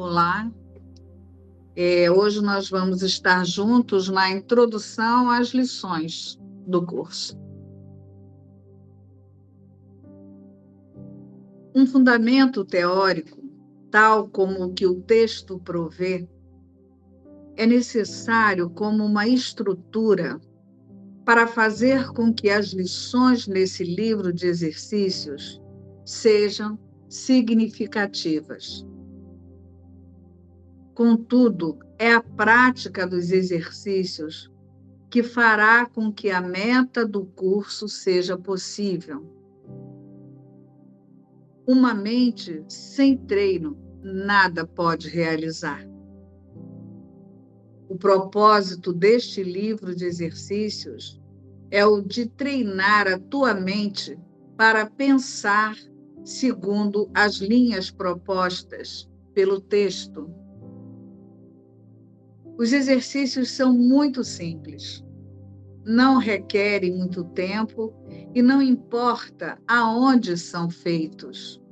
Olá. 0.00 0.48
É, 1.74 2.08
hoje 2.08 2.40
nós 2.40 2.70
vamos 2.70 3.02
estar 3.02 3.44
juntos 3.44 4.08
na 4.08 4.30
introdução 4.30 5.28
às 5.28 5.48
lições 5.48 6.38
do 6.64 6.86
curso. 6.86 7.36
Um 11.74 11.84
fundamento 11.84 12.64
teórico, 12.64 13.42
tal 13.90 14.28
como 14.28 14.66
o 14.66 14.72
que 14.72 14.86
o 14.86 15.02
texto 15.02 15.58
provê, 15.58 16.28
é 17.56 17.66
necessário 17.66 18.70
como 18.70 19.04
uma 19.04 19.26
estrutura 19.26 20.40
para 21.24 21.48
fazer 21.48 22.12
com 22.12 22.32
que 22.32 22.48
as 22.50 22.66
lições 22.66 23.48
nesse 23.48 23.82
livro 23.82 24.32
de 24.32 24.46
exercícios 24.46 25.60
sejam 26.04 26.78
significativas. 27.08 28.86
Contudo, 30.98 31.78
é 31.96 32.12
a 32.12 32.20
prática 32.20 33.06
dos 33.06 33.30
exercícios 33.30 34.50
que 35.08 35.22
fará 35.22 35.86
com 35.86 36.12
que 36.12 36.28
a 36.28 36.40
meta 36.40 37.06
do 37.06 37.24
curso 37.24 37.88
seja 37.88 38.36
possível. 38.36 39.24
Uma 41.64 41.94
mente 41.94 42.64
sem 42.66 43.16
treino 43.16 43.78
nada 44.02 44.66
pode 44.66 45.08
realizar. 45.08 45.88
O 47.88 47.96
propósito 47.96 48.92
deste 48.92 49.44
livro 49.44 49.94
de 49.94 50.04
exercícios 50.04 51.22
é 51.70 51.86
o 51.86 52.00
de 52.00 52.26
treinar 52.26 53.06
a 53.06 53.20
tua 53.20 53.54
mente 53.54 54.18
para 54.56 54.84
pensar 54.84 55.76
segundo 56.24 57.08
as 57.14 57.36
linhas 57.36 57.88
propostas 57.88 59.08
pelo 59.32 59.60
texto. 59.60 60.47
Os 62.58 62.72
exercícios 62.72 63.52
são 63.52 63.72
muito 63.72 64.24
simples, 64.24 65.04
não 65.86 66.18
requerem 66.18 66.92
muito 66.92 67.22
tempo 67.22 67.94
e 68.34 68.42
não 68.42 68.60
importa 68.60 69.56
aonde 69.64 70.36
são 70.36 70.68
feitos. 70.68 71.62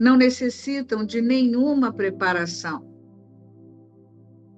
Não 0.00 0.16
necessitam 0.16 1.06
de 1.06 1.22
nenhuma 1.22 1.92
preparação. 1.92 2.84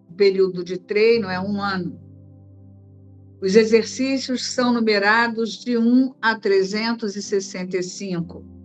O 0.09 0.15
período 0.15 0.65
de 0.65 0.79
treino 0.79 1.29
é 1.29 1.39
um 1.39 1.61
ano. 1.61 2.01
Os 3.43 3.57
exercícios 3.57 4.47
são 4.47 4.73
numerados 4.73 5.63
de 5.63 5.77
1 5.77 6.15
a 6.23 6.35
365. 6.35 8.56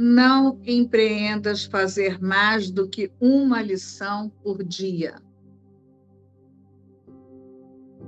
Não 0.00 0.60
empreendas 0.64 1.64
fazer 1.64 2.20
mais 2.20 2.70
do 2.70 2.88
que 2.88 3.10
uma 3.20 3.60
lição 3.60 4.30
por 4.44 4.62
dia. 4.62 5.16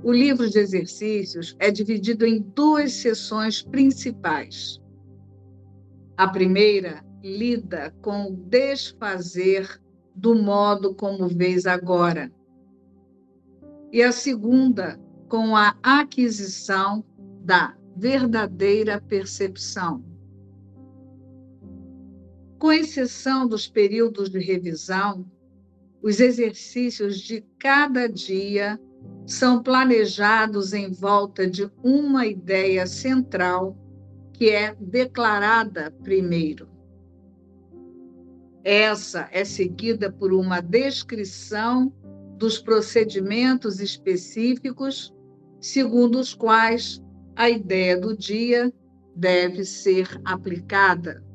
O 0.01 0.09
livro 0.09 0.49
de 0.49 0.57
exercícios 0.57 1.53
é 1.59 1.69
dividido 1.69 2.25
em 2.25 2.39
duas 2.39 2.93
sessões 2.93 3.61
principais. 3.61 4.81
A 6.15 6.29
primeira 6.29 7.03
lida 7.21 7.93
com 8.01 8.27
o 8.27 8.35
desfazer 8.37 9.81
do 10.15 10.33
modo 10.33 10.95
como 10.95 11.27
vês 11.27 11.65
agora 11.65 12.31
e 13.91 14.01
a 14.01 14.13
segunda 14.13 14.97
com 15.27 15.57
a 15.57 15.75
aquisição 15.83 17.03
da 17.43 17.75
verdadeira 17.97 19.01
percepção. 19.01 20.10
Com 22.61 22.71
exceção 22.71 23.47
dos 23.47 23.67
períodos 23.67 24.29
de 24.29 24.37
revisão, 24.37 25.25
os 25.99 26.19
exercícios 26.19 27.19
de 27.19 27.43
cada 27.57 28.07
dia 28.07 28.79
são 29.25 29.63
planejados 29.63 30.71
em 30.71 30.91
volta 30.91 31.49
de 31.49 31.67
uma 31.83 32.27
ideia 32.27 32.85
central 32.85 33.75
que 34.31 34.51
é 34.51 34.75
declarada 34.79 35.89
primeiro. 36.03 36.69
Essa 38.63 39.27
é 39.31 39.43
seguida 39.43 40.11
por 40.11 40.31
uma 40.31 40.61
descrição 40.61 41.91
dos 42.37 42.59
procedimentos 42.59 43.79
específicos 43.79 45.11
segundo 45.59 46.19
os 46.19 46.35
quais 46.35 47.01
a 47.35 47.49
ideia 47.49 47.97
do 47.99 48.15
dia 48.15 48.71
deve 49.15 49.65
ser 49.65 50.07
aplicada. 50.23 51.30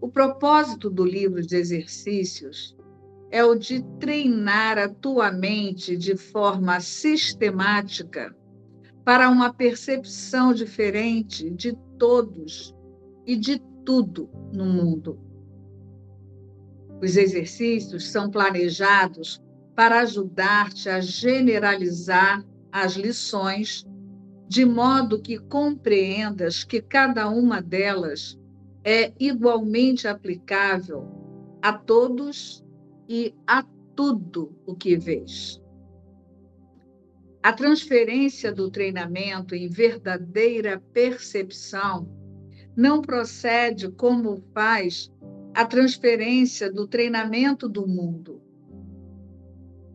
O 0.00 0.08
propósito 0.08 0.88
do 0.88 1.04
livro 1.04 1.42
de 1.42 1.56
exercícios 1.56 2.76
é 3.30 3.44
o 3.44 3.56
de 3.56 3.82
treinar 3.98 4.78
a 4.78 4.88
tua 4.88 5.30
mente 5.32 5.96
de 5.96 6.16
forma 6.16 6.80
sistemática 6.80 8.34
para 9.04 9.28
uma 9.28 9.52
percepção 9.52 10.54
diferente 10.54 11.50
de 11.50 11.76
todos 11.98 12.74
e 13.26 13.34
de 13.36 13.60
tudo 13.84 14.30
no 14.52 14.66
mundo. 14.66 15.18
Os 17.02 17.16
exercícios 17.16 18.08
são 18.10 18.30
planejados 18.30 19.42
para 19.74 20.00
ajudar-te 20.00 20.88
a 20.88 21.00
generalizar 21.00 22.44
as 22.70 22.94
lições, 22.94 23.84
de 24.46 24.64
modo 24.64 25.20
que 25.20 25.38
compreendas 25.38 26.64
que 26.64 26.80
cada 26.80 27.28
uma 27.28 27.60
delas 27.60 28.37
é 28.90 29.12
igualmente 29.20 30.08
aplicável 30.08 31.06
a 31.60 31.74
todos 31.74 32.64
e 33.06 33.34
a 33.46 33.62
tudo 33.94 34.58
o 34.64 34.74
que 34.74 34.96
vês. 34.96 35.62
A 37.42 37.52
transferência 37.52 38.50
do 38.50 38.70
treinamento 38.70 39.54
em 39.54 39.68
verdadeira 39.68 40.82
percepção 40.94 42.08
não 42.74 43.02
procede 43.02 43.90
como 43.90 44.42
faz 44.54 45.12
a 45.52 45.66
transferência 45.66 46.72
do 46.72 46.88
treinamento 46.88 47.68
do 47.68 47.86
mundo. 47.86 48.40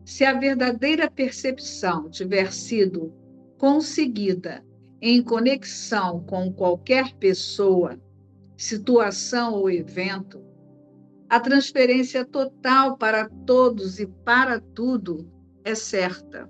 Se 0.04 0.24
a 0.24 0.38
verdadeira 0.38 1.10
percepção 1.10 2.08
tiver 2.08 2.52
sido 2.52 3.12
conseguida 3.58 4.64
em 5.02 5.20
conexão 5.20 6.20
com 6.20 6.52
qualquer 6.52 7.12
pessoa, 7.14 7.98
situação 8.56 9.54
ou 9.54 9.70
evento, 9.70 10.42
a 11.28 11.40
transferência 11.40 12.24
total 12.24 12.96
para 12.96 13.28
todos 13.46 13.98
e 13.98 14.06
para 14.06 14.60
tudo 14.60 15.30
é 15.64 15.74
certa. 15.74 16.48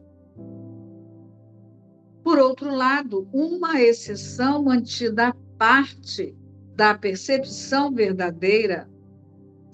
Por 2.23 2.39
outro 2.39 2.75
lado, 2.75 3.29
uma 3.33 3.81
exceção 3.81 4.63
mantida 4.63 5.29
à 5.29 5.35
parte 5.59 6.37
da 6.75 6.97
percepção 6.97 7.93
verdadeira 7.93 8.89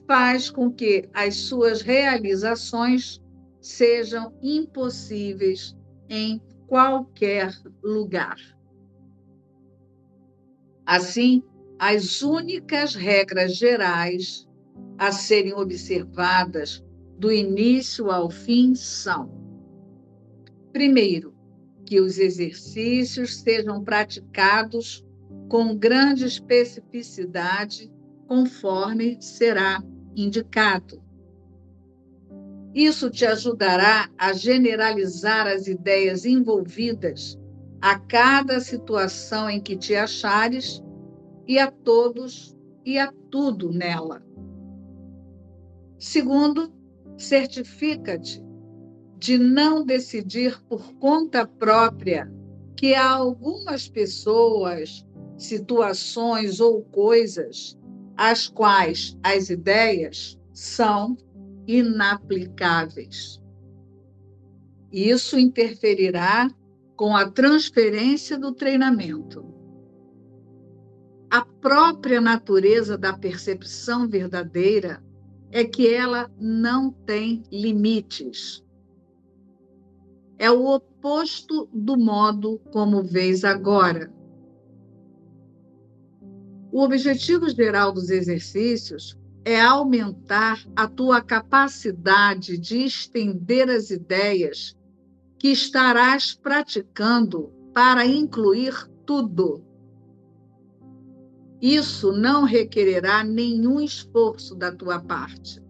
faz 0.07 0.51
com 0.51 0.71
que 0.71 1.09
as 1.15 1.37
suas 1.37 1.83
realizações 1.83 3.23
sejam 3.61 4.35
impossíveis 4.43 5.77
em 6.09 6.43
qualquer 6.67 7.53
lugar. 7.83 8.37
Assim, 10.85 11.43
as 11.81 12.21
únicas 12.21 12.95
regras 12.95 13.57
gerais 13.57 14.47
a 14.99 15.11
serem 15.13 15.55
observadas 15.55 16.85
do 17.19 17.33
início 17.33 18.11
ao 18.11 18.29
fim 18.29 18.75
são: 18.75 19.33
primeiro, 20.75 21.35
que 21.87 21.99
os 21.99 22.19
exercícios 22.19 23.41
sejam 23.41 23.83
praticados 23.83 25.03
com 25.49 25.75
grande 25.75 26.27
especificidade, 26.27 27.91
conforme 28.29 29.17
será 29.19 29.83
indicado. 30.15 31.03
Isso 32.75 33.09
te 33.09 33.25
ajudará 33.25 34.11
a 34.19 34.35
generalizar 34.35 35.47
as 35.47 35.67
ideias 35.67 36.27
envolvidas 36.27 37.39
a 37.81 37.99
cada 37.99 38.61
situação 38.61 39.49
em 39.49 39.63
que 39.63 39.79
te 39.79 39.97
achares 39.97 40.83
e 41.51 41.59
a 41.59 41.69
todos 41.69 42.57
e 42.87 42.97
a 42.97 43.13
tudo 43.29 43.73
nela. 43.73 44.25
Segundo, 45.99 46.73
certifica-te 47.19 48.41
de 49.19 49.37
não 49.37 49.85
decidir 49.85 50.63
por 50.69 50.95
conta 50.95 51.45
própria 51.45 52.33
que 52.77 52.95
há 52.95 53.11
algumas 53.11 53.89
pessoas, 53.89 55.05
situações 55.37 56.61
ou 56.61 56.85
coisas 56.85 57.77
as 58.17 58.47
quais 58.47 59.19
as 59.21 59.51
ideias 59.51 60.39
são 60.53 61.17
inaplicáveis. 61.67 63.43
Isso 64.93 65.37
interferirá 65.37 66.49
com 66.95 67.17
a 67.17 67.29
transferência 67.29 68.39
do 68.39 68.53
treinamento. 68.53 69.50
Própria 71.61 72.21
natureza 72.21 72.97
da 72.97 73.13
percepção 73.13 74.09
verdadeira 74.09 75.03
é 75.51 75.65
que 75.65 75.93
ela 75.93 76.31
não 76.39 76.91
tem 76.91 77.43
limites. 77.53 78.65
É 80.39 80.51
o 80.51 80.65
oposto 80.67 81.69
do 81.73 81.99
modo 81.99 82.59
como 82.73 83.03
vês 83.03 83.45
agora. 83.45 84.11
O 86.73 86.83
objetivo 86.83 87.51
geral 87.51 87.93
dos 87.93 88.09
exercícios 88.09 89.19
é 89.45 89.61
aumentar 89.61 90.65
a 90.75 90.87
tua 90.87 91.21
capacidade 91.21 92.57
de 92.57 92.85
estender 92.85 93.69
as 93.69 93.91
ideias 93.91 94.77
que 95.39 95.49
estarás 95.49 96.35
praticando 96.35 97.53
para 97.75 98.07
incluir 98.07 98.75
tudo. 99.05 99.70
Isso 101.61 102.13
não 102.13 102.45
requererá 102.45 103.23
nenhum 103.23 103.81
esforço 103.81 104.55
da 104.55 104.73
tua 104.73 104.99
parte. 104.99 105.63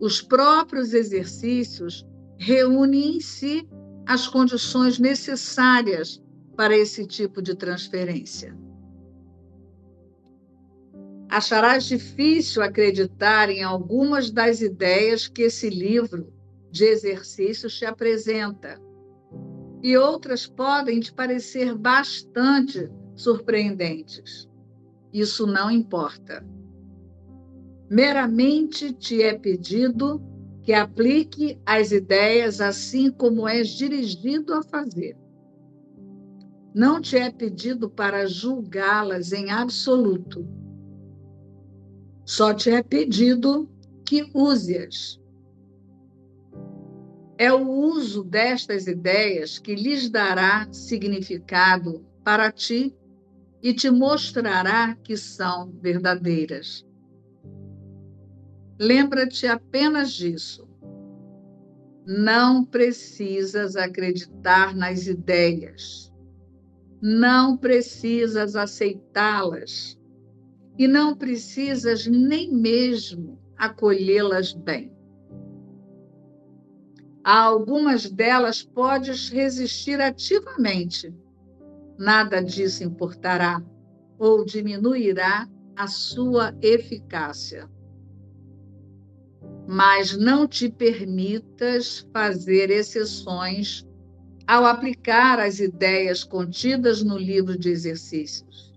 Os 0.00 0.22
próprios 0.22 0.94
exercícios 0.94 2.06
reúnem 2.38 3.16
em 3.16 3.20
si 3.20 3.68
as 4.06 4.26
condições 4.26 4.98
necessárias 4.98 6.22
para 6.56 6.76
esse 6.76 7.06
tipo 7.06 7.42
de 7.42 7.54
transferência. 7.54 8.56
Acharás 11.28 11.84
difícil 11.84 12.62
acreditar 12.62 13.50
em 13.50 13.62
algumas 13.62 14.30
das 14.30 14.60
ideias 14.60 15.26
que 15.26 15.42
esse 15.42 15.68
livro 15.68 16.32
de 16.70 16.84
exercícios 16.84 17.76
te 17.76 17.84
apresenta, 17.84 18.80
e 19.82 19.96
outras 19.96 20.46
podem 20.46 21.00
te 21.00 21.12
parecer 21.12 21.74
bastante 21.76 22.90
surpreendentes. 23.16 24.48
Isso 25.12 25.46
não 25.46 25.70
importa. 25.70 26.44
Meramente 27.88 28.92
te 28.92 29.22
é 29.22 29.34
pedido 29.38 30.22
que 30.62 30.72
aplique 30.72 31.60
as 31.64 31.92
ideias 31.92 32.60
assim 32.60 33.10
como 33.10 33.46
és 33.46 33.68
dirigido 33.68 34.54
a 34.54 34.62
fazer. 34.62 35.16
Não 36.74 37.00
te 37.00 37.16
é 37.16 37.30
pedido 37.30 37.88
para 37.88 38.26
julgá-las 38.26 39.32
em 39.32 39.50
absoluto 39.50 40.44
só 42.24 42.54
te 42.54 42.70
é 42.70 42.82
pedido 42.82 43.68
que 44.04 44.30
use-as. 44.32 45.20
É 47.36 47.52
o 47.52 47.68
uso 47.68 48.24
destas 48.24 48.86
ideias 48.86 49.58
que 49.58 49.74
lhes 49.74 50.08
dará 50.08 50.66
significado 50.72 52.04
para 52.22 52.50
ti 52.50 52.94
e 53.64 53.72
te 53.72 53.90
mostrará 53.90 54.94
que 54.94 55.16
são 55.16 55.72
verdadeiras. 55.80 56.86
Lembra-te 58.78 59.46
apenas 59.46 60.12
disso. 60.12 60.68
Não 62.06 62.62
precisas 62.62 63.74
acreditar 63.74 64.76
nas 64.76 65.06
ideias. 65.06 66.12
Não 67.00 67.56
precisas 67.56 68.54
aceitá-las 68.54 69.98
e 70.78 70.86
não 70.86 71.16
precisas 71.16 72.06
nem 72.06 72.52
mesmo 72.52 73.40
acolhê-las 73.56 74.52
bem. 74.52 74.92
A 77.24 77.40
algumas 77.40 78.10
delas 78.10 78.62
podes 78.62 79.30
resistir 79.30 80.02
ativamente. 80.02 81.23
Nada 81.98 82.42
disso 82.42 82.82
importará 82.82 83.62
ou 84.18 84.44
diminuirá 84.44 85.48
a 85.76 85.86
sua 85.86 86.56
eficácia. 86.60 87.68
Mas 89.66 90.16
não 90.16 90.46
te 90.46 90.68
permitas 90.68 92.06
fazer 92.12 92.70
exceções 92.70 93.86
ao 94.46 94.64
aplicar 94.66 95.38
as 95.38 95.58
ideias 95.58 96.22
contidas 96.22 97.02
no 97.02 97.16
livro 97.16 97.56
de 97.58 97.70
exercícios 97.70 98.74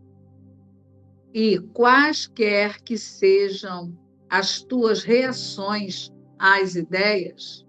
e 1.33 1.59
quaisquer 1.73 2.81
que 2.81 2.97
sejam 2.97 3.95
as 4.29 4.61
tuas 4.61 5.03
reações 5.03 6.11
às 6.39 6.75
ideias, 6.75 7.65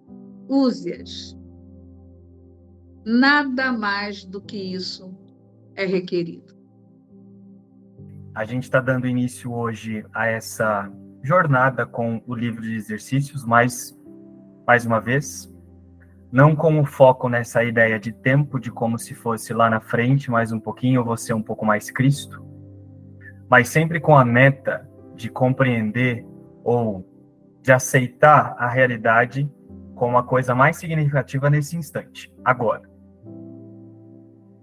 use-as. 0.48 1.36
Nada 3.04 3.72
mais 3.72 4.24
do 4.24 4.40
que 4.40 4.56
isso 4.56 5.14
é 5.78 5.86
requerido. 5.86 6.58
A 8.34 8.44
gente 8.44 8.64
está 8.64 8.80
dando 8.80 9.06
início 9.06 9.52
hoje 9.52 10.04
a 10.12 10.26
essa 10.26 10.90
jornada 11.22 11.86
com 11.86 12.20
o 12.26 12.34
livro 12.34 12.62
de 12.62 12.74
exercícios, 12.74 13.44
mas, 13.44 13.96
mais 14.66 14.84
uma 14.84 15.00
vez, 15.00 15.52
não 16.32 16.56
com 16.56 16.80
o 16.80 16.84
foco 16.84 17.28
nessa 17.28 17.62
ideia 17.62 17.98
de 17.98 18.12
tempo, 18.12 18.58
de 18.58 18.72
como 18.72 18.98
se 18.98 19.14
fosse 19.14 19.54
lá 19.54 19.70
na 19.70 19.80
frente, 19.80 20.30
mais 20.32 20.50
um 20.50 20.58
pouquinho, 20.58 21.16
ser 21.16 21.34
um 21.34 21.42
pouco 21.42 21.64
mais 21.64 21.92
Cristo, 21.92 22.44
mas 23.48 23.68
sempre 23.68 24.00
com 24.00 24.16
a 24.16 24.24
meta 24.24 24.88
de 25.14 25.30
compreender 25.30 26.26
ou 26.64 27.08
de 27.62 27.70
aceitar 27.70 28.56
a 28.58 28.68
realidade 28.68 29.48
como 29.94 30.18
a 30.18 30.24
coisa 30.24 30.56
mais 30.56 30.76
significativa 30.76 31.48
nesse 31.48 31.76
instante, 31.76 32.32
agora. 32.44 32.97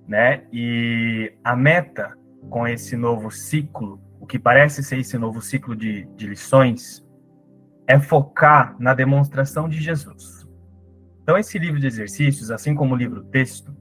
Né? 0.08 0.46
E 0.52 1.34
a 1.44 1.56
meta 1.56 2.16
com 2.50 2.68
esse 2.68 2.96
novo 2.96 3.32
ciclo, 3.32 4.00
o 4.20 4.26
que 4.26 4.38
parece 4.38 4.84
ser 4.84 5.00
esse 5.00 5.18
novo 5.18 5.42
ciclo 5.42 5.76
de, 5.76 6.06
de 6.16 6.28
lições, 6.28 7.04
é 7.88 8.00
focar 8.00 8.76
na 8.80 8.94
demonstração 8.94 9.68
de 9.68 9.82
Jesus. 9.82 10.48
Então, 11.24 11.38
esse 11.38 11.58
livro 11.58 11.80
de 11.80 11.88
exercícios, 11.88 12.52
assim 12.52 12.76
como 12.76 12.94
o 12.94 12.98
livro 12.98 13.24
texto, 13.24 13.76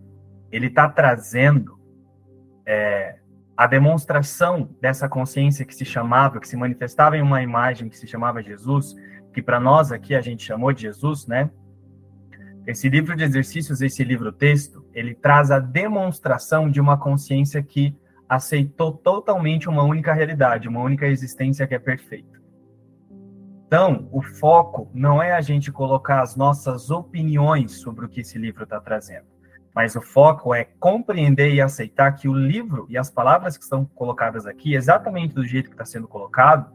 ele 0.50 0.68
está 0.68 0.88
trazendo 0.88 1.78
é, 2.66 3.18
a 3.56 3.66
demonstração 3.66 4.74
dessa 4.80 5.08
consciência 5.08 5.64
que 5.64 5.74
se 5.74 5.84
chamava, 5.84 6.40
que 6.40 6.48
se 6.48 6.56
manifestava 6.56 7.16
em 7.16 7.22
uma 7.22 7.42
imagem 7.42 7.88
que 7.88 7.98
se 7.98 8.06
chamava 8.06 8.42
Jesus, 8.42 8.94
que 9.32 9.42
para 9.42 9.60
nós 9.60 9.92
aqui 9.92 10.14
a 10.14 10.20
gente 10.20 10.44
chamou 10.44 10.72
de 10.72 10.82
Jesus, 10.82 11.26
né? 11.26 11.50
Esse 12.66 12.88
livro 12.88 13.14
de 13.14 13.24
exercícios, 13.24 13.82
esse 13.82 14.02
livro 14.02 14.32
texto, 14.32 14.83
ele 14.94 15.14
traz 15.14 15.50
a 15.50 15.58
demonstração 15.58 16.70
de 16.70 16.80
uma 16.80 16.96
consciência 16.96 17.62
que 17.62 17.96
aceitou 18.28 18.92
totalmente 18.92 19.68
uma 19.68 19.82
única 19.82 20.12
realidade, 20.12 20.68
uma 20.68 20.80
única 20.80 21.06
existência 21.06 21.66
que 21.66 21.74
é 21.74 21.78
perfeita. 21.78 22.42
Então, 23.66 24.08
o 24.12 24.22
foco 24.22 24.88
não 24.94 25.22
é 25.22 25.32
a 25.32 25.40
gente 25.40 25.72
colocar 25.72 26.22
as 26.22 26.36
nossas 26.36 26.90
opiniões 26.90 27.80
sobre 27.80 28.04
o 28.04 28.08
que 28.08 28.20
esse 28.20 28.38
livro 28.38 28.64
está 28.64 28.80
trazendo 28.80 29.34
mas 29.74 29.96
o 29.96 30.00
foco 30.00 30.54
é 30.54 30.64
compreender 30.78 31.52
e 31.52 31.60
aceitar 31.60 32.12
que 32.12 32.28
o 32.28 32.32
livro 32.32 32.86
e 32.88 32.96
as 32.96 33.10
palavras 33.10 33.56
que 33.56 33.64
estão 33.64 33.84
colocadas 33.84 34.46
aqui, 34.46 34.74
exatamente 34.74 35.34
do 35.34 35.44
jeito 35.44 35.68
que 35.68 35.74
está 35.74 35.84
sendo 35.84 36.06
colocado, 36.06 36.72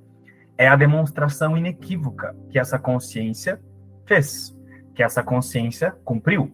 é 0.58 0.68
a 0.68 0.76
demonstração 0.76 1.58
inequívoca 1.58 2.36
que 2.50 2.60
essa 2.60 2.78
consciência 2.78 3.62
fez, 4.06 4.54
que 4.94 5.02
essa 5.02 5.24
consciência 5.24 5.92
cumpriu. 6.04 6.54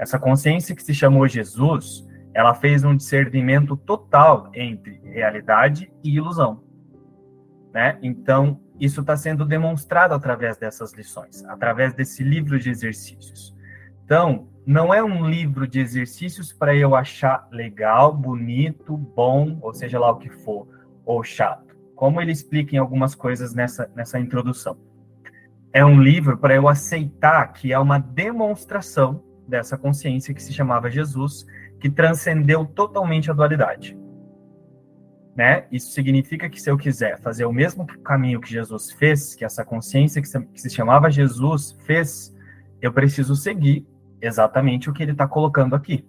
Essa 0.00 0.18
consciência 0.18 0.74
que 0.74 0.82
se 0.82 0.94
chamou 0.94 1.28
Jesus, 1.28 2.08
ela 2.32 2.54
fez 2.54 2.84
um 2.84 2.96
discernimento 2.96 3.76
total 3.76 4.50
entre 4.54 4.98
realidade 5.04 5.92
e 6.02 6.16
ilusão. 6.16 6.64
Né? 7.70 7.98
Então, 8.02 8.58
isso 8.80 9.02
está 9.02 9.14
sendo 9.14 9.44
demonstrado 9.44 10.14
através 10.14 10.56
dessas 10.56 10.94
lições, 10.94 11.44
através 11.44 11.92
desse 11.92 12.24
livro 12.24 12.58
de 12.58 12.70
exercícios. 12.70 13.54
Então, 14.02 14.48
não 14.64 14.94
é 14.94 15.04
um 15.04 15.28
livro 15.28 15.68
de 15.68 15.80
exercícios 15.80 16.50
para 16.50 16.74
eu 16.74 16.94
achar 16.94 17.46
legal, 17.52 18.10
bonito, 18.16 18.96
bom, 18.96 19.58
ou 19.60 19.74
seja 19.74 20.00
lá 20.00 20.10
o 20.10 20.16
que 20.16 20.30
for, 20.30 20.66
ou 21.04 21.22
chato. 21.22 21.76
Como 21.94 22.22
ele 22.22 22.32
explica 22.32 22.74
em 22.74 22.78
algumas 22.78 23.14
coisas 23.14 23.54
nessa, 23.54 23.92
nessa 23.94 24.18
introdução. 24.18 24.78
É 25.74 25.84
um 25.84 26.02
livro 26.02 26.38
para 26.38 26.54
eu 26.54 26.68
aceitar 26.68 27.52
que 27.52 27.70
é 27.70 27.78
uma 27.78 27.98
demonstração 27.98 29.28
dessa 29.50 29.76
consciência 29.76 30.32
que 30.32 30.42
se 30.42 30.52
chamava 30.52 30.88
Jesus, 30.88 31.44
que 31.80 31.90
transcendeu 31.90 32.64
totalmente 32.64 33.30
a 33.30 33.34
dualidade. 33.34 33.98
Né? 35.36 35.66
Isso 35.70 35.92
significa 35.92 36.48
que 36.48 36.60
se 36.60 36.70
eu 36.70 36.76
quiser 36.76 37.20
fazer 37.20 37.44
o 37.44 37.52
mesmo 37.52 37.86
caminho 38.02 38.40
que 38.40 38.50
Jesus 38.50 38.92
fez, 38.92 39.34
que 39.34 39.44
essa 39.44 39.64
consciência 39.64 40.22
que 40.22 40.28
se, 40.28 40.40
que 40.40 40.60
se 40.60 40.70
chamava 40.70 41.10
Jesus 41.10 41.76
fez, 41.84 42.34
eu 42.80 42.92
preciso 42.92 43.34
seguir 43.34 43.86
exatamente 44.20 44.88
o 44.88 44.92
que 44.92 45.02
ele 45.02 45.12
está 45.12 45.26
colocando 45.26 45.74
aqui. 45.74 46.06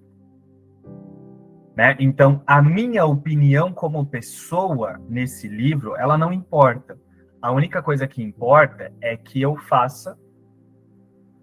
Né? 1.76 1.96
Então, 2.00 2.44
a 2.46 2.62
minha 2.62 3.06
opinião 3.06 3.74
como 3.74 4.06
pessoa 4.06 5.00
nesse 5.10 5.48
livro, 5.48 5.96
ela 5.96 6.18
não 6.18 6.34
importa. 6.34 6.98
A 7.42 7.52
única 7.52 7.82
coisa 7.82 8.08
que 8.08 8.22
importa 8.22 8.92
é 9.02 9.16
que 9.16 9.42
eu 9.42 9.56
faça 9.58 10.18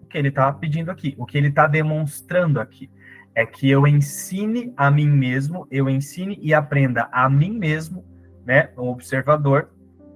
que 0.09 0.17
ele 0.17 0.29
está 0.29 0.51
pedindo 0.51 0.91
aqui, 0.91 1.15
o 1.17 1.25
que 1.25 1.37
ele 1.37 1.47
está 1.47 1.67
demonstrando 1.67 2.59
aqui. 2.59 2.89
é 3.35 3.45
que 3.45 3.69
eu 3.69 3.87
ensine 3.87 4.73
a 4.75 4.89
mim 4.91 5.07
mesmo, 5.07 5.67
eu 5.71 5.87
ensine 5.87 6.37
e 6.41 6.53
aprenda 6.53 7.07
a 7.11 7.29
mim 7.29 7.57
mesmo, 7.57 8.03
né, 8.45 8.71
um 8.77 8.89
observador, 8.89 9.69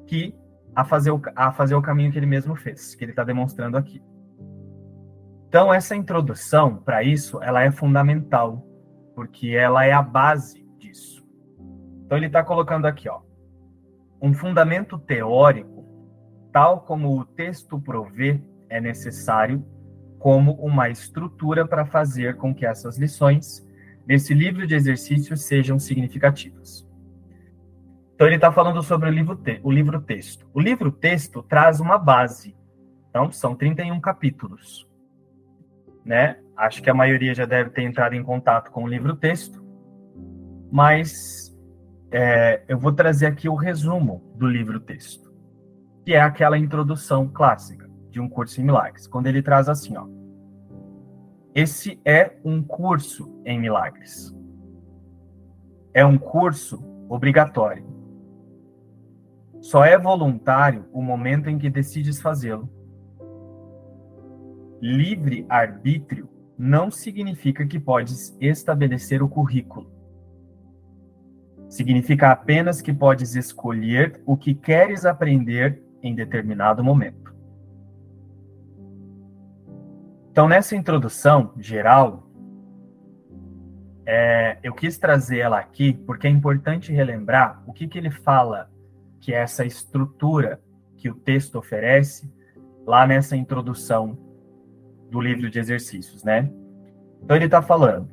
que 0.08 0.36
a 0.76 0.84
fazer 0.84 1.12
o, 1.12 1.22
a 1.36 1.52
fazer 1.52 1.76
o 1.76 1.82
caminho 1.82 2.12
que 2.12 2.18
ele 2.18 2.26
mesmo 2.26 2.56
fez, 2.56 2.96
que 2.96 3.06
ele 3.06 3.12
está 3.12 3.24
demonstrando 3.24 3.78
aqui. 3.78 4.02
Então, 5.48 5.72
essa 5.72 5.96
introdução 5.96 6.78
para 6.78 7.04
isso, 7.04 7.42
ela 7.44 7.62
é 7.64 7.72
fundamental, 7.72 8.66
porque 9.16 9.50
ela 9.50 9.86
é 9.86 9.92
a 9.92 10.02
base 10.02 10.68
disso. 10.80 11.24
Então, 12.06 12.18
ele 12.18 12.26
está 12.26 12.44
colocando 12.44 12.88
aqui, 12.88 13.08
ó, 13.08 13.22
um 14.20 14.34
fundamento 14.34 14.98
teórico, 14.98 15.86
tal 16.52 16.82
como 16.82 17.20
o 17.20 17.24
texto 17.24 17.80
provê, 17.80 18.42
é 18.68 18.82
necessário 18.82 19.64
como 20.24 20.54
uma 20.54 20.90
estrutura 20.90 21.68
para 21.68 21.86
fazer 21.86 22.38
com 22.38 22.56
que 22.56 22.66
essas 22.66 22.98
lições 22.98 23.62
desse 24.08 24.34
livro 24.34 24.66
de 24.66 24.74
exercícios 24.74 25.42
sejam 25.42 25.78
significativas. 25.78 26.88
Então 28.16 28.28
ele 28.28 28.38
está 28.38 28.50
falando 28.50 28.82
sobre 28.82 29.10
o 29.10 29.12
livro, 29.12 29.38
o 29.62 29.70
livro 29.70 30.00
texto. 30.00 30.48
O 30.54 30.62
livro 30.62 30.90
texto 30.94 31.44
traz 31.44 31.82
uma 31.82 31.98
base. 31.98 32.56
Então 33.10 33.30
são 33.34 33.54
31 33.54 34.00
capítulos 34.00 34.88
né? 36.06 36.38
Acho 36.56 36.82
que 36.82 36.90
a 36.90 36.94
maioria 36.94 37.34
já 37.34 37.46
deve 37.46 37.70
ter 37.70 37.84
entrado 37.84 38.14
em 38.14 38.24
contato 38.24 38.72
com 38.72 38.84
o 38.84 38.88
livro 38.88 39.16
texto, 39.16 39.64
mas 40.72 41.56
é, 42.12 42.64
eu 42.68 42.78
vou 42.78 42.92
trazer 42.92 43.28
aqui 43.28 43.48
o 43.50 43.56
resumo 43.56 44.22
do 44.36 44.48
livro 44.48 44.80
texto, 44.80 45.34
que 46.06 46.14
é 46.14 46.22
aquela 46.22 46.58
introdução 46.58 47.28
clássica 47.28 47.83
de 48.14 48.22
um 48.22 48.30
curso 48.30 48.62
em 48.62 48.64
milagres, 48.64 49.08
quando 49.08 49.28
ele 49.28 49.42
traz 49.42 49.68
assim, 49.68 49.98
ó. 49.98 50.08
Esse 51.54 52.00
é 52.06 52.38
um 52.46 52.64
curso 52.64 53.42
em 53.46 53.60
milagres. 53.60 54.34
É 55.94 56.06
um 56.06 56.18
curso 56.18 56.82
obrigatório. 57.10 57.86
Só 59.60 59.84
é 59.84 59.98
voluntário 59.98 60.86
o 60.94 61.02
momento 61.02 61.50
em 61.50 61.58
que 61.58 61.70
decides 61.70 62.22
fazê-lo 62.22 62.70
livre 64.84 65.46
arbítrio 65.48 66.30
não 66.58 66.92
significa 66.92 67.66
que 67.66 67.80
podes 67.80 68.36
estabelecer 68.42 69.24
o 69.24 69.30
currículo. 69.30 69.90
Significa 71.70 72.32
apenas 72.32 72.82
que 72.82 72.92
podes 72.92 73.34
escolher 73.34 74.22
o 74.26 74.36
que 74.36 74.54
queres 74.54 75.06
aprender 75.06 75.82
em 76.04 76.14
determinado 76.14 76.84
momento. 76.84 77.23
Então, 80.34 80.48
nessa 80.48 80.76
introdução 80.76 81.54
geral, 81.60 82.28
é, 84.04 84.58
eu 84.64 84.74
quis 84.74 84.98
trazer 84.98 85.38
ela 85.38 85.60
aqui 85.60 85.94
porque 85.94 86.26
é 86.26 86.30
importante 86.32 86.92
relembrar 86.92 87.62
o 87.68 87.72
que, 87.72 87.88
que 87.88 88.00
ele 88.00 88.10
fala 88.10 88.68
que 89.20 89.32
é 89.32 89.38
essa 89.38 89.64
estrutura 89.64 90.60
que 90.98 91.08
o 91.08 91.14
texto 91.14 91.60
oferece 91.60 92.34
lá 92.84 93.06
nessa 93.06 93.38
introdução 93.38 94.18
do 95.12 95.22
livro 95.22 95.52
de 95.52 95.60
exercícios, 95.60 96.24
né? 96.24 96.52
Então 97.22 97.38
ele 97.38 97.46
está 97.46 97.62
falando, 97.62 98.10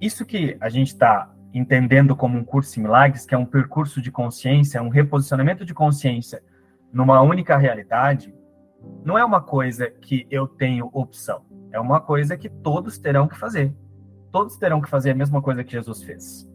isso 0.00 0.24
que 0.24 0.56
a 0.60 0.68
gente 0.68 0.92
está 0.92 1.28
entendendo 1.52 2.14
como 2.14 2.38
um 2.38 2.44
curso 2.44 2.78
em 2.78 2.84
milagres, 2.84 3.26
que 3.26 3.34
é 3.34 3.38
um 3.38 3.44
percurso 3.44 4.00
de 4.00 4.12
consciência, 4.12 4.80
um 4.80 4.88
reposicionamento 4.88 5.64
de 5.64 5.74
consciência 5.74 6.40
numa 6.92 7.20
única 7.20 7.56
realidade, 7.56 8.32
não 9.04 9.16
é 9.18 9.24
uma 9.24 9.40
coisa 9.40 9.90
que 9.90 10.26
eu 10.30 10.46
tenho 10.46 10.90
opção, 10.92 11.44
é 11.72 11.78
uma 11.80 12.00
coisa 12.00 12.36
que 12.36 12.48
todos 12.48 12.98
terão 12.98 13.28
que 13.28 13.38
fazer. 13.38 13.74
Todos 14.32 14.56
terão 14.56 14.80
que 14.80 14.88
fazer 14.88 15.10
a 15.10 15.14
mesma 15.14 15.42
coisa 15.42 15.64
que 15.64 15.72
Jesus 15.72 16.02
fez. 16.02 16.48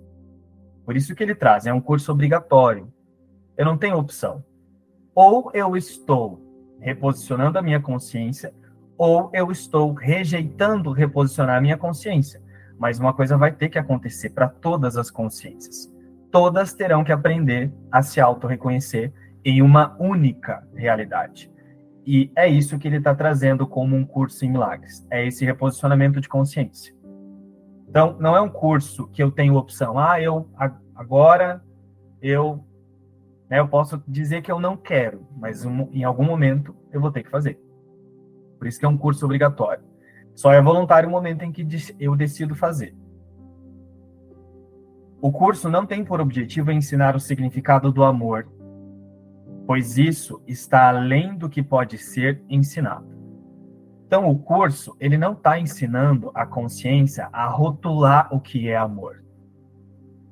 Por 0.86 0.96
isso 0.96 1.16
que 1.16 1.24
ele 1.24 1.36
traz, 1.36 1.66
é 1.66 1.74
um 1.74 1.82
curso 1.82 2.12
obrigatório. 2.12 2.92
Eu 3.58 3.66
não 3.66 3.78
tenho 3.78 3.98
opção. 3.98 4.44
Ou 5.14 5.52
eu 5.54 5.76
estou 5.76 6.42
reposicionando 6.80 7.58
a 7.58 7.62
minha 7.62 7.80
consciência, 7.80 8.54
ou 8.98 9.30
eu 9.34 9.52
estou 9.52 9.94
rejeitando 9.94 10.92
reposicionar 10.92 11.58
a 11.58 11.62
minha 11.62 11.78
consciência. 11.78 12.42
Mas 12.78 13.00
uma 13.00 13.14
coisa 13.14 13.38
vai 13.38 13.52
ter 13.52 13.70
que 13.70 13.80
acontecer 13.80 14.30
para 14.30 14.48
todas 14.48 14.96
as 14.96 15.10
consciências. 15.10 15.92
Todas 16.32 16.74
terão 16.74 17.04
que 17.04 17.12
aprender 17.12 17.74
a 17.92 18.02
se 18.02 18.20
auto-reconhecer 18.20 19.14
em 19.44 19.62
uma 19.62 19.96
única 20.00 20.68
realidade. 20.76 21.52
E 22.06 22.32
é 22.36 22.48
isso 22.48 22.78
que 22.78 22.88
ele 22.88 22.98
está 22.98 23.16
trazendo 23.16 23.66
como 23.66 23.96
um 23.96 24.06
curso 24.06 24.46
em 24.46 24.52
milagres. 24.52 25.06
É 25.10 25.26
esse 25.26 25.44
reposicionamento 25.44 26.22
de 26.22 26.30
consciência. 26.30 26.94
Então, 27.90 28.16
não 28.20 28.36
é 28.36 28.42
um 28.42 28.50
curso 28.50 29.08
que 29.08 29.24
eu 29.24 29.32
tenho 29.32 29.56
opção. 29.56 29.98
Ah, 29.98 30.22
eu 30.22 30.48
agora 30.94 31.64
eu, 32.22 32.64
né, 33.50 33.60
eu 33.60 33.68
posso 33.68 34.02
dizer 34.08 34.42
que 34.42 34.52
eu 34.52 34.60
não 34.60 34.78
quero, 34.78 35.28
mas 35.38 35.66
um, 35.66 35.90
em 35.92 36.04
algum 36.04 36.24
momento 36.24 36.76
eu 36.92 37.02
vou 37.02 37.12
ter 37.12 37.24
que 37.24 37.30
fazer. 37.30 37.60
Por 38.58 38.68
isso 38.68 38.80
que 38.80 38.86
é 38.86 38.90
um 38.90 38.98
curso 38.98 39.26
obrigatório. 39.26 39.84
Só 40.34 40.52
é 40.52 40.62
voluntário 40.62 41.08
o 41.08 41.12
momento 41.12 41.44
em 41.44 41.52
que 41.52 41.66
eu 42.00 42.16
decido 42.16 42.56
fazer. 42.56 42.96
O 45.22 45.32
curso 45.32 45.70
não 45.70 45.86
tem 45.86 46.04
por 46.04 46.20
objetivo 46.20 46.72
ensinar 46.72 47.16
o 47.16 47.20
significado 47.20 47.92
do 47.92 48.04
amor, 48.04 48.48
pois 49.66 49.98
isso 49.98 50.42
está 50.48 50.90
além 50.90 51.38
do 51.38 51.50
que 51.50 51.62
pode 51.62 51.98
ser 51.98 52.42
ensinado. 52.50 53.06
Então, 54.06 54.30
o 54.30 54.38
curso 54.38 54.96
ele 55.00 55.18
não 55.18 55.34
está 55.34 55.60
ensinando 55.60 56.32
a 56.34 56.46
consciência 56.46 57.28
a 57.34 57.48
rotular 57.48 58.28
o 58.34 58.40
que 58.40 58.70
é 58.70 58.78
amor. 58.78 59.24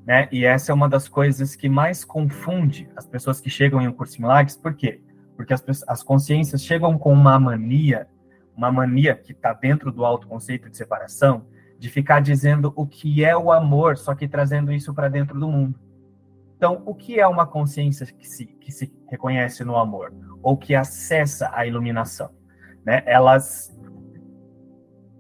Né? 0.06 0.28
E 0.32 0.46
essa 0.46 0.72
é 0.72 0.75
uma 0.75 0.88
das 0.88 1.08
coisas 1.08 1.56
que 1.56 1.68
mais 1.68 2.06
confunde 2.06 2.90
as 2.96 3.08
pessoas 3.08 3.42
que 3.42 3.50
chegam 3.50 3.82
em 3.82 3.88
um 3.88 3.94
curso 3.94 4.13
de 4.16 4.22
milagres. 4.22 4.56
Por 4.56 4.74
quê? 4.75 5.02
Porque 5.36 5.54
as, 5.54 5.63
as 5.88 6.04
consciências 6.04 6.63
chegam 6.63 6.98
com 6.98 7.12
uma 7.12 7.40
mania 7.40 8.08
uma 8.56 8.72
mania 8.72 9.16
que 9.16 9.32
está 9.32 9.54
dentro 9.54 9.92
do 9.92 10.06
autoconceito 10.06 10.70
de 10.70 10.78
separação, 10.78 11.46
de 11.78 11.90
ficar 11.90 12.22
dizendo 12.22 12.72
o 12.75 12.86
que 12.86 13.25
é 13.25 13.36
o 13.36 13.52
amor, 13.52 13.98
só 13.98 14.16
que 14.16 14.28
trazendo 14.28 14.72
isso 14.72 14.94
para 14.94 15.10
dentro 15.10 15.40
do 15.40 15.48
mundo. 15.48 15.80
Então, 16.63 16.82
o 16.86 16.96
que 16.96 17.20
é 17.20 17.27
uma 17.27 17.46
consciência 17.46 18.05
que 18.05 18.25
se, 18.25 18.46
que 18.46 18.72
se 18.72 18.89
reconhece 19.10 19.65
no 19.65 19.75
amor? 19.75 20.13
Ou 20.41 20.55
que 20.55 20.74
acessa 20.74 21.51
a 21.53 21.67
iluminação? 21.67 22.29
Né? 22.86 23.03
Elas, 23.05 23.77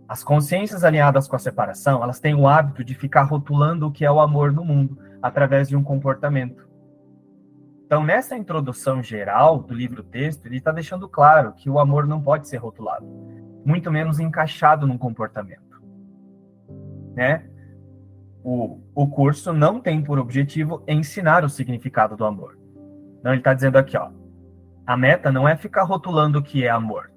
as 0.07 0.23
consciências 0.23 0.85
alinhadas 0.85 1.27
com 1.27 1.35
a 1.35 1.39
separação, 1.39 2.01
elas 2.01 2.21
têm 2.21 2.33
o 2.33 2.47
hábito 2.47 2.81
de 2.81 2.95
ficar 2.95 3.23
rotulando 3.23 3.87
o 3.87 3.91
que 3.91 4.05
é 4.05 4.09
o 4.09 4.21
amor 4.21 4.53
no 4.53 4.63
mundo, 4.63 4.97
através 5.21 5.67
de 5.67 5.75
um 5.75 5.83
comportamento. 5.83 6.65
Então, 7.85 8.05
nessa 8.05 8.37
introdução 8.37 9.03
geral 9.03 9.59
do 9.59 9.73
livro-texto, 9.73 10.45
ele 10.45 10.59
está 10.59 10.71
deixando 10.71 11.09
claro 11.09 11.51
que 11.51 11.69
o 11.69 11.77
amor 11.77 12.07
não 12.07 12.21
pode 12.21 12.47
ser 12.47 12.55
rotulado, 12.55 13.05
muito 13.65 13.91
menos 13.91 14.17
encaixado 14.17 14.87
num 14.87 14.97
comportamento. 14.97 15.83
Né? 17.13 17.49
O, 18.43 18.81
o 18.93 19.07
curso 19.07 19.53
não 19.53 19.79
tem 19.79 20.01
por 20.01 20.19
objetivo 20.19 20.83
ensinar 20.87 21.43
o 21.45 21.49
significado 21.49 22.17
do 22.17 22.25
amor. 22.25 22.57
Não, 23.23 23.31
ele 23.31 23.39
está 23.39 23.53
dizendo 23.53 23.77
aqui, 23.77 23.97
ó, 23.97 24.09
a 24.85 24.97
meta 24.97 25.31
não 25.31 25.47
é 25.47 25.55
ficar 25.55 25.83
rotulando 25.83 26.39
o 26.39 26.43
que 26.43 26.65
é 26.65 26.69
amor. 26.69 27.11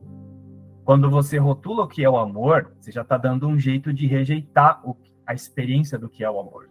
Quando 0.85 1.11
você 1.11 1.37
rotula 1.37 1.83
o 1.85 1.89
que 1.89 2.05
é 2.05 2.09
o 2.09 2.17
amor, 2.17 2.73
você 2.79 2.93
já 2.93 3.03
está 3.03 3.19
dando 3.19 3.49
um 3.49 3.59
jeito 3.59 3.93
de 3.93 4.07
rejeitar 4.07 4.81
o, 4.89 4.97
a 5.27 5.35
experiência 5.35 5.99
do 5.99 6.09
que 6.09 6.23
é 6.23 6.31
o 6.31 6.39
amor. 6.39 6.69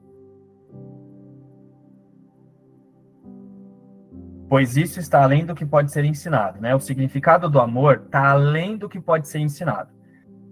pois 4.47 4.77
isso 4.77 4.99
está 4.99 5.23
além 5.23 5.45
do 5.45 5.55
que 5.55 5.65
pode 5.65 5.91
ser 5.91 6.05
ensinado, 6.05 6.61
né? 6.61 6.75
O 6.75 6.79
significado 6.79 7.49
do 7.49 7.59
amor 7.59 8.03
está 8.05 8.29
além 8.29 8.77
do 8.77 8.87
que 8.87 8.99
pode 8.99 9.27
ser 9.27 9.39
ensinado. 9.39 9.89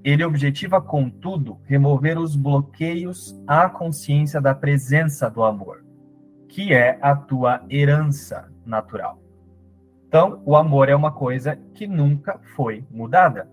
Ele 0.03 0.23
objetiva, 0.23 0.81
contudo, 0.81 1.59
remover 1.63 2.17
os 2.17 2.35
bloqueios 2.35 3.39
à 3.47 3.69
consciência 3.69 4.41
da 4.41 4.53
presença 4.53 5.29
do 5.29 5.43
amor, 5.43 5.85
que 6.49 6.73
é 6.73 6.99
a 7.01 7.15
tua 7.15 7.63
herança 7.69 8.51
natural. 8.65 9.19
Então, 10.07 10.41
o 10.45 10.55
amor 10.55 10.89
é 10.89 10.95
uma 10.95 11.11
coisa 11.11 11.55
que 11.73 11.87
nunca 11.87 12.39
foi 12.55 12.85
mudada. 12.91 13.49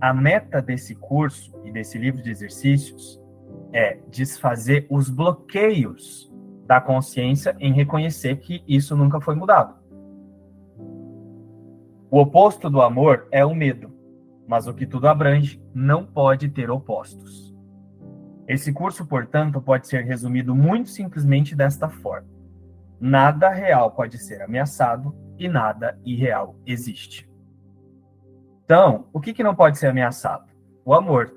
A 0.00 0.12
meta 0.12 0.60
desse 0.60 0.94
curso 0.94 1.52
e 1.64 1.72
desse 1.72 1.98
livro 1.98 2.22
de 2.22 2.30
exercícios 2.30 3.20
é 3.72 3.98
desfazer 4.10 4.86
os 4.90 5.08
bloqueios 5.08 6.30
da 6.66 6.80
consciência 6.80 7.56
em 7.58 7.72
reconhecer 7.72 8.36
que 8.36 8.62
isso 8.68 8.96
nunca 8.96 9.20
foi 9.20 9.34
mudado. 9.34 9.74
O 12.10 12.20
oposto 12.20 12.68
do 12.68 12.82
amor 12.82 13.26
é 13.30 13.44
o 13.44 13.54
medo, 13.54 13.91
mas 14.46 14.66
o 14.66 14.74
que 14.74 14.86
tudo 14.86 15.08
abrange 15.08 15.62
não 15.74 16.04
pode 16.04 16.48
ter 16.48 16.70
opostos. 16.70 17.54
Esse 18.46 18.72
curso, 18.72 19.06
portanto, 19.06 19.60
pode 19.60 19.86
ser 19.86 20.04
resumido 20.04 20.54
muito 20.54 20.90
simplesmente 20.90 21.54
desta 21.54 21.88
forma: 21.88 22.28
nada 23.00 23.48
real 23.48 23.90
pode 23.90 24.18
ser 24.18 24.42
ameaçado 24.42 25.14
e 25.38 25.48
nada 25.48 25.98
irreal 26.04 26.56
existe. 26.66 27.28
Então, 28.64 29.06
o 29.12 29.20
que, 29.20 29.32
que 29.32 29.42
não 29.42 29.54
pode 29.54 29.78
ser 29.78 29.88
ameaçado? 29.88 30.50
O 30.84 30.94
amor. 30.94 31.34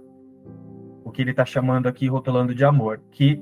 que 1.14 1.22
ele 1.22 1.32
está 1.32 1.46
chamando 1.46 1.88
aqui, 1.88 2.10
rotulando 2.10 2.54
de 2.54 2.66
amor, 2.66 3.02
que 3.10 3.42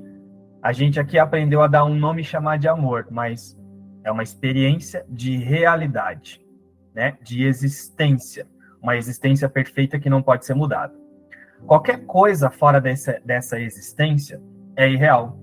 a 0.62 0.72
gente 0.72 1.00
aqui 1.00 1.18
aprendeu 1.18 1.60
a 1.60 1.66
dar 1.66 1.84
um 1.84 1.96
nome 1.96 2.22
e 2.22 2.24
chamar 2.24 2.56
de 2.56 2.68
amor, 2.68 3.08
mas 3.10 3.58
é 4.04 4.12
uma 4.12 4.22
experiência 4.22 5.04
de 5.08 5.36
realidade, 5.36 6.40
né? 6.94 7.18
De 7.20 7.42
existência, 7.42 8.46
uma 8.84 8.98
existência 8.98 9.48
perfeita 9.48 9.98
que 9.98 10.10
não 10.10 10.22
pode 10.22 10.44
ser 10.44 10.52
mudada. 10.52 10.92
Qualquer 11.66 12.04
coisa 12.04 12.50
fora 12.50 12.78
dessa, 12.78 13.18
dessa 13.24 13.58
existência 13.58 14.38
é 14.76 14.86
irreal. 14.86 15.40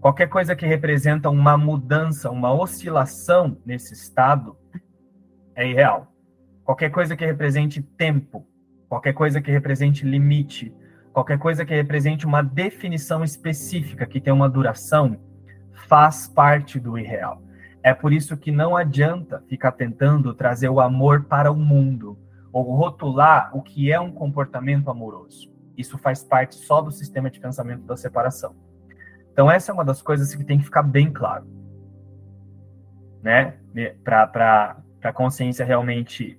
Qualquer 0.00 0.28
coisa 0.28 0.54
que 0.54 0.64
representa 0.64 1.28
uma 1.28 1.58
mudança, 1.58 2.30
uma 2.30 2.52
oscilação 2.52 3.58
nesse 3.66 3.92
estado 3.92 4.56
é 5.56 5.68
irreal. 5.68 6.14
Qualquer 6.62 6.90
coisa 6.90 7.16
que 7.16 7.26
represente 7.26 7.82
tempo, 7.82 8.46
qualquer 8.88 9.14
coisa 9.14 9.40
que 9.40 9.50
represente 9.50 10.06
limite, 10.06 10.72
qualquer 11.12 11.40
coisa 11.40 11.64
que 11.64 11.74
represente 11.74 12.24
uma 12.24 12.40
definição 12.40 13.24
específica 13.24 14.06
que 14.06 14.20
tem 14.20 14.32
uma 14.32 14.48
duração, 14.48 15.18
faz 15.88 16.28
parte 16.28 16.78
do 16.78 16.96
irreal. 16.96 17.42
É 17.82 17.92
por 17.92 18.12
isso 18.12 18.36
que 18.36 18.52
não 18.52 18.76
adianta 18.76 19.42
ficar 19.48 19.72
tentando 19.72 20.32
trazer 20.32 20.68
o 20.68 20.80
amor 20.80 21.24
para 21.24 21.50
o 21.50 21.56
mundo 21.56 22.16
ou 22.52 22.62
rotular 22.74 23.50
o 23.56 23.62
que 23.62 23.92
é 23.92 24.00
um 24.00 24.10
comportamento 24.10 24.90
amoroso. 24.90 25.52
Isso 25.76 25.96
faz 25.98 26.22
parte 26.22 26.56
só 26.56 26.80
do 26.80 26.90
sistema 26.90 27.30
de 27.30 27.40
pensamento 27.40 27.84
da 27.84 27.96
separação. 27.96 28.54
Então 29.32 29.50
essa 29.50 29.70
é 29.70 29.74
uma 29.74 29.84
das 29.84 30.02
coisas 30.02 30.34
que 30.34 30.44
tem 30.44 30.58
que 30.58 30.64
ficar 30.64 30.82
bem 30.82 31.12
claro, 31.12 31.46
né? 33.22 33.58
Para 34.04 34.76
a 35.02 35.12
consciência 35.12 35.64
realmente 35.64 36.38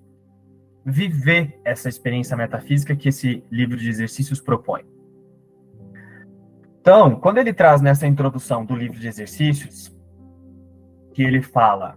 viver 0.85 1.59
essa 1.63 1.87
experiência 1.87 2.35
metafísica 2.35 2.95
que 2.95 3.09
esse 3.09 3.43
livro 3.51 3.77
de 3.77 3.89
exercícios 3.89 4.41
propõe. 4.41 4.83
Então, 6.81 7.15
quando 7.15 7.37
ele 7.37 7.53
traz 7.53 7.79
nessa 7.81 8.07
introdução 8.07 8.65
do 8.65 8.75
livro 8.75 8.99
de 8.99 9.07
exercícios, 9.07 9.95
que 11.13 11.21
ele 11.21 11.41
fala 11.41 11.95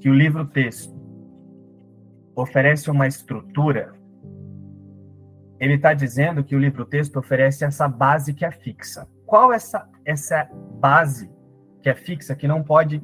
que 0.00 0.08
o 0.08 0.14
livro 0.14 0.46
texto 0.46 0.96
oferece 2.34 2.90
uma 2.90 3.06
estrutura, 3.06 3.92
ele 5.58 5.74
está 5.74 5.92
dizendo 5.92 6.44
que 6.44 6.54
o 6.54 6.58
livro 6.58 6.84
texto 6.84 7.18
oferece 7.18 7.64
essa 7.64 7.88
base 7.88 8.32
que 8.32 8.44
é 8.44 8.50
fixa. 8.50 9.08
Qual 9.26 9.52
essa 9.52 9.88
essa 10.04 10.48
base 10.80 11.30
que 11.82 11.90
é 11.90 11.94
fixa 11.94 12.34
que 12.34 12.48
não 12.48 12.62
pode 12.62 13.02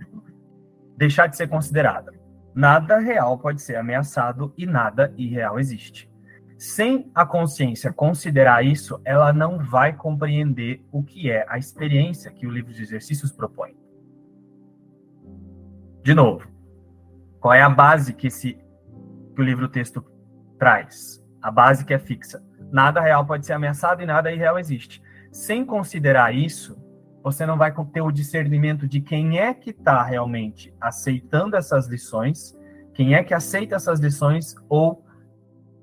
deixar 0.97 1.27
de 1.27 1.37
ser 1.37 1.49
considerada? 1.49 2.13
Nada 2.55 2.99
real 2.99 3.37
pode 3.39 3.61
ser 3.61 3.77
ameaçado 3.77 4.55
e 4.57 4.65
nada 4.65 5.13
irreal 5.17 5.59
existe. 5.59 6.09
Sem 6.57 7.11
a 7.13 7.27
consciência 7.27 7.93
considerar 7.93 8.65
isso, 8.65 9.01
ela 9.05 9.33
não 9.33 9.59
vai 9.59 9.93
compreender 9.93 10.87
o 10.93 11.03
que 11.03 11.29
é 11.29 11.45
a 11.49 11.59
experiência 11.59 12.31
que 12.31 12.47
o 12.47 12.51
livro 12.51 12.73
de 12.73 12.81
exercícios 12.81 13.33
propõe. 13.33 13.77
De 16.03 16.15
novo, 16.15 16.53
qual 17.45 17.53
é 17.53 17.61
a 17.61 17.69
base 17.69 18.15
que, 18.15 18.29
esse, 18.29 18.55
que 18.55 19.43
o 19.43 19.45
livro 19.45 19.69
texto 19.69 20.03
traz? 20.59 21.23
A 21.43 21.51
base 21.51 21.85
que 21.85 21.93
é 21.93 21.99
fixa. 21.99 22.43
Nada 22.73 23.03
real 23.03 23.27
pode 23.27 23.45
ser 23.45 23.53
ameaçado 23.53 24.03
e 24.03 24.07
nada 24.07 24.33
irreal 24.33 24.59
existe. 24.59 25.03
Sem 25.31 25.63
considerar 25.63 26.35
isso, 26.35 26.75
você 27.23 27.45
não 27.45 27.59
vai 27.59 27.71
ter 27.93 28.00
o 28.00 28.11
discernimento 28.11 28.89
de 28.89 28.99
quem 29.02 29.39
é 29.39 29.52
que 29.52 29.73
está 29.73 30.02
realmente 30.02 30.75
aceitando 30.80 31.54
essas 31.54 31.87
lições, 31.87 32.59
quem 32.95 33.15
é 33.15 33.23
que 33.23 33.35
aceita 33.35 33.76
essas 33.76 34.00
lições 34.00 34.54
ou 34.67 35.04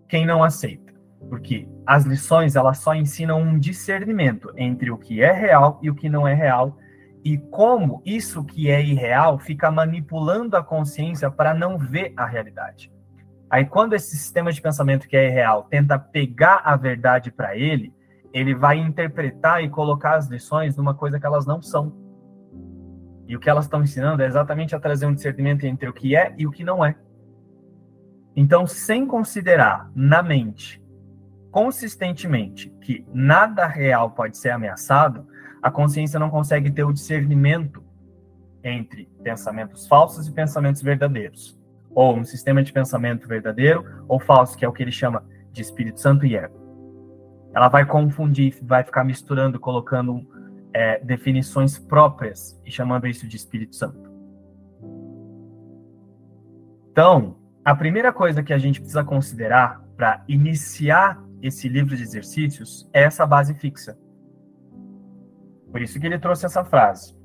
quem 0.10 0.26
não 0.26 0.44
aceita. 0.44 0.92
Porque 1.30 1.70
as 1.86 2.06
lições 2.06 2.56
elas 2.56 2.80
só 2.80 2.96
ensinam 2.96 3.40
um 3.40 3.60
discernimento 3.60 4.52
entre 4.58 4.90
o 4.90 4.98
que 4.98 5.22
é 5.22 5.32
real 5.32 5.80
e 5.84 5.92
o 5.92 5.96
que 5.96 6.10
não 6.10 6.28
é 6.28 6.34
real 6.34 6.76
e 7.24 7.38
como 7.38 8.02
isso 8.06 8.44
que 8.44 8.70
é 8.70 8.82
irreal 8.82 9.38
fica 9.38 9.70
manipulando 9.70 10.58
a 10.58 10.64
consciência 10.64 11.30
para 11.30 11.54
não 11.54 11.78
ver 11.78 12.14
a 12.18 12.26
realidade. 12.26 12.92
Aí 13.50 13.66
quando 13.66 13.94
esse 13.94 14.18
sistema 14.18 14.52
de 14.52 14.62
pensamento 14.62 15.08
que 15.08 15.16
é 15.16 15.28
irreal 15.28 15.64
tenta 15.64 16.00
pegar 16.00 16.62
a 16.64 16.76
verdade 16.76 17.32
para 17.32 17.56
ele, 17.56 17.94
ele 18.34 18.56
vai 18.56 18.78
interpretar 18.78 19.64
e 19.64 19.70
colocar 19.70 20.16
as 20.16 20.28
lições 20.28 20.78
numa 20.78 20.96
coisa 20.96 21.20
que 21.20 21.26
elas 21.26 21.46
não 21.46 21.62
são. 21.62 21.94
E 23.28 23.36
o 23.36 23.40
que 23.40 23.50
elas 23.50 23.66
estão 23.66 23.84
ensinando 23.84 24.24
é 24.24 24.26
exatamente 24.26 24.76
a 24.76 24.80
trazer 24.80 25.06
um 25.06 25.14
discernimento 25.14 25.66
entre 25.66 25.90
o 25.90 25.94
que 25.94 26.16
é 26.16 26.34
e 26.38 26.48
o 26.48 26.52
que 26.52 26.64
não 26.64 26.84
é. 26.84 26.96
Então, 28.36 28.66
sem 28.66 29.06
considerar 29.06 29.92
na 29.94 30.24
mente 30.24 30.82
consistentemente 31.52 32.70
que 32.82 33.06
nada 33.14 33.68
real 33.68 34.12
pode 34.12 34.38
ser 34.38 34.52
ameaçado, 34.52 35.28
a 35.62 35.70
consciência 35.70 36.20
não 36.20 36.30
consegue 36.30 36.72
ter 36.72 36.84
o 36.84 36.94
discernimento 36.94 37.84
entre 38.64 39.08
pensamentos 39.24 39.88
falsos 39.88 40.28
e 40.28 40.32
pensamentos 40.32 40.82
verdadeiros, 40.82 41.60
ou 41.94 42.16
um 42.16 42.24
sistema 42.24 42.64
de 42.64 42.72
pensamento 42.72 43.28
verdadeiro 43.28 44.06
ou 44.08 44.20
falso, 44.20 44.58
que 44.58 44.66
é 44.66 44.68
o 44.68 44.74
que 44.74 44.82
ele 44.82 44.92
chama 44.92 45.24
de 45.52 45.62
Espírito 45.62 46.00
Santo 46.00 46.26
e 46.26 46.36
ego. 46.36 46.60
Ela 47.54 47.68
vai 47.68 47.86
confundir, 47.86 48.58
vai 48.62 48.84
ficar 48.84 49.04
misturando, 49.04 49.60
colocando 49.60 50.26
é, 50.74 51.00
definições 51.04 51.78
próprias 51.78 52.60
e 52.66 52.72
chamando 52.72 53.08
isso 53.08 53.28
de 53.28 53.36
Espírito 53.36 53.76
Santo. 53.76 54.10
Então, 56.92 57.36
a 57.64 57.76
primeira 57.76 58.12
coisa 58.12 58.42
que 58.42 58.54
a 58.54 58.58
gente 58.58 58.80
precisa 58.80 59.04
considerar 59.04 59.82
para 59.96 60.24
iniciar 60.28 61.22
esse 61.42 61.68
livro 61.68 61.96
de 61.96 62.04
exercícios 62.04 62.90
é 62.94 63.04
essa 63.04 63.26
base 63.26 63.54
fixa. 63.54 63.98
Por 65.72 65.82
isso 65.82 66.00
que 66.00 66.06
ele 66.06 66.20
trouxe 66.20 66.46
essa 66.46 66.64
frase. 66.64 67.16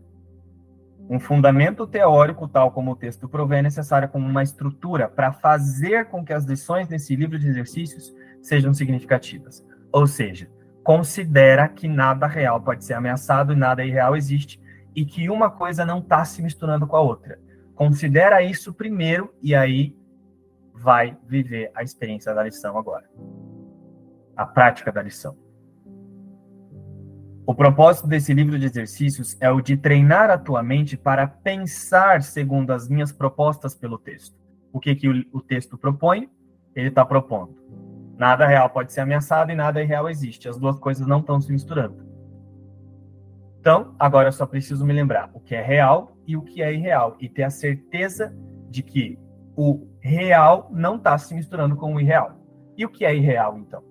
Um 1.08 1.20
fundamento 1.20 1.86
teórico, 1.86 2.48
tal 2.48 2.70
como 2.70 2.92
o 2.92 2.96
texto 2.96 3.28
provém, 3.28 3.60
é 3.60 3.62
necessário 3.62 4.08
como 4.08 4.26
uma 4.26 4.42
estrutura 4.42 5.08
para 5.08 5.32
fazer 5.32 6.06
com 6.06 6.24
que 6.24 6.32
as 6.32 6.44
lições 6.44 6.88
desse 6.88 7.14
livro 7.14 7.38
de 7.38 7.48
exercícios 7.48 8.12
sejam 8.42 8.74
significativas. 8.74 9.64
Ou 9.92 10.06
seja, 10.06 10.50
considera 10.82 11.68
que 11.68 11.86
nada 11.86 12.26
real 12.26 12.60
pode 12.60 12.84
ser 12.84 12.94
ameaçado 12.94 13.52
e 13.52 13.56
nada 13.56 13.84
irreal 13.84 14.16
existe 14.16 14.60
e 14.94 15.04
que 15.04 15.28
uma 15.28 15.50
coisa 15.50 15.84
não 15.84 15.98
está 15.98 16.24
se 16.24 16.42
misturando 16.42 16.86
com 16.86 16.96
a 16.96 17.00
outra. 17.00 17.38
Considera 17.74 18.42
isso 18.42 18.72
primeiro 18.72 19.32
e 19.42 19.54
aí 19.54 19.94
vai 20.72 21.16
viver 21.26 21.70
a 21.74 21.82
experiência 21.82 22.34
da 22.34 22.42
lição 22.42 22.78
agora. 22.78 23.08
A 24.36 24.46
prática 24.46 24.90
da 24.90 25.02
lição. 25.02 25.36
O 27.46 27.54
propósito 27.54 28.08
desse 28.08 28.34
livro 28.34 28.58
de 28.58 28.66
exercícios 28.66 29.36
é 29.40 29.48
o 29.48 29.60
de 29.60 29.76
treinar 29.76 30.30
a 30.30 30.36
tua 30.36 30.64
mente 30.64 30.96
para 30.96 31.28
pensar 31.28 32.20
segundo 32.20 32.72
as 32.72 32.88
minhas 32.88 33.12
propostas 33.12 33.72
pelo 33.72 33.98
texto. 33.98 34.36
O 34.72 34.80
que, 34.80 34.96
que 34.96 35.08
o, 35.08 35.24
o 35.32 35.40
texto 35.40 35.78
propõe? 35.78 36.28
Ele 36.74 36.88
está 36.88 37.04
propondo. 37.04 37.54
Nada 38.18 38.48
real 38.48 38.68
pode 38.68 38.92
ser 38.92 39.02
ameaçado 39.02 39.52
e 39.52 39.54
nada 39.54 39.80
irreal 39.80 40.10
existe. 40.10 40.48
As 40.48 40.58
duas 40.58 40.76
coisas 40.80 41.06
não 41.06 41.20
estão 41.20 41.40
se 41.40 41.52
misturando. 41.52 42.04
Então, 43.60 43.94
agora 43.96 44.26
eu 44.26 44.32
só 44.32 44.44
preciso 44.44 44.84
me 44.84 44.92
lembrar 44.92 45.30
o 45.32 45.38
que 45.38 45.54
é 45.54 45.62
real 45.62 46.16
e 46.26 46.36
o 46.36 46.42
que 46.42 46.62
é 46.62 46.74
irreal 46.74 47.16
e 47.20 47.28
ter 47.28 47.44
a 47.44 47.50
certeza 47.50 48.34
de 48.68 48.82
que 48.82 49.16
o 49.54 49.86
real 50.00 50.68
não 50.72 50.96
está 50.96 51.16
se 51.16 51.32
misturando 51.32 51.76
com 51.76 51.94
o 51.94 52.00
irreal. 52.00 52.40
E 52.76 52.84
o 52.84 52.88
que 52.88 53.04
é 53.04 53.14
irreal, 53.14 53.56
então? 53.56 53.84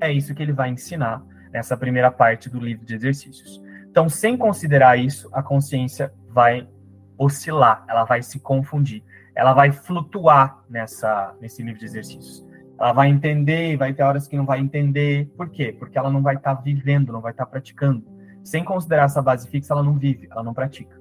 É 0.00 0.12
isso 0.12 0.34
que 0.34 0.42
ele 0.42 0.52
vai 0.52 0.70
ensinar 0.70 1.24
nessa 1.52 1.76
primeira 1.76 2.10
parte 2.10 2.48
do 2.48 2.58
livro 2.58 2.84
de 2.84 2.94
exercícios. 2.94 3.62
Então, 3.90 4.08
sem 4.08 4.36
considerar 4.36 4.98
isso, 4.98 5.28
a 5.32 5.42
consciência 5.42 6.12
vai 6.28 6.68
oscilar, 7.16 7.84
ela 7.88 8.04
vai 8.04 8.22
se 8.22 8.38
confundir, 8.38 9.02
ela 9.34 9.52
vai 9.52 9.72
flutuar 9.72 10.62
nessa, 10.68 11.34
nesse 11.40 11.62
livro 11.62 11.80
de 11.80 11.86
exercícios. 11.86 12.46
Ela 12.78 12.92
vai 12.92 13.08
entender, 13.08 13.76
vai 13.76 13.92
ter 13.92 14.04
horas 14.04 14.28
que 14.28 14.36
não 14.36 14.46
vai 14.46 14.60
entender. 14.60 15.26
Por 15.36 15.48
quê? 15.48 15.74
Porque 15.76 15.98
ela 15.98 16.10
não 16.10 16.22
vai 16.22 16.36
estar 16.36 16.54
tá 16.54 16.62
vivendo, 16.62 17.12
não 17.12 17.20
vai 17.20 17.32
estar 17.32 17.44
tá 17.44 17.50
praticando. 17.50 18.06
Sem 18.44 18.64
considerar 18.64 19.04
essa 19.04 19.20
base 19.20 19.48
fixa, 19.48 19.74
ela 19.74 19.82
não 19.82 19.98
vive, 19.98 20.28
ela 20.30 20.44
não 20.44 20.54
pratica. 20.54 20.96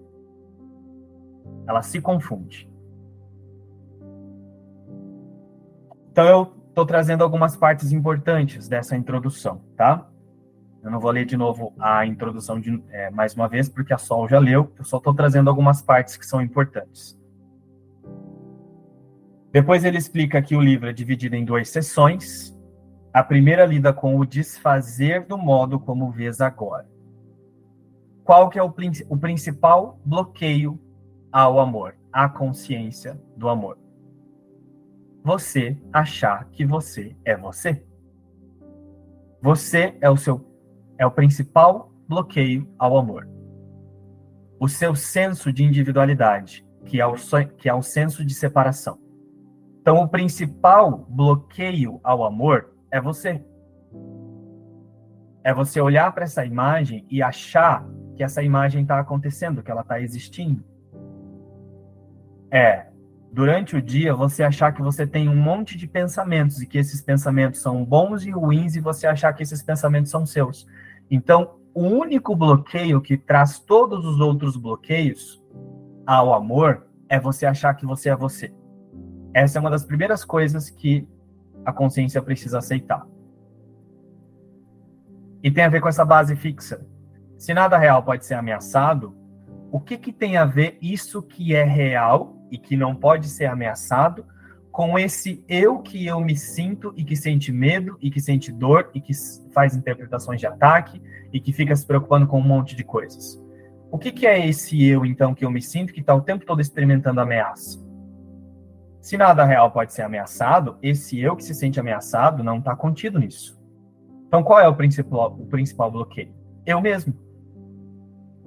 Ela 1.68 1.84
se 1.84 2.02
confunde. 2.02 2.68
Então, 6.12 6.26
eu 6.26 6.54
estou 6.70 6.84
trazendo 6.84 7.24
algumas 7.24 7.56
partes 7.56 7.92
importantes 7.92 8.68
dessa 8.68 8.96
introdução, 8.96 9.62
tá? 9.76 10.08
Eu 10.88 10.92
não 10.92 11.00
vou 11.00 11.12
ler 11.12 11.26
de 11.26 11.36
novo 11.36 11.74
a 11.78 12.06
introdução 12.06 12.60
de, 12.60 12.82
é, 12.90 13.10
mais 13.10 13.36
uma 13.36 13.48
vez, 13.48 13.68
porque 13.68 13.94
a 13.94 13.98
Sol 13.98 14.28
já 14.28 14.40
leu. 14.40 14.72
Eu 14.78 14.84
só 14.84 14.98
estou 14.98 15.14
trazendo 15.14 15.50
algumas 15.50 15.82
partes 15.82 16.16
que 16.16 16.26
são 16.26 16.42
importantes. 16.42 17.20
Depois 19.52 19.84
ele 19.84 19.98
explica 19.98 20.42
que 20.42 20.56
o 20.56 20.62
livro 20.62 20.90
é 20.90 20.94
dividido 20.94 21.36
em 21.36 21.44
duas 21.44 21.70
sessões. 21.70 22.58
A 23.14 23.24
primeira 23.24 23.66
lida 23.66 23.92
com 23.92 24.18
o 24.18 24.26
desfazer 24.26 25.26
do 25.26 25.38
modo 25.38 25.80
como 25.80 26.12
vês 26.12 26.40
agora. 26.40 26.88
Qual 28.24 28.50
que 28.50 28.58
é 28.58 28.64
o, 28.64 28.74
o 29.10 29.18
principal 29.18 30.00
bloqueio 30.06 30.80
ao 31.32 31.60
amor, 31.60 31.96
à 32.12 32.30
consciência 32.30 33.20
do 33.36 33.50
amor? 33.50 33.78
você 35.28 35.78
achar 35.92 36.46
que 36.54 36.66
você 36.66 37.14
é 37.26 37.36
você. 37.36 37.84
Você 39.42 39.98
é 40.00 40.10
o 40.10 40.16
seu 40.16 40.40
é 40.98 41.06
o 41.06 41.12
principal 41.12 41.92
bloqueio 42.08 42.68
ao 42.78 42.98
amor. 42.98 43.28
O 44.60 44.68
seu 44.68 44.96
senso 44.96 45.54
de 45.54 45.64
individualidade, 45.64 46.66
que 46.86 47.00
é 47.00 47.06
o, 47.06 47.16
que 47.58 47.70
é 47.70 47.74
o 47.74 47.82
senso 47.82 48.26
de 48.26 48.34
separação. 48.34 48.98
Então, 49.82 50.02
o 50.02 50.08
principal 50.08 51.06
bloqueio 51.10 52.00
ao 52.04 52.26
amor 52.26 52.74
é 52.92 53.00
você. 53.00 53.42
É 55.44 55.54
você 55.54 55.80
olhar 55.80 56.12
para 56.12 56.26
essa 56.26 56.46
imagem 56.46 57.06
e 57.10 57.22
achar 57.22 57.88
que 58.16 58.24
essa 58.24 58.42
imagem 58.42 58.82
está 58.82 59.00
acontecendo, 59.00 59.62
que 59.62 59.72
ela 59.72 59.82
está 59.82 60.02
existindo. 60.02 60.64
É, 62.52 62.88
durante 63.32 63.76
o 63.76 63.82
dia, 63.82 64.14
você 64.14 64.44
achar 64.44 64.74
que 64.74 64.82
você 64.82 65.06
tem 65.06 65.30
um 65.30 65.36
monte 65.36 65.78
de 65.78 65.88
pensamentos 65.88 66.62
e 66.62 66.66
que 66.66 66.78
esses 66.78 67.02
pensamentos 67.02 67.62
são 67.62 67.86
bons 67.86 68.26
e 68.26 68.32
ruins 68.32 68.76
e 68.76 68.82
você 68.82 69.06
achar 69.06 69.32
que 69.34 69.44
esses 69.44 69.62
pensamentos 69.62 70.12
são 70.12 70.26
seus. 70.26 70.68
Então, 71.10 71.58
o 71.74 71.84
único 71.84 72.36
bloqueio 72.36 73.02
que 73.02 73.18
traz 73.18 73.60
todos 73.60 74.06
os 74.06 74.20
outros 74.20 74.58
bloqueios 74.58 75.44
ao 76.06 76.34
amor 76.34 76.88
é 77.08 77.20
você 77.20 77.46
achar 77.46 77.74
que 77.76 77.86
você 77.86 78.10
é 78.10 78.16
você. 78.16 78.54
Essa 79.34 79.60
é 79.60 79.62
uma 79.62 79.70
das 79.70 79.86
primeiras 79.86 80.26
coisas 80.26 80.70
que 80.70 81.08
a 81.64 81.72
consciência 81.72 82.22
precisa 82.22 82.60
aceitar. 82.60 83.06
E 85.44 85.52
tem 85.52 85.64
a 85.64 85.70
ver 85.70 85.82
com 85.82 85.88
essa 85.88 86.04
base 86.04 86.36
fixa. 86.36 86.86
Se 87.38 87.54
nada 87.54 87.78
real 87.78 88.02
pode 88.04 88.26
ser 88.26 88.34
ameaçado, 88.34 89.16
o 89.72 89.80
que, 89.80 89.98
que 89.98 90.12
tem 90.12 90.38
a 90.38 90.46
ver 90.46 90.78
isso 90.82 91.22
que 91.22 91.54
é 91.54 91.64
real 91.64 92.38
e 92.50 92.58
que 92.58 92.76
não 92.76 92.96
pode 92.96 93.28
ser 93.28 93.46
ameaçado 93.46 94.26
com 94.78 95.00
esse 95.00 95.44
eu 95.50 95.80
que 95.80 96.06
eu 96.06 96.22
me 96.22 96.38
sinto 96.38 96.94
e 96.96 97.04
que 97.04 97.16
sente 97.16 97.52
medo 97.52 97.98
e 98.00 98.12
que 98.12 98.22
sente 98.22 98.52
dor 98.52 98.92
e 98.94 99.02
que 99.02 99.12
faz 99.52 99.76
interpretações 99.76 100.40
de 100.40 100.46
ataque 100.46 101.02
e 101.34 101.40
que 101.40 101.52
fica 101.52 101.76
se 101.76 101.84
preocupando 101.84 102.28
com 102.28 102.38
um 102.38 102.44
monte 102.44 102.76
de 102.76 102.84
coisas. 102.84 103.44
O 103.90 103.98
que, 103.98 104.12
que 104.12 104.28
é 104.28 104.48
esse 104.48 104.86
eu, 104.86 105.04
então, 105.04 105.34
que 105.34 105.44
eu 105.44 105.50
me 105.50 105.64
sinto 105.64 105.92
que 105.92 106.02
está 106.02 106.14
o 106.14 106.22
tempo 106.22 106.46
todo 106.46 106.62
experimentando 106.62 107.20
ameaça? 107.20 107.84
Se 109.02 109.18
nada 109.18 109.44
real 109.46 109.72
pode 109.72 109.94
ser 109.94 110.04
ameaçado, 110.04 110.78
esse 110.80 111.20
eu 111.20 111.36
que 111.36 111.44
se 111.44 111.56
sente 111.56 111.80
ameaçado 111.80 112.44
não 112.44 112.60
está 112.60 112.76
contido 112.76 113.18
nisso. 113.18 113.60
Então, 114.28 114.44
qual 114.44 114.60
é 114.60 114.68
o 114.68 114.76
principal, 114.76 115.36
o 115.40 115.48
principal 115.48 115.90
bloqueio? 115.90 116.36
Eu 116.68 116.80
mesmo. 116.82 117.16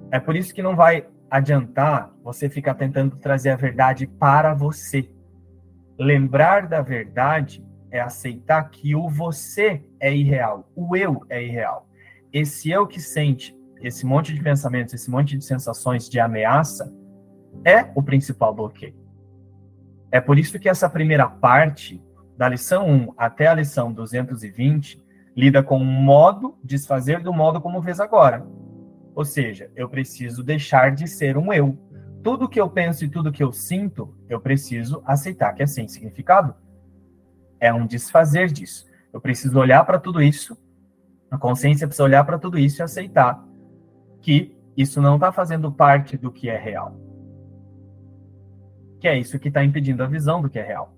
É 0.09 0.17
por 0.17 0.37
isso 0.37 0.55
que 0.55 0.63
não 0.63 0.77
vai 0.77 1.05
adiantar 1.29 2.09
você 2.23 2.47
ficar 2.49 2.75
tentando 2.75 3.17
trazer 3.17 3.49
a 3.49 3.57
verdade 3.57 4.07
para 4.07 4.53
você 4.53 5.11
Lembrar 5.97 6.67
da 6.67 6.81
verdade 6.81 7.65
é 7.91 7.99
aceitar 7.99 8.69
que 8.69 8.95
o 8.95 9.09
você 9.09 9.83
é 9.99 10.15
irreal, 10.15 10.69
o 10.75 10.95
eu 10.95 11.25
é 11.29 11.43
irreal. 11.43 11.87
Esse 12.31 12.71
eu 12.71 12.87
que 12.87 12.99
sente 12.99 13.55
esse 13.81 14.05
monte 14.05 14.33
de 14.33 14.41
pensamentos, 14.41 14.93
esse 14.93 15.09
monte 15.09 15.37
de 15.37 15.43
sensações 15.43 16.07
de 16.07 16.19
ameaça 16.19 16.93
é 17.65 17.91
o 17.95 18.01
principal 18.01 18.53
bloqueio. 18.53 18.95
É 20.11 20.21
por 20.21 20.37
isso 20.37 20.59
que 20.59 20.69
essa 20.69 20.89
primeira 20.89 21.27
parte, 21.27 22.01
da 22.37 22.47
lição 22.47 22.89
1 22.89 23.13
até 23.17 23.47
a 23.47 23.53
lição 23.53 23.91
220, 23.91 25.03
lida 25.35 25.63
com 25.63 25.77
o 25.77 25.85
modo, 25.85 26.57
desfazer 26.63 27.21
do 27.21 27.33
modo 27.33 27.61
como 27.61 27.81
vês 27.81 27.99
agora. 27.99 28.45
Ou 29.13 29.25
seja, 29.25 29.69
eu 29.75 29.89
preciso 29.89 30.43
deixar 30.43 30.91
de 30.91 31.07
ser 31.07 31.37
um 31.37 31.51
eu 31.51 31.77
tudo 32.23 32.47
que 32.47 32.59
eu 32.59 32.69
penso 32.69 33.05
e 33.05 33.09
tudo 33.09 33.31
que 33.31 33.43
eu 33.43 33.51
sinto, 33.51 34.15
eu 34.29 34.39
preciso 34.39 35.01
aceitar 35.05 35.53
que 35.53 35.63
é 35.63 35.67
sem 35.67 35.87
significado. 35.87 36.55
É 37.59 37.73
um 37.73 37.85
desfazer 37.85 38.51
disso. 38.51 38.85
Eu 39.13 39.19
preciso 39.19 39.57
olhar 39.59 39.83
para 39.85 39.99
tudo 39.99 40.21
isso, 40.21 40.57
a 41.29 41.37
consciência 41.37 41.87
precisa 41.87 42.03
olhar 42.03 42.25
para 42.25 42.37
tudo 42.37 42.59
isso 42.59 42.81
e 42.81 42.83
aceitar 42.83 43.41
que 44.21 44.55
isso 44.75 45.01
não 45.01 45.15
está 45.15 45.31
fazendo 45.31 45.71
parte 45.71 46.17
do 46.17 46.31
que 46.31 46.49
é 46.49 46.57
real. 46.57 46.95
Que 48.99 49.07
é 49.07 49.17
isso 49.17 49.39
que 49.39 49.47
está 49.47 49.63
impedindo 49.63 50.03
a 50.03 50.07
visão 50.07 50.41
do 50.41 50.49
que 50.49 50.59
é 50.59 50.63
real. 50.63 50.93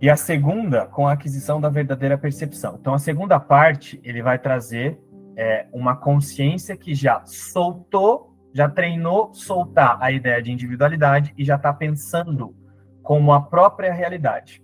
E 0.00 0.08
a 0.08 0.16
segunda, 0.16 0.86
com 0.86 1.06
a 1.06 1.12
aquisição 1.12 1.60
da 1.60 1.68
verdadeira 1.68 2.16
percepção. 2.16 2.78
Então, 2.80 2.94
a 2.94 2.98
segunda 2.98 3.38
parte, 3.38 4.00
ele 4.02 4.22
vai 4.22 4.38
trazer 4.38 4.98
é, 5.36 5.66
uma 5.72 5.96
consciência 5.96 6.76
que 6.76 6.94
já 6.94 7.24
soltou, 7.24 8.36
já 8.52 8.68
treinou 8.68 9.32
soltar 9.32 9.98
a 10.00 10.10
ideia 10.10 10.42
de 10.42 10.50
individualidade 10.50 11.32
e 11.36 11.44
já 11.44 11.56
está 11.56 11.72
pensando 11.72 12.54
como 13.02 13.32
a 13.32 13.40
própria 13.40 13.92
realidade. 13.92 14.62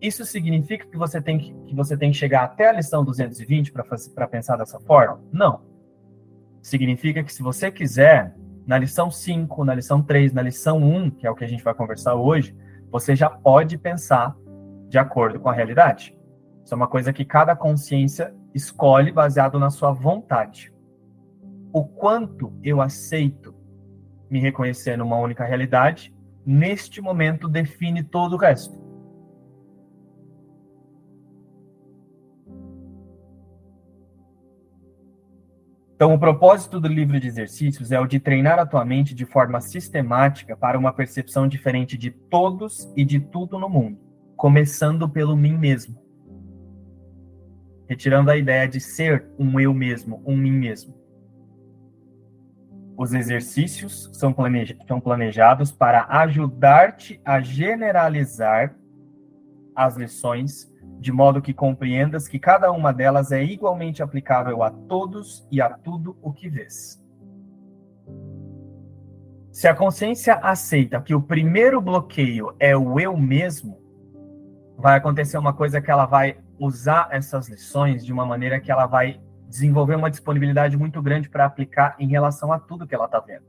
Isso 0.00 0.24
significa 0.24 0.86
que 0.86 0.96
você 0.96 1.20
tem 1.20 1.38
que, 1.38 1.52
que, 1.66 1.74
você 1.74 1.96
tem 1.96 2.12
que 2.12 2.16
chegar 2.16 2.44
até 2.44 2.68
a 2.68 2.72
lição 2.72 3.04
220 3.04 3.72
para 3.72 4.28
pensar 4.28 4.56
dessa 4.56 4.78
forma? 4.80 5.20
Não. 5.32 5.62
Significa 6.62 7.22
que 7.22 7.32
se 7.32 7.42
você 7.42 7.70
quiser, 7.70 8.34
na 8.66 8.78
lição 8.78 9.10
5, 9.10 9.64
na 9.64 9.74
lição 9.74 10.02
3, 10.02 10.32
na 10.32 10.42
lição 10.42 10.82
1, 10.82 11.10
que 11.12 11.26
é 11.26 11.30
o 11.30 11.34
que 11.34 11.44
a 11.44 11.48
gente 11.48 11.64
vai 11.64 11.74
conversar 11.74 12.14
hoje, 12.14 12.56
você 12.90 13.16
já 13.16 13.28
pode 13.30 13.76
pensar 13.76 14.36
de 14.88 14.98
acordo 14.98 15.40
com 15.40 15.48
a 15.48 15.52
realidade. 15.52 16.17
Isso 16.68 16.74
é 16.74 16.76
uma 16.76 16.86
coisa 16.86 17.14
que 17.14 17.24
cada 17.24 17.56
consciência 17.56 18.34
escolhe 18.54 19.10
baseado 19.10 19.58
na 19.58 19.70
sua 19.70 19.90
vontade. 19.90 20.70
O 21.72 21.82
quanto 21.82 22.52
eu 22.62 22.82
aceito 22.82 23.54
me 24.28 24.38
reconhecer 24.38 24.94
numa 24.98 25.16
única 25.16 25.46
realidade, 25.46 26.14
neste 26.44 27.00
momento 27.00 27.48
define 27.48 28.02
todo 28.02 28.34
o 28.34 28.36
resto. 28.36 28.78
Então, 35.94 36.12
o 36.12 36.18
propósito 36.18 36.78
do 36.78 36.86
livro 36.86 37.18
de 37.18 37.28
exercícios 37.28 37.92
é 37.92 37.98
o 37.98 38.06
de 38.06 38.20
treinar 38.20 38.58
a 38.58 38.66
tua 38.66 38.84
mente 38.84 39.14
de 39.14 39.24
forma 39.24 39.58
sistemática 39.62 40.54
para 40.54 40.78
uma 40.78 40.92
percepção 40.92 41.48
diferente 41.48 41.96
de 41.96 42.10
todos 42.10 42.92
e 42.94 43.06
de 43.06 43.20
tudo 43.20 43.58
no 43.58 43.70
mundo, 43.70 43.98
começando 44.36 45.08
pelo 45.08 45.34
mim 45.34 45.56
mesmo 45.56 46.06
retirando 47.88 48.30
a 48.30 48.36
ideia 48.36 48.68
de 48.68 48.80
ser 48.80 49.26
um 49.38 49.58
eu 49.58 49.72
mesmo, 49.72 50.22
um 50.26 50.36
mim 50.36 50.52
mesmo. 50.52 50.94
Os 52.96 53.14
exercícios 53.14 54.10
são, 54.12 54.34
planejados 55.00 55.72
para 55.72 56.04
ajudar-te 56.08 57.20
a 57.24 57.40
generalizar 57.40 58.76
as 59.74 59.96
lições 59.96 60.68
de 60.98 61.12
modo 61.12 61.40
que 61.40 61.54
compreendas 61.54 62.26
que 62.26 62.40
cada 62.40 62.72
uma 62.72 62.92
delas 62.92 63.30
é 63.30 63.42
igualmente 63.42 64.02
aplicável 64.02 64.64
a 64.64 64.70
todos 64.70 65.46
e 65.50 65.60
a 65.60 65.70
tudo 65.70 66.18
o 66.20 66.32
que 66.32 66.48
vês. 66.48 67.00
Se 69.52 69.68
a 69.68 69.74
consciência 69.74 70.34
aceita 70.34 71.00
que 71.00 71.14
o 71.14 71.22
primeiro 71.22 71.80
bloqueio 71.80 72.54
é 72.58 72.76
o 72.76 72.98
eu 72.98 73.16
mesmo, 73.16 73.80
vai 74.78 74.96
acontecer 74.96 75.36
uma 75.36 75.52
coisa 75.52 75.80
que 75.80 75.90
ela 75.90 76.06
vai 76.06 76.38
usar 76.56 77.08
essas 77.10 77.48
lições 77.48 78.06
de 78.06 78.12
uma 78.12 78.24
maneira 78.24 78.60
que 78.60 78.70
ela 78.70 78.86
vai 78.86 79.20
desenvolver 79.48 79.96
uma 79.96 80.08
disponibilidade 80.08 80.76
muito 80.76 81.02
grande 81.02 81.28
para 81.28 81.44
aplicar 81.44 81.96
em 81.98 82.06
relação 82.06 82.52
a 82.52 82.60
tudo 82.60 82.86
que 82.86 82.94
ela 82.94 83.06
está 83.06 83.18
vendo. 83.18 83.46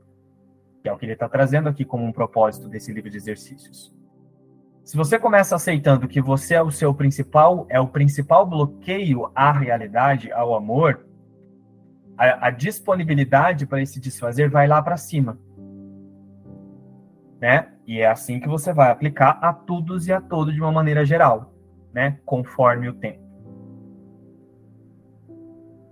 Que 0.82 0.88
é 0.88 0.92
o 0.92 0.98
que 0.98 1.04
ele 1.04 1.12
está 1.12 1.28
trazendo 1.28 1.68
aqui 1.68 1.84
como 1.84 2.04
um 2.04 2.12
propósito 2.12 2.68
desse 2.68 2.92
livro 2.92 3.08
de 3.08 3.16
exercícios. 3.16 3.94
Se 4.82 4.96
você 4.96 5.20
começa 5.20 5.54
aceitando 5.54 6.08
que 6.08 6.20
você 6.20 6.54
é 6.54 6.62
o 6.62 6.70
seu 6.70 6.92
principal, 6.92 7.64
é 7.68 7.78
o 7.78 7.86
principal 7.86 8.44
bloqueio 8.44 9.30
à 9.32 9.52
realidade, 9.52 10.32
ao 10.32 10.52
amor, 10.52 11.06
a, 12.18 12.48
a 12.48 12.50
disponibilidade 12.50 13.66
para 13.66 13.80
esse 13.80 14.00
desfazer 14.00 14.50
vai 14.50 14.66
lá 14.66 14.82
para 14.82 14.96
cima. 14.96 15.38
Né? 17.40 17.68
E 17.86 18.00
é 18.00 18.06
assim 18.06 18.38
que 18.38 18.48
você 18.48 18.72
vai 18.72 18.90
aplicar 18.90 19.38
a 19.42 19.52
todos 19.52 20.06
e 20.06 20.12
a 20.12 20.20
todos 20.20 20.54
de 20.54 20.60
uma 20.60 20.72
maneira 20.72 21.04
geral 21.04 21.52
né, 21.92 22.18
conforme 22.24 22.88
o 22.88 22.94
tempo. 22.94 23.20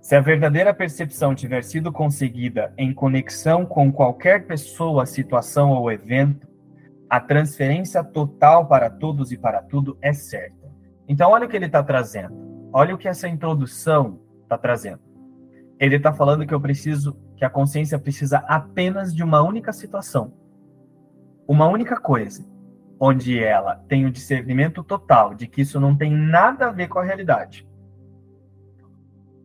Se 0.01 0.15
a 0.15 0.21
verdadeira 0.21 0.73
percepção 0.73 1.35
tiver 1.35 1.63
sido 1.63 1.91
conseguida 1.91 2.73
em 2.77 2.93
conexão 2.93 3.65
com 3.65 3.91
qualquer 3.91 4.47
pessoa, 4.47 5.05
situação 5.05 5.71
ou 5.71 5.91
evento, 5.91 6.47
a 7.09 7.19
transferência 7.19 8.03
total 8.03 8.67
para 8.67 8.89
todos 8.89 9.31
e 9.31 9.37
para 9.37 9.61
tudo 9.61 9.97
é 10.01 10.13
certa. 10.13 10.69
Então, 11.07 11.31
olha 11.31 11.45
o 11.45 11.49
que 11.49 11.55
ele 11.55 11.65
está 11.65 11.83
trazendo. 11.83 12.69
Olha 12.71 12.93
o 12.93 12.97
que 12.97 13.07
essa 13.07 13.27
introdução 13.27 14.19
está 14.43 14.57
trazendo. 14.57 14.99
Ele 15.79 15.95
está 15.95 16.13
falando 16.13 16.45
que 16.45 16.53
eu 16.53 16.61
preciso, 16.61 17.17
que 17.35 17.43
a 17.43 17.49
consciência 17.49 17.97
precisa 17.97 18.39
apenas 18.47 19.13
de 19.13 19.23
uma 19.23 19.41
única 19.41 19.71
situação, 19.71 20.33
uma 21.49 21.67
única 21.67 21.99
coisa, 21.99 22.45
onde 22.99 23.43
ela 23.43 23.77
tem 23.87 24.05
o 24.05 24.11
discernimento 24.11 24.83
total 24.83 25.33
de 25.33 25.47
que 25.47 25.61
isso 25.61 25.79
não 25.79 25.97
tem 25.97 26.11
nada 26.11 26.67
a 26.67 26.71
ver 26.71 26.87
com 26.87 26.99
a 26.99 27.03
realidade. 27.03 27.67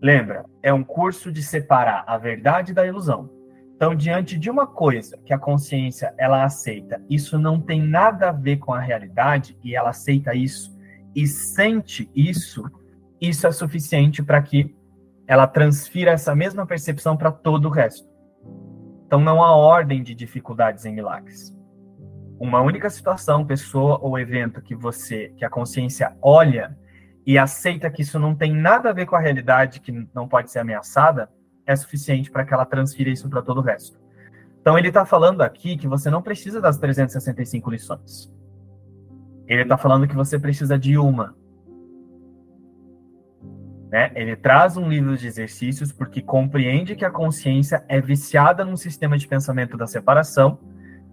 Lembra, 0.03 0.45
é 0.63 0.71
um 0.71 0.85
curso 0.85 1.33
de 1.33 1.43
separar 1.43 2.05
a 2.07 2.19
verdade 2.19 2.75
da 2.75 2.87
ilusão. 2.87 3.31
Então, 3.75 3.95
diante 3.95 4.39
de 4.39 4.51
uma 4.51 4.67
coisa 4.67 5.17
que 5.25 5.33
a 5.33 5.39
consciência 5.39 6.13
ela 6.19 6.45
aceita, 6.45 7.03
isso 7.09 7.39
não 7.39 7.59
tem 7.59 7.81
nada 7.81 8.29
a 8.29 8.33
ver 8.33 8.59
com 8.59 8.75
a 8.75 8.81
realidade 8.81 9.57
e 9.65 9.75
ela 9.75 9.89
aceita 9.89 10.35
isso 10.35 10.77
e 11.17 11.27
sente 11.27 12.11
isso, 12.15 12.71
isso 13.19 13.47
é 13.47 13.51
suficiente 13.51 14.23
para 14.23 14.43
que 14.43 14.77
ela 15.27 15.47
transfira 15.47 16.11
essa 16.11 16.35
mesma 16.35 16.67
percepção 16.67 17.17
para 17.17 17.33
todo 17.33 17.65
o 17.65 17.71
resto. 17.71 18.07
Então, 19.07 19.21
não 19.21 19.43
há 19.43 19.57
ordem 19.57 20.03
de 20.03 20.15
dificuldades 20.15 20.85
em 20.85 20.95
milagres. 20.95 21.55
Uma 22.45 22.61
única 22.61 22.91
situação, 22.91 23.43
pessoa 23.43 23.99
ou 24.03 24.19
evento 24.19 24.61
que 24.61 24.75
você, 24.75 25.33
que 25.35 25.47
a 25.47 25.49
consciência 25.49 26.15
olha 26.21 26.77
e 27.27 27.39
aceita 27.39 27.91
que 27.91 28.03
isso 28.03 28.19
não 28.19 28.35
tem 28.35 28.53
nada 28.53 28.91
a 28.91 28.93
ver 28.93 29.07
com 29.07 29.17
a 29.17 29.19
realidade, 29.19 29.81
que 29.81 30.07
não 30.15 30.29
pode 30.29 30.51
ser 30.51 30.59
ameaçada, 30.59 31.31
é 31.67 31.75
suficiente 31.75 32.31
para 32.31 32.45
que 32.45 32.53
ela 32.53 32.67
transfira 32.67 33.09
isso 33.09 33.31
para 33.31 33.41
todo 33.41 33.63
o 33.63 33.63
resto. 33.63 33.99
Então, 34.61 34.79
ele 34.79 34.89
está 34.89 35.07
falando 35.07 35.41
aqui 35.41 35.75
que 35.79 35.89
você 35.89 36.11
não 36.11 36.21
precisa 36.21 36.61
das 36.61 36.77
365 36.77 37.71
lições. 37.71 38.31
Ele 39.47 39.63
está 39.63 39.79
falando 39.79 40.07
que 40.07 40.15
você 40.15 40.39
precisa 40.39 40.79
de 40.79 40.99
uma. 40.99 41.35
Né? 43.91 44.13
Ele 44.15 44.37
traz 44.37 44.77
um 44.77 44.87
livro 44.87 45.17
de 45.17 45.27
exercícios 45.27 45.93
porque 45.93 46.21
compreende 46.21 46.95
que 46.95 47.07
a 47.07 47.11
consciência 47.11 47.83
é 47.89 48.03
viciada 48.03 48.67
num 48.67 48.77
sistema 48.77 49.17
de 49.17 49.27
pensamento 49.27 49.79
da 49.79 49.87
separação 49.87 50.59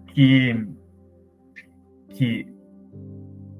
que, 0.08 0.68
que 2.12 2.46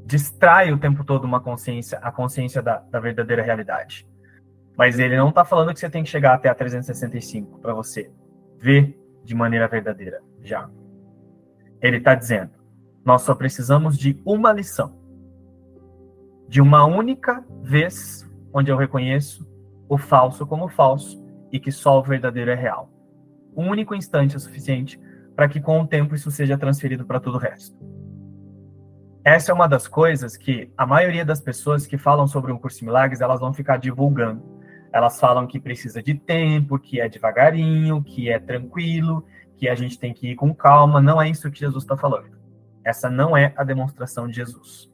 distrai 0.04 0.72
o 0.72 0.78
tempo 0.78 1.04
todo 1.04 1.24
uma 1.24 1.40
consciência, 1.40 1.98
a 1.98 2.12
consciência 2.12 2.62
da, 2.62 2.78
da 2.78 3.00
verdadeira 3.00 3.42
realidade. 3.42 4.06
Mas 4.76 4.98
ele 4.98 5.16
não 5.16 5.28
está 5.28 5.44
falando 5.44 5.72
que 5.72 5.80
você 5.80 5.90
tem 5.90 6.02
que 6.02 6.10
chegar 6.10 6.34
até 6.34 6.48
a 6.48 6.54
365 6.54 7.58
para 7.58 7.74
você 7.74 8.10
ver 8.58 8.98
de 9.24 9.34
maneira 9.34 9.68
verdadeira 9.68 10.22
já. 10.42 10.68
Ele 11.80 11.98
está 11.98 12.14
dizendo: 12.14 12.50
nós 13.04 13.22
só 13.22 13.34
precisamos 13.34 13.98
de 13.98 14.20
uma 14.24 14.52
lição, 14.52 14.98
de 16.48 16.60
uma 16.60 16.84
única 16.84 17.44
vez 17.62 18.28
onde 18.52 18.70
eu 18.70 18.76
reconheço 18.76 19.46
o 19.88 19.98
falso 19.98 20.46
como 20.46 20.68
falso 20.68 21.22
e 21.50 21.58
que 21.58 21.70
só 21.70 21.98
o 21.98 22.02
verdadeiro 22.02 22.50
é 22.50 22.54
real. 22.54 22.90
Um 23.54 23.68
único 23.68 23.94
instante 23.94 24.36
é 24.36 24.38
suficiente 24.38 24.98
para 25.34 25.48
que 25.48 25.60
com 25.60 25.80
o 25.80 25.86
tempo 25.86 26.14
isso 26.14 26.30
seja 26.30 26.56
transferido 26.56 27.04
para 27.04 27.20
todo 27.20 27.34
o 27.34 27.38
resto. 27.38 27.76
Essa 29.24 29.52
é 29.52 29.54
uma 29.54 29.68
das 29.68 29.86
coisas 29.86 30.36
que 30.36 30.70
a 30.76 30.84
maioria 30.84 31.24
das 31.24 31.40
pessoas 31.40 31.86
que 31.86 31.96
falam 31.96 32.26
sobre 32.26 32.52
um 32.52 32.58
curso 32.58 32.80
de 32.80 32.84
milagres, 32.84 33.20
elas 33.20 33.40
vão 33.40 33.52
ficar 33.52 33.76
divulgando 33.76 34.52
elas 34.92 35.18
falam 35.18 35.46
que 35.46 35.58
precisa 35.58 36.02
de 36.02 36.14
tempo, 36.14 36.78
que 36.78 37.00
é 37.00 37.08
devagarinho, 37.08 38.02
que 38.02 38.28
é 38.28 38.38
tranquilo, 38.38 39.24
que 39.56 39.68
a 39.68 39.74
gente 39.74 39.98
tem 39.98 40.12
que 40.12 40.32
ir 40.32 40.36
com 40.36 40.54
calma. 40.54 41.00
Não 41.00 41.20
é 41.20 41.30
isso 41.30 41.50
que 41.50 41.58
Jesus 41.58 41.82
está 41.82 41.96
falando. 41.96 42.38
Essa 42.84 43.08
não 43.08 43.36
é 43.36 43.54
a 43.56 43.64
demonstração 43.64 44.28
de 44.28 44.34
Jesus. 44.34 44.92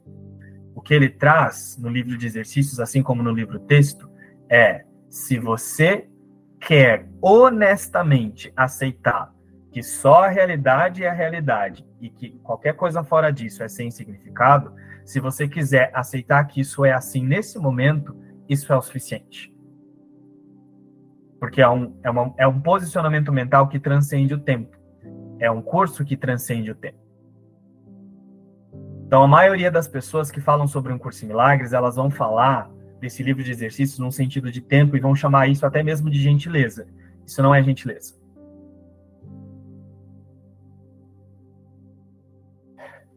O 0.73 0.81
que 0.81 0.93
ele 0.93 1.09
traz 1.09 1.77
no 1.77 1.89
livro 1.89 2.17
de 2.17 2.25
exercícios, 2.25 2.79
assim 2.79 3.03
como 3.03 3.21
no 3.21 3.31
livro 3.31 3.59
texto, 3.59 4.09
é 4.49 4.85
se 5.09 5.37
você 5.37 6.07
quer 6.61 7.05
honestamente 7.21 8.53
aceitar 8.55 9.33
que 9.71 9.83
só 9.83 10.23
a 10.23 10.27
realidade 10.27 11.03
é 11.03 11.09
a 11.09 11.13
realidade 11.13 11.85
e 12.01 12.09
que 12.09 12.31
qualquer 12.43 12.73
coisa 12.73 13.03
fora 13.03 13.31
disso 13.31 13.63
é 13.63 13.67
sem 13.67 13.91
significado, 13.91 14.73
se 15.05 15.19
você 15.19 15.47
quiser 15.47 15.91
aceitar 15.93 16.43
que 16.45 16.61
isso 16.61 16.83
é 16.85 16.91
assim 16.91 17.23
nesse 17.23 17.57
momento, 17.59 18.15
isso 18.47 18.71
é 18.73 18.77
o 18.77 18.81
suficiente 18.81 19.53
porque 21.39 21.61
é 21.61 21.69
um, 21.69 21.95
é, 22.03 22.09
uma, 22.09 22.33
é 22.37 22.47
um 22.47 22.59
posicionamento 22.59 23.31
mental 23.31 23.69
que 23.69 23.79
transcende 23.79 24.33
o 24.33 24.39
tempo. 24.39 24.77
É 25.39 25.49
um 25.49 25.61
curso 25.61 26.03
que 26.03 26.17
transcende 26.17 26.69
o 26.69 26.75
tempo. 26.75 26.99
Então, 29.07 29.23
a 29.23 29.27
maioria 29.27 29.71
das 29.71 29.87
pessoas 29.87 30.29
que 30.29 30.41
falam 30.41 30.67
sobre 30.67 30.93
um 30.93 30.99
curso 30.99 31.23
em 31.23 31.29
milagres, 31.29 31.73
elas 31.73 31.95
vão 31.95 32.11
falar 32.11 32.69
desse 32.99 33.23
livro 33.23 33.41
de 33.41 33.49
exercícios 33.49 33.97
num 33.97 34.11
sentido 34.11 34.51
de 34.51 34.61
tempo 34.61 34.95
e 34.95 34.99
vão 34.99 35.15
chamar 35.15 35.47
isso 35.47 35.65
até 35.65 35.81
mesmo 35.81 36.09
de 36.09 36.21
gentileza. 36.21 36.85
Isso 37.25 37.41
não 37.41 37.55
é 37.55 37.63
gentileza. 37.63 38.18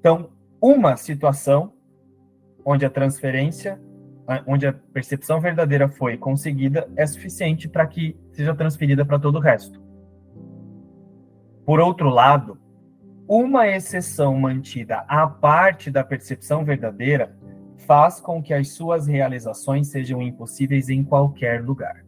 Então, 0.03 0.31
uma 0.61 0.97
situação 0.97 1.73
onde 2.65 2.85
a 2.85 2.91
transferência 2.91 3.81
onde 4.47 4.67
a 4.67 4.73
percepção 4.73 5.41
verdadeira 5.41 5.89
foi 5.89 6.17
conseguida, 6.17 6.89
é 6.97 7.07
suficiente 7.07 7.69
para 7.69 7.87
que 7.87 8.17
seja 8.33 8.53
transferida 8.53 9.05
para 9.05 9.19
todo 9.19 9.37
o 9.37 9.41
resto. 9.41 9.81
Por 11.65 11.79
outro 11.79 12.09
lado, 12.09 12.59
uma 13.29 13.69
exceção 13.69 14.37
mantida 14.37 15.05
à 15.09 15.25
parte 15.27 15.89
da 15.89 16.03
percepção 16.03 16.65
verdadeira 16.65 17.37
faz 17.87 18.21
com 18.21 18.43
que 18.43 18.53
as 18.53 18.71
suas 18.71 19.07
realizações 19.07 19.89
sejam 19.89 20.21
impossíveis 20.21 20.89
em 20.89 21.05
qualquer 21.05 21.65
lugar. 21.65 22.02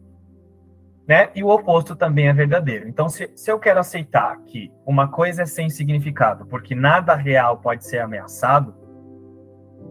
Né? 1.07 1.29
E 1.35 1.43
o 1.43 1.49
oposto 1.49 1.95
também 1.95 2.27
é 2.27 2.33
verdadeiro. 2.33 2.87
Então, 2.87 3.07
se, 3.07 3.31
se 3.35 3.51
eu 3.51 3.59
quero 3.59 3.79
aceitar 3.79 4.37
que 4.45 4.71
uma 4.85 5.07
coisa 5.07 5.43
é 5.43 5.45
sem 5.45 5.69
significado, 5.69 6.45
porque 6.47 6.73
nada 6.73 7.13
real 7.13 7.59
pode 7.59 7.85
ser 7.85 7.99
ameaçado, 7.99 8.73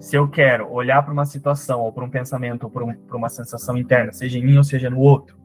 se 0.00 0.16
eu 0.16 0.28
quero 0.28 0.70
olhar 0.72 1.02
para 1.02 1.12
uma 1.12 1.24
situação, 1.24 1.80
ou 1.80 1.92
para 1.92 2.04
um 2.04 2.10
pensamento, 2.10 2.64
ou 2.64 2.70
para, 2.70 2.84
um, 2.84 2.94
uma 3.12 3.28
sensação 3.28 3.76
interna, 3.76 4.12
seja 4.12 4.38
em 4.38 4.44
mim 4.44 4.56
ou 4.56 4.64
seja 4.64 4.90
no 4.90 4.98
outro, 4.98 5.38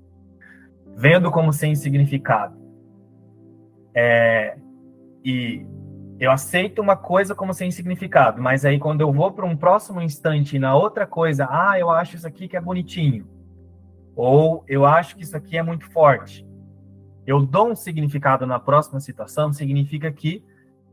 vendo 0.96 1.32
como 1.32 1.54
sem 1.54 1.76
significado, 1.76 2.58
é, 3.94 4.58
e 5.24 5.66
eu 6.20 6.32
aceito 6.32 6.82
uma 6.82 6.98
coisa 6.98 7.36
como 7.36 7.54
sem 7.54 7.72
significado, 7.72 8.42
mas 8.42 8.66
aí 8.66 8.80
quando 8.80 9.02
eu 9.02 9.12
vou 9.12 9.32
para 9.32 9.46
um 9.46 9.56
próximo 9.56 10.02
instante 10.02 10.58
na 10.60 10.76
outra 10.76 11.06
coisa, 11.06 11.48
ah, 11.50 11.80
eu 11.80 11.90
acho 11.90 12.16
isso 12.16 12.28
aqui 12.28 12.48
que 12.48 12.58
é 12.58 12.62
bonitinho, 12.62 13.26
ou 14.22 14.66
eu 14.68 14.86
acho 14.86 15.16
que 15.16 15.24
isso 15.24 15.38
aqui 15.38 15.58
é 15.58 15.64
muito 15.64 15.90
forte, 15.92 16.46
eu 17.26 17.46
dou 17.46 17.72
um 17.72 17.76
significado 17.76 18.46
na 18.46 18.60
próxima 18.60 19.00
situação, 19.00 19.54
significa 19.54 20.12
que 20.12 20.44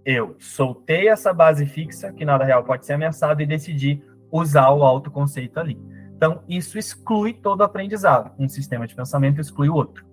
eu 0.04 0.36
soltei 0.38 1.08
essa 1.08 1.34
base 1.34 1.66
fixa, 1.66 2.12
que 2.12 2.24
nada 2.24 2.44
real 2.44 2.62
pode 2.62 2.86
ser 2.86 2.92
ameaçado, 2.92 3.42
e 3.42 3.46
decidi 3.46 4.00
usar 4.30 4.70
o 4.70 4.84
autoconceito 4.84 5.58
ali. 5.58 5.76
Então, 6.16 6.44
isso 6.48 6.78
exclui 6.78 7.32
todo 7.32 7.64
aprendizado. 7.64 8.32
Um 8.38 8.48
sistema 8.48 8.86
de 8.86 8.94
pensamento 8.94 9.40
exclui 9.40 9.68
o 9.68 9.74
outro. 9.74 10.06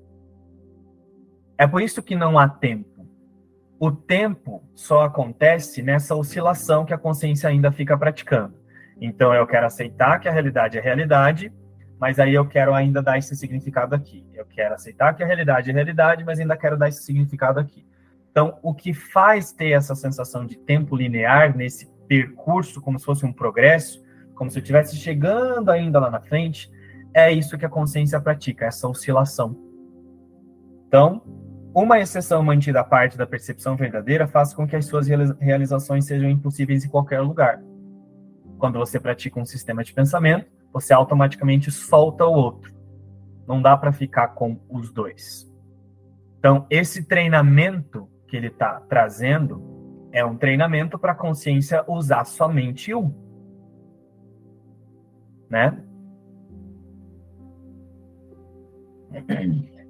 É 1.56 1.67
por 1.67 1.84
isso 1.84 2.02
que 2.02 2.15
não 2.15 2.39
há 2.39 2.49
tempo. 2.49 3.08
O 3.80 3.91
tempo 3.91 4.63
só 4.73 5.04
acontece 5.04 5.84
nessa 5.84 6.15
oscilação 6.15 6.84
que 6.84 6.95
a 6.95 6.97
consciência 6.97 7.47
ainda 7.47 7.71
fica 7.71 7.95
praticando. 7.95 8.56
Então, 8.99 9.36
eu 9.36 9.45
quero 9.45 9.67
aceitar 9.67 10.19
que 10.19 10.28
a 10.28 10.32
realidade 10.32 10.80
é 10.80 10.82
realidade, 10.82 11.54
mas 12.04 12.20
aí 12.20 12.34
eu 12.34 12.46
quero 12.46 12.74
ainda 12.74 13.02
dar 13.02 13.18
esse 13.18 13.34
significado 13.34 13.96
aqui. 13.96 14.28
Eu 14.34 14.46
quero 14.46 14.76
aceitar 14.76 15.13
que 15.13 15.24
a 15.24 15.26
realidade 15.26 15.70
é 15.70 15.74
realidade, 15.74 16.26
mas 16.26 16.38
ainda 16.38 16.58
quero 16.58 16.78
dar 16.78 16.89
esse 16.89 17.02
significado 17.02 17.62
aqui. 17.62 17.88
Então, 18.30 18.60
o 18.62 18.74
que 18.74 18.94
faz 18.94 19.54
ter 19.54 19.70
essa 19.70 19.96
sensação 19.96 20.46
de 20.46 20.58
tempo 20.58 20.98
linear 20.98 21.56
nesse 21.56 21.89
percurso, 22.06 22.82
como 22.82 23.00
se 23.00 23.06
fosse 23.06 23.26
um 23.26 23.32
progresso, 23.32 24.04
como 24.36 24.52
se 24.52 24.58
eu 24.58 24.60
estivesse 24.60 24.98
chegando 24.98 25.72
ainda 25.72 25.98
lá 25.98 26.12
na 26.12 26.20
frente, 26.20 26.70
é 27.13 27.32
isso 27.32 27.58
que 27.58 27.66
a 27.66 27.70
consciência 27.70 28.20
pratica, 28.20 28.66
essa 28.66 28.86
oscilação. 28.86 29.56
Então, 30.86 31.22
uma 31.74 32.02
exceção 32.02 32.44
mantida 32.44 32.82
à 32.82 32.84
parte 32.84 33.18
da 33.18 33.26
percepção 33.26 33.78
verdadeira 33.78 34.28
faz 34.28 34.54
com 34.54 34.68
que 34.68 34.76
as 34.76 34.88
suas 34.88 35.08
realizações 35.39 36.04
sejam 36.04 36.30
impossíveis 36.30 36.84
em 36.84 36.89
qualquer 36.89 37.22
lugar. 37.22 37.63
Quando 38.58 38.78
você 38.78 39.00
pratica 39.00 39.39
um 39.39 39.46
sistema 39.46 39.86
de 39.86 39.94
pensamento, 39.94 40.52
você 40.74 40.92
automaticamente 40.92 41.72
solta 41.72 42.26
o 42.26 42.34
outro. 42.34 42.74
Não 43.48 43.62
dá 43.62 43.78
para 43.78 43.94
ficar 43.94 44.30
com 44.30 44.60
os 44.68 44.92
dois. 44.92 45.50
Então, 46.40 46.66
esse 46.70 47.04
treinamento 47.06 48.10
que 48.28 48.36
ele 48.36 48.48
está 48.48 48.82
trazendo 48.82 49.62
é 50.12 50.26
um 50.26 50.36
treinamento 50.36 50.98
para 50.98 51.12
a 51.12 51.16
consciência 51.16 51.84
usar 51.88 52.26
somente 52.26 52.94
um. 52.94 53.14
Né? 55.50 55.84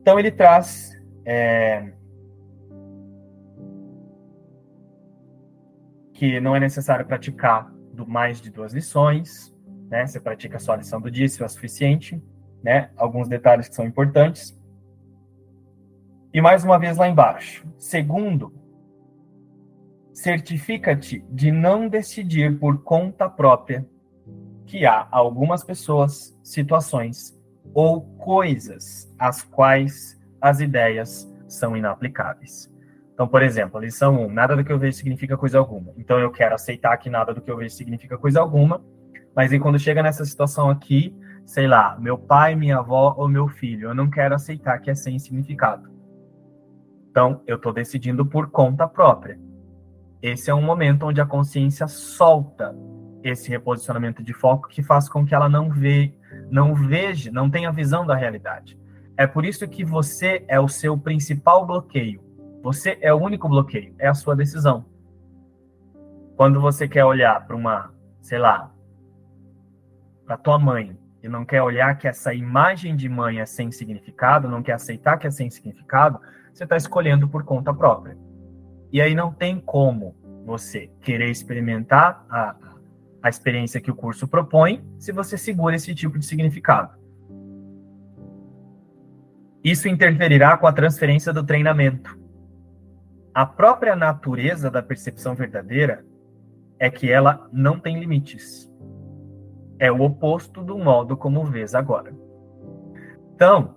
Então 0.01 0.19
ele 0.19 0.31
traz 0.31 0.91
é, 1.25 1.93
que 6.13 6.39
não 6.41 6.55
é 6.55 6.59
necessário 6.59 7.05
praticar 7.05 7.71
do 7.93 8.05
mais 8.05 8.41
de 8.41 8.51
duas 8.51 8.73
lições, 8.73 9.52
né? 9.93 10.07
Você 10.07 10.19
pratica 10.19 10.57
só 10.57 10.73
a 10.73 10.77
lição 10.77 10.99
do 10.99 11.11
dia, 11.11 11.27
isso 11.27 11.43
é 11.43 11.47
suficiente, 11.47 12.19
né? 12.63 12.89
Alguns 12.97 13.27
detalhes 13.27 13.69
que 13.69 13.75
são 13.75 13.85
importantes. 13.85 14.59
E 16.33 16.41
mais 16.41 16.63
uma 16.63 16.79
vez 16.79 16.97
lá 16.97 17.07
embaixo. 17.07 17.63
Segundo, 17.77 18.51
certifica-te 20.11 21.23
de 21.29 21.51
não 21.51 21.87
decidir 21.87 22.57
por 22.57 22.81
conta 22.81 23.29
própria 23.29 23.87
que 24.65 24.83
há 24.83 25.07
algumas 25.11 25.63
pessoas, 25.63 26.35
situações 26.43 27.39
ou 27.71 28.01
coisas 28.17 29.13
às 29.19 29.43
quais 29.43 30.19
as 30.41 30.59
ideias 30.59 31.31
são 31.47 31.77
inaplicáveis. 31.77 32.67
Então, 33.13 33.27
por 33.27 33.43
exemplo, 33.43 33.79
lição 33.79 34.25
1, 34.25 34.31
nada 34.31 34.55
do 34.55 34.63
que 34.63 34.71
eu 34.71 34.79
vejo 34.79 34.97
significa 34.97 35.37
coisa 35.37 35.59
alguma. 35.59 35.93
Então, 35.97 36.17
eu 36.17 36.31
quero 36.31 36.55
aceitar 36.55 36.97
que 36.97 37.11
nada 37.11 37.31
do 37.31 37.41
que 37.41 37.51
eu 37.51 37.57
vejo 37.57 37.75
significa 37.75 38.17
coisa 38.17 38.39
alguma, 38.39 38.83
mas 39.35 39.51
aí 39.51 39.59
quando 39.59 39.79
chega 39.79 40.03
nessa 40.03 40.25
situação 40.25 40.69
aqui, 40.69 41.15
sei 41.45 41.67
lá, 41.67 41.97
meu 41.99 42.17
pai, 42.17 42.55
minha 42.55 42.77
avó 42.77 43.15
ou 43.17 43.27
meu 43.27 43.47
filho, 43.47 43.89
eu 43.89 43.95
não 43.95 44.09
quero 44.09 44.35
aceitar 44.35 44.79
que 44.79 44.89
é 44.89 44.95
sem 44.95 45.17
significado. 45.19 45.91
Então, 47.09 47.41
eu 47.45 47.57
estou 47.57 47.71
decidindo 47.71 48.25
por 48.25 48.49
conta 48.49 48.87
própria. 48.87 49.39
Esse 50.21 50.49
é 50.49 50.53
um 50.53 50.61
momento 50.61 51.05
onde 51.05 51.21
a 51.21 51.25
consciência 51.25 51.87
solta 51.87 52.75
esse 53.23 53.49
reposicionamento 53.49 54.23
de 54.23 54.33
foco 54.33 54.67
que 54.67 54.83
faz 54.83 55.07
com 55.07 55.25
que 55.25 55.33
ela 55.33 55.47
não 55.47 55.69
vê, 55.69 56.13
não 56.49 56.75
veja, 56.75 57.31
não 57.31 57.49
tenha 57.49 57.71
visão 57.71 58.05
da 58.05 58.15
realidade. 58.15 58.77
É 59.15 59.25
por 59.25 59.45
isso 59.45 59.67
que 59.67 59.85
você 59.85 60.43
é 60.47 60.59
o 60.59 60.67
seu 60.67 60.97
principal 60.97 61.65
bloqueio. 61.65 62.21
Você 62.61 62.97
é 63.01 63.13
o 63.13 63.17
único 63.17 63.47
bloqueio, 63.47 63.93
é 63.99 64.07
a 64.07 64.13
sua 64.13 64.35
decisão. 64.35 64.85
Quando 66.35 66.59
você 66.59 66.87
quer 66.87 67.05
olhar 67.05 67.45
para 67.45 67.55
uma, 67.55 67.93
sei 68.21 68.39
lá, 68.39 68.72
para 70.25 70.37
tua 70.37 70.57
mãe 70.57 70.97
e 71.21 71.29
não 71.29 71.45
quer 71.45 71.61
olhar 71.61 71.97
que 71.97 72.07
essa 72.07 72.33
imagem 72.33 72.95
de 72.95 73.07
mãe 73.07 73.39
é 73.39 73.45
sem 73.45 73.71
significado, 73.71 74.49
não 74.49 74.61
quer 74.61 74.73
aceitar 74.73 75.17
que 75.17 75.25
é 75.25 75.31
sem 75.31 75.49
significado, 75.49 76.19
você 76.53 76.65
está 76.65 76.75
escolhendo 76.75 77.27
por 77.27 77.43
conta 77.43 77.73
própria. 77.73 78.17
E 78.91 79.01
aí 79.01 79.15
não 79.15 79.31
tem 79.31 79.59
como 79.59 80.15
você 80.45 80.91
querer 81.01 81.29
experimentar 81.29 82.25
a, 82.29 82.55
a 83.23 83.29
experiência 83.29 83.79
que 83.79 83.89
o 83.89 83.95
curso 83.95 84.27
propõe 84.27 84.85
se 84.99 85.11
você 85.11 85.37
segura 85.37 85.75
esse 85.75 85.95
tipo 85.95 86.19
de 86.19 86.25
significado. 86.25 86.91
Isso 89.63 89.87
interferirá 89.87 90.57
com 90.57 90.67
a 90.67 90.73
transferência 90.73 91.31
do 91.31 91.43
treinamento. 91.43 92.19
A 93.33 93.45
própria 93.45 93.95
natureza 93.95 94.69
da 94.69 94.83
percepção 94.83 95.33
verdadeira 95.33 96.05
é 96.77 96.89
que 96.89 97.09
ela 97.09 97.49
não 97.51 97.79
tem 97.79 97.97
limites. 97.97 98.69
É 99.83 99.91
o 99.91 100.01
oposto 100.01 100.63
do 100.63 100.77
modo 100.77 101.17
como 101.17 101.43
vês 101.43 101.75
agora. 101.75 102.15
Então, 103.35 103.75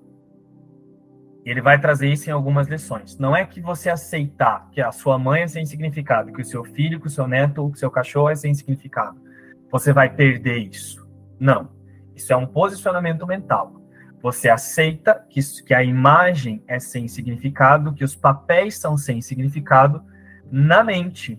ele 1.44 1.60
vai 1.60 1.80
trazer 1.80 2.08
isso 2.08 2.30
em 2.30 2.32
algumas 2.32 2.68
lições. 2.68 3.18
Não 3.18 3.34
é 3.34 3.44
que 3.44 3.60
você 3.60 3.90
aceitar 3.90 4.70
que 4.70 4.80
a 4.80 4.92
sua 4.92 5.18
mãe 5.18 5.42
é 5.42 5.48
sem 5.48 5.66
significado, 5.66 6.32
que 6.32 6.42
o 6.42 6.44
seu 6.44 6.62
filho, 6.62 7.00
que 7.00 7.08
o 7.08 7.10
seu 7.10 7.26
neto, 7.26 7.68
que 7.70 7.76
o 7.76 7.80
seu 7.80 7.90
cachorro 7.90 8.30
é 8.30 8.36
sem 8.36 8.54
significado. 8.54 9.20
Você 9.68 9.92
vai 9.92 10.08
perder 10.08 10.58
isso. 10.58 11.04
Não. 11.40 11.70
Isso 12.14 12.32
é 12.32 12.36
um 12.36 12.46
posicionamento 12.46 13.26
mental. 13.26 13.74
Você 14.22 14.48
aceita 14.48 15.26
que, 15.28 15.40
que 15.64 15.74
a 15.74 15.82
imagem 15.82 16.62
é 16.68 16.78
sem 16.78 17.08
significado, 17.08 17.94
que 17.94 18.04
os 18.04 18.14
papéis 18.14 18.78
são 18.78 18.96
sem 18.96 19.20
significado 19.20 20.04
na 20.52 20.84
mente. 20.84 21.36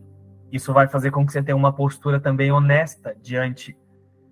Isso 0.51 0.73
vai 0.73 0.89
fazer 0.89 1.11
com 1.11 1.25
que 1.25 1.31
você 1.31 1.41
tenha 1.41 1.55
uma 1.55 1.71
postura 1.71 2.19
também 2.19 2.51
honesta 2.51 3.15
diante 3.21 3.77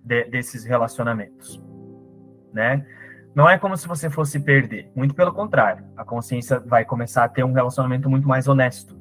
de, 0.06 0.24
desses 0.24 0.64
relacionamentos, 0.64 1.62
né? 2.52 2.86
Não 3.34 3.48
é 3.48 3.58
como 3.58 3.76
se 3.76 3.86
você 3.86 4.08
fosse 4.08 4.40
perder, 4.40 4.90
muito 4.94 5.14
pelo 5.14 5.32
contrário. 5.32 5.84
A 5.94 6.04
consciência 6.04 6.58
vai 6.58 6.86
começar 6.86 7.24
a 7.24 7.28
ter 7.28 7.44
um 7.44 7.52
relacionamento 7.52 8.08
muito 8.08 8.26
mais 8.26 8.48
honesto, 8.48 8.98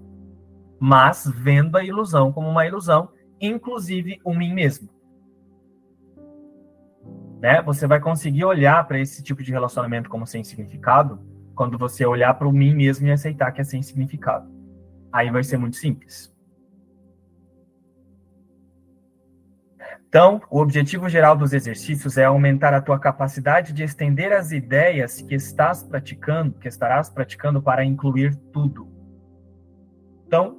mas 0.77 1.31
vendo 1.33 1.77
a 1.77 1.85
ilusão 1.85 2.33
como 2.33 2.49
uma 2.49 2.65
ilusão, 2.65 3.09
inclusive 3.39 4.19
o 4.25 4.33
mim 4.33 4.53
mesmo 4.53 4.89
né? 7.45 7.61
Você 7.61 7.85
vai 7.85 7.99
conseguir 7.99 8.43
olhar 8.43 8.87
para 8.87 8.99
esse 8.99 9.21
tipo 9.21 9.43
de 9.43 9.51
relacionamento 9.51 10.09
como 10.09 10.25
sem 10.25 10.43
significado 10.43 11.19
quando 11.53 11.77
você 11.77 12.03
olhar 12.03 12.33
para 12.33 12.47
o 12.47 12.51
mim 12.51 12.73
mesmo 12.73 13.05
e 13.05 13.11
aceitar 13.11 13.51
que 13.51 13.61
é 13.61 13.63
sem 13.63 13.83
significado. 13.83 14.49
Aí 15.11 15.29
vai 15.29 15.43
ser 15.43 15.57
muito 15.57 15.75
simples. 15.77 16.34
Então, 20.15 20.41
o 20.49 20.61
objetivo 20.61 21.09
geral 21.09 21.35
dos 21.35 21.51
exercícios 21.51 22.17
é 22.17 22.23
aumentar 22.23 22.73
a 22.73 22.79
tua 22.79 22.97
capacidade 22.97 23.73
de 23.73 23.83
estender 23.83 24.31
as 24.31 24.53
ideias 24.53 25.21
que 25.21 25.35
estás 25.35 25.83
praticando, 25.83 26.57
que 26.57 26.69
estarás 26.69 27.09
praticando 27.09 27.61
para 27.61 27.83
incluir 27.83 28.33
tudo. 28.53 28.87
Então, 30.25 30.57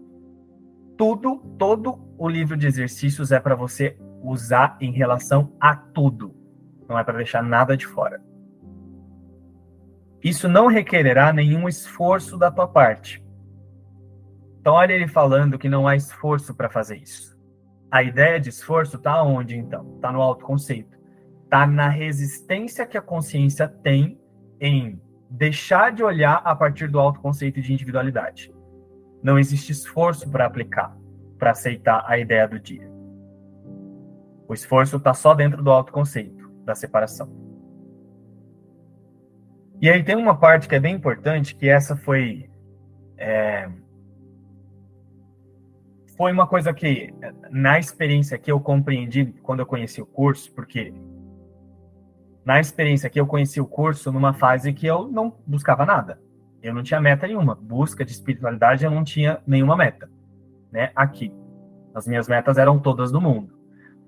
tudo, 0.99 1.39
todo 1.59 1.99
o 2.19 2.29
livro 2.29 2.55
de 2.55 2.67
exercícios 2.67 3.33
é 3.33 3.41
para 3.41 3.55
você 3.55 3.97
usar 4.23 4.77
em 4.79 4.93
relação 4.93 5.51
a 5.59 5.75
tudo. 5.75 6.37
Não 6.87 6.99
é 6.99 7.03
para 7.03 7.17
deixar 7.17 7.43
nada 7.43 7.79
de 7.79 7.87
fora. 7.87 8.21
Isso 10.23 10.51
não 10.51 10.67
requererá 10.67 11.33
nenhum 11.33 11.67
esforço 11.67 12.37
da 12.37 12.51
tua 12.51 12.69
parte. 12.69 13.25
Então, 14.61 14.75
olha 14.75 14.93
ele 14.93 15.09
falando 15.09 15.59
que 15.59 15.67
não 15.67 15.89
há 15.89 15.97
esforço 15.97 16.55
para 16.55 16.69
fazer 16.69 16.99
isso. 16.99 17.36
A 17.91 18.03
ideia 18.03 18.41
de 18.41 18.49
esforço 18.49 18.97
está 18.97 19.23
onde, 19.23 19.57
então? 19.57 19.95
Está 19.97 20.13
no 20.13 20.21
autoconceito. 20.21 20.97
Está 21.45 21.67
na 21.67 21.89
resistência 21.89 22.87
que 22.87 22.99
a 22.99 23.03
consciência 23.03 23.69
tem 23.69 24.19
em 24.61 25.01
deixar 25.31 25.93
de 25.93 26.03
olhar 26.03 26.43
a 26.45 26.55
partir 26.55 26.89
do 26.89 26.99
autoconceito 26.99 27.61
de 27.61 27.73
individualidade. 27.73 28.53
Não 29.23 29.39
existe 29.39 29.73
esforço 29.73 30.29
para 30.31 30.47
aplicar, 30.47 30.97
para 31.39 31.51
aceitar 31.51 32.05
a 32.07 32.19
ideia 32.19 32.47
do 32.47 32.59
dia. 32.59 32.91
O 34.49 34.55
esforço 34.55 34.97
está 34.97 35.13
só 35.13 35.35
dentro 35.35 35.63
do 35.63 35.71
autoconceito 35.71 36.49
da 36.65 36.75
separação. 36.75 37.29
E 39.81 39.91
aí 39.91 40.03
tem 40.03 40.17
uma 40.17 40.37
parte 40.37 40.69
que 40.69 40.75
é 40.75 40.81
bem 40.81 40.95
importante, 40.95 41.55
que 41.55 41.69
essa 41.69 41.97
foi 41.97 42.49
é, 43.17 43.69
foi 46.17 46.33
uma 46.33 46.47
coisa 46.47 46.73
que 46.73 47.13
na 47.51 47.79
experiência 47.79 48.39
que 48.39 48.51
eu 48.51 48.59
compreendi 48.59 49.35
quando 49.43 49.61
eu 49.61 49.67
conheci 49.67 50.01
o 50.01 50.07
curso, 50.07 50.53
porque 50.55 50.93
na 52.45 52.61
experiência 52.61 53.11
que 53.11 53.21
eu 53.21 53.27
conheci 53.27 53.61
o 53.61 53.67
curso 53.67 54.11
numa 54.13 54.33
fase 54.33 54.73
que 54.73 54.87
eu 54.87 55.09
não 55.09 55.37
buscava 55.47 55.85
nada. 55.85 56.21
Eu 56.63 56.73
não 56.73 56.83
tinha 56.83 57.01
meta 57.01 57.27
nenhuma. 57.27 57.55
Busca 57.55 58.05
de 58.05 58.13
espiritualidade 58.13 58.85
eu 58.85 58.91
não 58.91 59.05
tinha 59.05 59.41
nenhuma 59.47 59.77
meta, 59.77 60.09
né? 60.73 60.91
Aqui. 60.95 61.33
As 61.95 62.07
minhas 62.07 62.29
metas 62.29 62.57
eram 62.57 62.79
todas 62.79 63.11
do 63.11 63.21
mundo. 63.21 63.53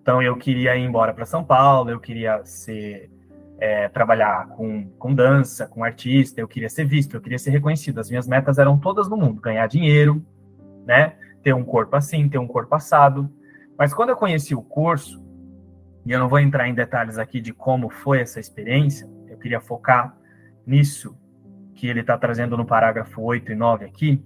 Então 0.00 0.22
eu 0.22 0.36
queria 0.36 0.76
ir 0.76 0.84
embora 0.84 1.12
para 1.12 1.26
São 1.26 1.44
Paulo, 1.44 1.90
eu 1.90 2.00
queria 2.00 2.42
ser 2.44 3.10
é, 3.58 3.88
trabalhar 3.88 4.48
com, 4.48 4.88
com 4.98 5.14
dança, 5.14 5.66
com 5.66 5.84
artista, 5.84 6.40
eu 6.40 6.48
queria 6.48 6.68
ser 6.68 6.84
visto, 6.84 7.14
eu 7.14 7.20
queria 7.20 7.38
ser 7.38 7.50
reconhecido. 7.50 7.98
As 7.98 8.08
minhas 8.08 8.26
metas 8.26 8.58
eram 8.58 8.78
todas 8.78 9.08
no 9.08 9.16
mundo: 9.16 9.40
ganhar 9.40 9.66
dinheiro, 9.66 10.24
né? 10.86 11.14
Ter 11.42 11.54
um 11.54 11.64
corpo 11.64 11.96
assim, 11.96 12.28
ter 12.28 12.38
um 12.38 12.46
corpo 12.46 12.74
assado. 12.74 13.30
Mas 13.78 13.94
quando 13.94 14.10
eu 14.10 14.16
conheci 14.16 14.54
o 14.54 14.62
curso, 14.62 15.22
e 16.04 16.12
eu 16.12 16.18
não 16.18 16.28
vou 16.28 16.38
entrar 16.38 16.68
em 16.68 16.74
detalhes 16.74 17.18
aqui 17.18 17.40
de 17.40 17.52
como 17.52 17.90
foi 17.90 18.20
essa 18.20 18.40
experiência, 18.40 19.08
eu 19.28 19.38
queria 19.38 19.60
focar 19.60 20.16
nisso 20.66 21.16
que 21.74 21.86
ele 21.86 22.00
está 22.00 22.18
trazendo 22.18 22.56
no 22.56 22.66
parágrafo 22.66 23.22
8 23.22 23.52
e 23.52 23.54
9 23.54 23.84
aqui, 23.84 24.24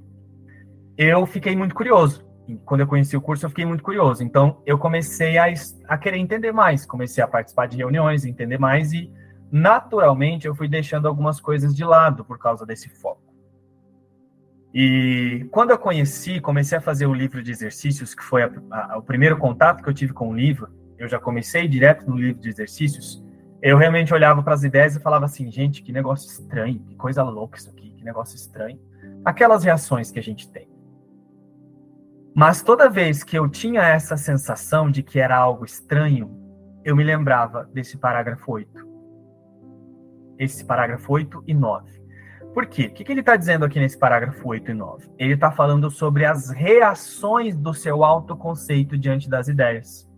eu 0.96 1.26
fiquei 1.26 1.54
muito 1.54 1.74
curioso 1.74 2.24
quando 2.64 2.80
eu 2.80 2.86
conheci 2.86 3.16
o 3.16 3.20
curso, 3.20 3.46
eu 3.46 3.50
fiquei 3.50 3.64
muito 3.64 3.82
curioso. 3.82 4.22
Então, 4.22 4.60
eu 4.66 4.78
comecei 4.78 5.38
a, 5.38 5.46
a 5.88 5.98
querer 5.98 6.18
entender 6.18 6.52
mais, 6.52 6.84
comecei 6.84 7.22
a 7.22 7.28
participar 7.28 7.66
de 7.66 7.76
reuniões, 7.76 8.24
entender 8.24 8.58
mais 8.58 8.92
e, 8.92 9.10
naturalmente, 9.50 10.46
eu 10.46 10.54
fui 10.54 10.68
deixando 10.68 11.06
algumas 11.06 11.40
coisas 11.40 11.74
de 11.74 11.84
lado 11.84 12.24
por 12.24 12.38
causa 12.38 12.66
desse 12.66 12.88
foco. 12.88 13.31
E 14.74 15.46
quando 15.50 15.70
eu 15.70 15.78
conheci, 15.78 16.40
comecei 16.40 16.78
a 16.78 16.80
fazer 16.80 17.06
o 17.06 17.12
livro 17.12 17.42
de 17.42 17.50
exercícios, 17.50 18.14
que 18.14 18.22
foi 18.22 18.42
a, 18.42 18.50
a, 18.70 18.98
o 18.98 19.02
primeiro 19.02 19.36
contato 19.36 19.82
que 19.82 19.88
eu 19.88 19.94
tive 19.94 20.12
com 20.12 20.30
o 20.30 20.34
livro, 20.34 20.68
eu 20.98 21.08
já 21.08 21.18
comecei 21.18 21.68
direto 21.68 22.08
no 22.08 22.16
livro 22.16 22.40
de 22.40 22.48
exercícios, 22.48 23.22
eu 23.60 23.76
realmente 23.76 24.12
olhava 24.12 24.42
para 24.42 24.54
as 24.54 24.64
ideias 24.64 24.96
e 24.96 25.00
falava 25.00 25.26
assim, 25.26 25.50
gente, 25.50 25.82
que 25.82 25.92
negócio 25.92 26.28
estranho, 26.28 26.80
que 26.80 26.96
coisa 26.96 27.22
louca 27.22 27.58
isso 27.58 27.70
aqui, 27.70 27.90
que 27.90 28.04
negócio 28.04 28.34
estranho. 28.34 28.80
Aquelas 29.24 29.62
reações 29.62 30.10
que 30.10 30.18
a 30.18 30.22
gente 30.22 30.50
tem. 30.50 30.68
Mas 32.34 32.62
toda 32.62 32.88
vez 32.88 33.22
que 33.22 33.38
eu 33.38 33.48
tinha 33.48 33.82
essa 33.82 34.16
sensação 34.16 34.90
de 34.90 35.02
que 35.02 35.20
era 35.20 35.36
algo 35.36 35.64
estranho, 35.64 36.30
eu 36.84 36.96
me 36.96 37.04
lembrava 37.04 37.68
desse 37.72 37.96
parágrafo 37.96 38.50
8. 38.50 38.88
Esse 40.38 40.64
parágrafo 40.64 41.12
8 41.12 41.44
e 41.46 41.54
9. 41.54 42.01
Por 42.52 42.66
quê? 42.66 42.84
O 42.86 42.90
que, 42.92 43.10
ele 43.10 43.20
está 43.20 43.34
dizendo 43.34 43.64
aqui 43.64 43.80
nesse 43.80 43.98
parágrafo 43.98 44.46
8 44.46 44.70
e 44.70 44.74
9? 44.74 45.10
Ele 45.18 45.34
está 45.34 45.50
falando 45.50 45.90
sobre 45.90 46.26
as 46.26 46.50
reações 46.50 47.56
do 47.56 47.72
seu 47.72 48.04
autoconceito 48.04 48.98
diante 48.98 49.28
das 49.28 49.48
ideias. 49.48 50.08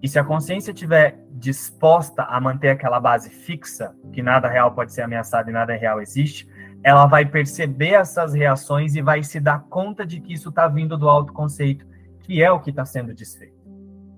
E 0.00 0.08
se 0.08 0.18
a 0.18 0.24
consciência 0.24 0.70
estiver 0.70 1.18
disposta 1.32 2.22
a 2.22 2.40
manter 2.40 2.68
aquela 2.68 3.00
base 3.00 3.28
fixa, 3.28 3.94
que 4.12 4.22
nada 4.22 4.48
real 4.48 4.72
pode 4.72 4.92
ser 4.94 5.02
ameaçado 5.02 5.50
e 5.50 5.52
nada 5.52 5.74
real 5.74 6.00
existe, 6.00 6.48
ela 6.82 7.06
vai 7.06 7.26
perceber 7.26 7.94
essas 7.94 8.32
reações 8.32 8.94
e 8.94 9.02
vai 9.02 9.22
se 9.22 9.40
dar 9.40 9.64
conta 9.64 10.06
de 10.06 10.20
que 10.20 10.32
isso 10.32 10.48
está 10.48 10.68
vindo 10.68 10.96
do 10.96 11.08
autoconceito, 11.08 11.84
que 12.20 12.42
é 12.42 12.50
o 12.50 12.60
que 12.60 12.70
está 12.70 12.84
sendo 12.84 13.12
desfeito. 13.12 13.60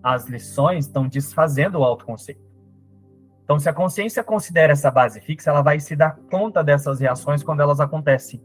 As 0.03 0.27
lições 0.27 0.87
estão 0.87 1.09
desfazendo 1.09 1.79
o 1.79 1.85
autoconceito. 1.85 2.52
Então, 3.53 3.61
se 3.61 3.69
a 3.69 3.75
consciência 3.75 4.25
considera 4.25 4.73
essa 4.73 4.91
base 4.91 5.21
fixa, 5.21 5.51
ela 5.51 5.61
vai 5.61 5.79
se 5.79 5.95
dar 5.95 6.17
conta 6.31 6.65
dessas 6.65 7.01
reações 7.01 7.43
quando 7.43 7.61
elas 7.61 7.81
acontecem. 7.81 8.43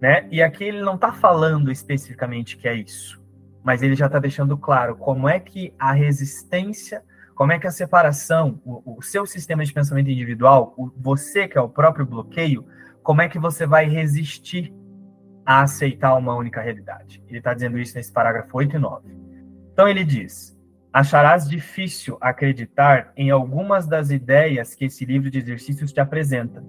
Né? 0.00 0.26
E 0.32 0.42
aqui 0.42 0.64
ele 0.64 0.82
não 0.82 0.96
está 0.96 1.12
falando 1.12 1.70
especificamente 1.70 2.56
que 2.56 2.66
é 2.66 2.74
isso, 2.74 3.22
mas 3.62 3.80
ele 3.80 3.94
já 3.94 4.06
está 4.06 4.18
deixando 4.18 4.58
claro 4.58 4.96
como 4.96 5.28
é 5.28 5.38
que 5.38 5.72
a 5.78 5.92
resistência, 5.92 7.04
como 7.36 7.52
é 7.52 7.58
que 7.60 7.68
a 7.68 7.70
separação, 7.70 8.60
o, 8.64 8.96
o 8.96 9.00
seu 9.00 9.24
sistema 9.24 9.64
de 9.64 9.72
pensamento 9.72 10.10
individual, 10.10 10.74
o, 10.76 10.90
você 10.96 11.46
que 11.46 11.56
é 11.56 11.60
o 11.60 11.68
próprio 11.68 12.04
bloqueio, 12.04 12.66
como 13.00 13.22
é 13.22 13.28
que 13.28 13.38
você 13.38 13.64
vai 13.64 13.88
resistir 13.88 14.74
a 15.46 15.62
aceitar 15.62 16.16
uma 16.16 16.34
única 16.34 16.60
realidade. 16.60 17.22
Ele 17.28 17.38
está 17.38 17.54
dizendo 17.54 17.78
isso 17.78 17.94
nesse 17.94 18.12
parágrafo 18.12 18.58
8 18.58 18.74
e 18.74 18.78
9. 18.80 19.08
Então 19.72 19.86
ele 19.86 20.02
diz: 20.02 20.57
acharás 20.92 21.48
difícil 21.48 22.16
acreditar 22.20 23.12
em 23.16 23.30
algumas 23.30 23.86
das 23.86 24.10
ideias 24.10 24.74
que 24.74 24.86
esse 24.86 25.04
livro 25.04 25.30
de 25.30 25.38
exercícios 25.38 25.92
te 25.92 26.00
apresenta, 26.00 26.64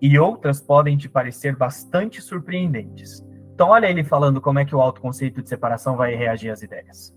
e 0.00 0.18
outras 0.18 0.60
podem 0.60 0.96
te 0.96 1.08
parecer 1.08 1.56
bastante 1.56 2.20
surpreendentes. 2.20 3.24
Então, 3.54 3.68
olha 3.68 3.86
ele 3.86 4.02
falando 4.02 4.40
como 4.40 4.58
é 4.58 4.64
que 4.64 4.74
o 4.74 4.80
autoconceito 4.80 5.42
de 5.42 5.48
separação 5.48 5.96
vai 5.96 6.14
reagir 6.14 6.50
às 6.50 6.62
ideias. 6.62 7.14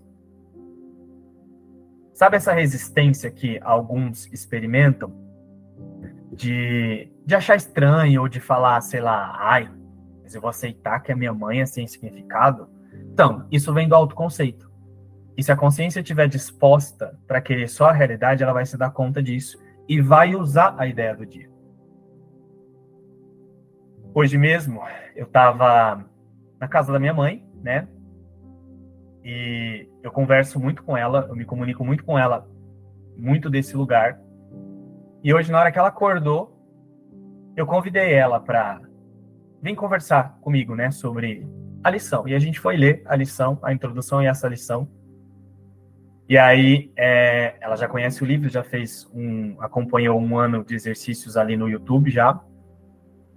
Sabe 2.14 2.36
essa 2.36 2.52
resistência 2.52 3.30
que 3.30 3.60
alguns 3.62 4.26
experimentam 4.32 5.12
de, 6.32 7.12
de 7.24 7.34
achar 7.34 7.56
estranho 7.56 8.22
ou 8.22 8.28
de 8.28 8.40
falar, 8.40 8.80
sei 8.80 9.00
lá, 9.00 9.36
ai, 9.38 9.70
mas 10.22 10.34
eu 10.34 10.40
vou 10.40 10.50
aceitar 10.50 11.00
que 11.00 11.12
a 11.12 11.16
minha 11.16 11.32
mãe 11.32 11.60
é 11.60 11.66
sem 11.66 11.86
significado? 11.86 12.68
Então, 13.12 13.46
isso 13.50 13.72
vem 13.72 13.88
do 13.88 13.94
autoconceito. 13.94 14.67
E 15.38 15.42
se 15.44 15.52
a 15.52 15.56
consciência 15.56 16.00
estiver 16.00 16.26
disposta 16.26 17.16
para 17.24 17.40
querer 17.40 17.68
só 17.68 17.90
a 17.90 17.92
realidade, 17.92 18.42
ela 18.42 18.52
vai 18.52 18.66
se 18.66 18.76
dar 18.76 18.90
conta 18.90 19.22
disso 19.22 19.56
e 19.88 20.00
vai 20.00 20.34
usar 20.34 20.74
a 20.76 20.84
ideia 20.84 21.14
do 21.14 21.24
dia. 21.24 21.48
Hoje 24.12 24.36
mesmo, 24.36 24.82
eu 25.14 25.26
estava 25.26 26.04
na 26.58 26.66
casa 26.66 26.92
da 26.92 26.98
minha 26.98 27.14
mãe, 27.14 27.48
né? 27.62 27.86
E 29.22 29.88
eu 30.02 30.10
converso 30.10 30.58
muito 30.58 30.82
com 30.82 30.96
ela, 30.96 31.26
eu 31.28 31.36
me 31.36 31.44
comunico 31.44 31.84
muito 31.84 32.04
com 32.04 32.18
ela, 32.18 32.44
muito 33.16 33.48
desse 33.48 33.76
lugar. 33.76 34.20
E 35.22 35.32
hoje, 35.32 35.52
na 35.52 35.60
hora 35.60 35.70
que 35.70 35.78
ela 35.78 35.86
acordou, 35.86 36.60
eu 37.54 37.64
convidei 37.64 38.12
ela 38.12 38.40
para 38.40 38.80
vir 39.62 39.76
conversar 39.76 40.36
comigo, 40.40 40.74
né, 40.74 40.90
sobre 40.90 41.46
a 41.84 41.90
lição. 41.90 42.26
E 42.26 42.34
a 42.34 42.40
gente 42.40 42.58
foi 42.58 42.76
ler 42.76 43.02
a 43.06 43.14
lição, 43.14 43.56
a 43.62 43.72
introdução 43.72 44.20
e 44.20 44.26
essa 44.26 44.48
lição. 44.48 44.97
E 46.28 46.36
aí, 46.36 46.92
é, 46.94 47.56
ela 47.60 47.74
já 47.74 47.88
conhece 47.88 48.22
o 48.22 48.26
livro, 48.26 48.50
já 48.50 48.62
fez 48.62 49.08
um, 49.14 49.56
acompanhou 49.60 50.20
um 50.20 50.38
ano 50.38 50.62
de 50.62 50.74
exercícios 50.74 51.36
ali 51.36 51.56
no 51.56 51.68
YouTube 51.68 52.10
já. 52.10 52.38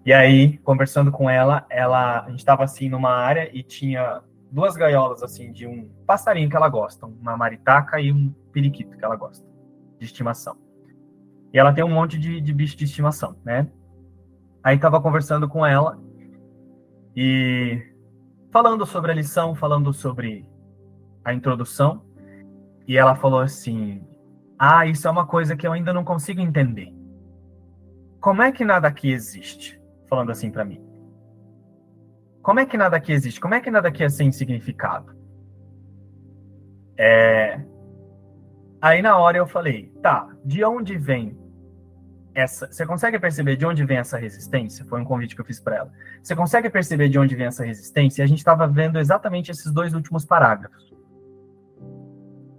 E 0.06 0.12
aí, 0.12 0.58
conversando 0.58 1.12
com 1.12 1.30
ela, 1.30 1.66
ela 1.70 2.26
a 2.26 2.30
gente 2.30 2.40
estava 2.40 2.64
assim 2.64 2.90
numa 2.90 3.12
área 3.12 3.50
e 3.56 3.64
tinha 3.64 4.22
duas 4.52 4.76
gaiolas 4.76 5.24
assim 5.24 5.54
de 5.54 5.66
um 5.66 5.90
passarinho 6.06 6.50
que 6.50 6.56
ela 6.56 6.68
gosta, 6.68 7.06
uma 7.06 7.38
maritaca 7.38 8.02
e 8.02 8.12
um 8.12 8.34
periquito 8.52 8.98
que 8.98 9.06
ela 9.06 9.16
gosta 9.16 9.46
de 9.98 10.06
estimação. 10.06 10.58
E 11.54 11.60
ela 11.60 11.72
tem 11.72 11.84
um 11.84 11.94
monte 11.94 12.18
de, 12.18 12.42
de 12.42 12.54
bicho 12.54 12.76
de 12.76 12.84
estimação, 12.84 13.38
né? 13.46 13.70
Aí 14.62 14.76
estava 14.76 15.00
conversando 15.00 15.48
com 15.48 15.66
ela 15.66 15.98
e 17.16 17.82
falando 18.52 18.86
sobre 18.86 19.12
a 19.12 19.16
lição, 19.16 19.56
falando 19.56 19.94
sobre 19.94 20.46
a 21.24 21.34
introdução, 21.34 22.04
e 22.88 22.98
ela 22.98 23.16
falou 23.16 23.40
assim: 23.40 24.04
"Ah, 24.58 24.86
isso 24.86 25.08
é 25.08 25.12
uma 25.12 25.26
coisa 25.26 25.56
que 25.56 25.66
eu 25.66 25.74
ainda 25.74 25.94
não 25.94 26.04
consigo 26.04 26.42
entender. 26.42 26.94
Como 28.20 28.42
é 28.42 28.52
que 28.52 28.66
nada 28.66 28.88
aqui 28.88 29.12
existe?" 29.12 29.82
falando 30.12 30.30
assim 30.30 30.52
para 30.52 30.66
mim. 30.66 30.84
Como 32.42 32.60
é 32.60 32.66
que 32.66 32.76
nada 32.76 32.98
aqui 32.98 33.14
existe? 33.14 33.40
Como 33.40 33.54
é 33.54 33.62
que 33.62 33.72
nada 33.72 33.88
aqui 33.88 34.04
é 34.04 34.10
sem 34.10 34.30
significado? 34.30 35.16
É... 36.98 37.62
Aí 38.82 39.02
na 39.02 39.18
hora 39.18 39.38
eu 39.38 39.48
falei, 39.48 39.94
tá, 40.02 40.28
de 40.44 40.66
onde 40.66 40.98
vem 40.98 41.38
essa? 42.36 42.68
Você 42.70 42.86
consegue 42.86 43.18
perceber 43.20 43.56
de 43.56 43.66
onde 43.66 43.86
vem 43.86 44.00
essa 44.00 44.18
resistência? 44.18 44.84
Foi 44.86 45.00
um 45.00 45.06
convite 45.06 45.34
que 45.34 45.40
eu 45.40 45.46
fiz 45.46 45.62
para 45.62 45.78
ela. 45.78 45.92
Você 46.22 46.36
consegue 46.36 46.70
perceber 46.70 47.08
de 47.08 47.18
onde 47.18 47.34
vem 47.34 47.46
essa 47.46 47.64
resistência? 47.64 48.22
E 48.22 48.26
a 48.26 48.28
gente 48.28 48.40
estava 48.40 48.68
vendo 48.68 49.00
exatamente 49.00 49.50
esses 49.50 49.72
dois 49.72 49.94
últimos 49.94 50.26
parágrafos 50.26 50.92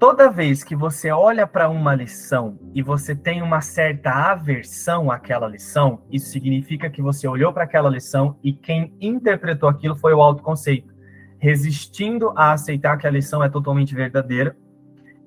toda 0.03 0.29
vez 0.29 0.65
que 0.65 0.75
você 0.75 1.13
olha 1.13 1.47
para 1.47 1.69
uma 1.69 1.95
lição 1.95 2.59
e 2.75 2.83
você 2.83 3.15
tem 3.15 3.41
uma 3.41 3.61
certa 3.61 4.11
aversão 4.11 5.13
àquela 5.13 5.47
lição, 5.47 6.03
isso 6.11 6.33
significa 6.33 6.91
que 6.91 7.01
você 7.01 7.29
olhou 7.29 7.53
para 7.53 7.63
aquela 7.63 7.89
lição 7.89 8.37
e 8.43 8.53
quem 8.53 8.93
interpretou 9.01 9.69
aquilo 9.69 9.95
foi 9.95 10.13
o 10.13 10.21
autoconceito, 10.21 10.93
resistindo 11.39 12.33
a 12.35 12.51
aceitar 12.51 12.99
que 12.99 13.07
a 13.07 13.11
lição 13.13 13.45
é 13.45 13.49
totalmente 13.49 13.95
verdadeira. 13.95 14.57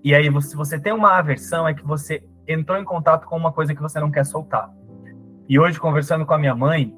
E 0.03 0.13
aí, 0.13 0.29
se 0.41 0.57
você 0.57 0.77
tem 0.77 0.91
uma 0.91 1.17
aversão, 1.17 1.65
é 1.65 1.73
que 1.73 1.85
você 1.85 2.21
entrou 2.45 2.77
em 2.77 2.83
contato 2.83 3.27
com 3.27 3.37
uma 3.37 3.53
coisa 3.53 3.73
que 3.73 3.81
você 3.81 3.97
não 4.01 4.11
quer 4.11 4.25
soltar. 4.25 4.69
E 5.47 5.57
hoje, 5.57 5.79
conversando 5.79 6.25
com 6.25 6.33
a 6.33 6.37
minha 6.37 6.53
mãe, 6.53 6.93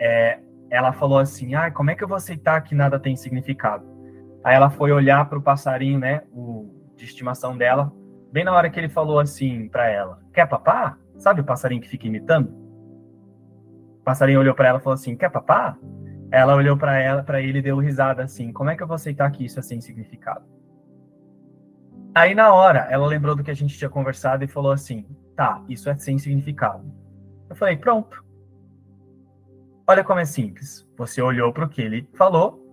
é, 0.00 0.40
ela 0.68 0.92
falou 0.92 1.18
assim: 1.18 1.54
ah, 1.54 1.70
como 1.70 1.92
é 1.92 1.94
que 1.94 2.02
eu 2.02 2.08
vou 2.08 2.16
aceitar 2.16 2.60
que 2.62 2.74
nada 2.74 2.98
tem 2.98 3.14
significado? 3.14 3.86
Aí 4.42 4.56
ela 4.56 4.68
foi 4.68 4.90
olhar 4.90 5.28
para 5.28 5.38
o 5.38 5.42
passarinho, 5.42 6.00
né? 6.00 6.22
O, 6.32 6.82
de 6.96 7.04
estimação 7.04 7.56
dela, 7.56 7.92
bem 8.32 8.44
na 8.44 8.52
hora 8.52 8.70
que 8.70 8.78
ele 8.78 8.88
falou 8.88 9.18
assim 9.18 9.68
para 9.68 9.88
ela: 9.88 10.20
Quer 10.32 10.46
papá? 10.46 10.98
Sabe 11.16 11.40
o 11.40 11.44
passarinho 11.44 11.80
que 11.80 11.88
fica 11.88 12.06
imitando? 12.06 12.48
O 14.00 14.04
passarinho 14.04 14.40
olhou 14.40 14.54
para 14.54 14.68
ela 14.68 14.78
e 14.78 14.82
falou 14.82 14.94
assim: 14.94 15.16
Quer 15.16 15.30
papá? 15.30 15.78
Ela 16.30 16.54
olhou 16.54 16.76
para 16.76 16.98
ela, 16.98 17.22
para 17.22 17.40
ele 17.40 17.58
e 17.58 17.62
deu 17.62 17.78
risada 17.78 18.22
assim: 18.22 18.52
Como 18.52 18.70
é 18.70 18.76
que 18.76 18.82
eu 18.82 18.86
vou 18.86 18.96
aceitar 18.96 19.30
que 19.30 19.44
isso 19.44 19.58
é 19.58 19.62
sem 19.62 19.80
significado? 19.80 20.44
Aí 22.14 22.34
na 22.34 22.52
hora, 22.52 22.86
ela 22.90 23.06
lembrou 23.06 23.34
do 23.34 23.42
que 23.42 23.50
a 23.50 23.54
gente 23.54 23.76
tinha 23.76 23.90
conversado 23.90 24.44
e 24.44 24.48
falou 24.48 24.72
assim: 24.72 25.06
Tá, 25.36 25.62
isso 25.68 25.88
é 25.88 25.96
sem 25.96 26.18
significado. 26.18 26.84
Eu 27.48 27.56
falei: 27.56 27.76
Pronto. 27.76 28.24
Olha 29.86 30.02
como 30.02 30.20
é 30.20 30.24
simples. 30.24 30.88
Você 30.96 31.20
olhou 31.20 31.52
para 31.52 31.66
o 31.66 31.68
que 31.68 31.82
ele 31.82 32.08
falou, 32.14 32.64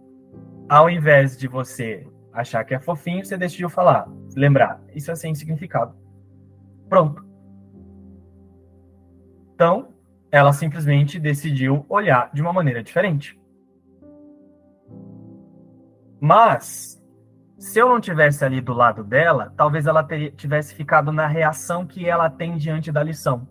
ao 0.70 0.90
invés 0.90 1.38
de 1.38 1.48
você 1.48 2.08
achar 2.34 2.64
que 2.64 2.74
é 2.74 2.80
fofinho, 2.80 3.26
você 3.26 3.38
decidiu 3.38 3.70
falar, 3.70 4.08
lembrar. 4.36 4.82
Isso 4.94 5.12
é 5.12 5.16
sem 5.16 5.36
significado. 5.36 5.96
Pronto. 6.90 7.26
Então, 9.54 9.94
ela 10.32 10.54
simplesmente 10.54 11.20
decidiu 11.20 11.86
olhar 11.90 12.32
de 12.34 12.42
uma 12.42 12.54
maneira 12.54 12.82
diferente. 12.82 13.40
Mas, 16.20 17.02
se 17.58 17.80
eu 17.80 17.90
não 17.90 18.00
tivesse 18.00 18.44
ali 18.46 18.62
do 18.62 18.74
lado 18.74 19.04
dela, 19.04 19.54
talvez 19.56 19.86
ela 19.86 20.08
tivesse 20.36 20.74
ficado 20.74 21.12
na 21.12 21.28
reação 21.28 21.86
que 21.86 22.08
ela 22.08 22.30
tem 22.30 22.58
diante 22.58 22.92
da 22.92 23.04
lição. 23.04 23.48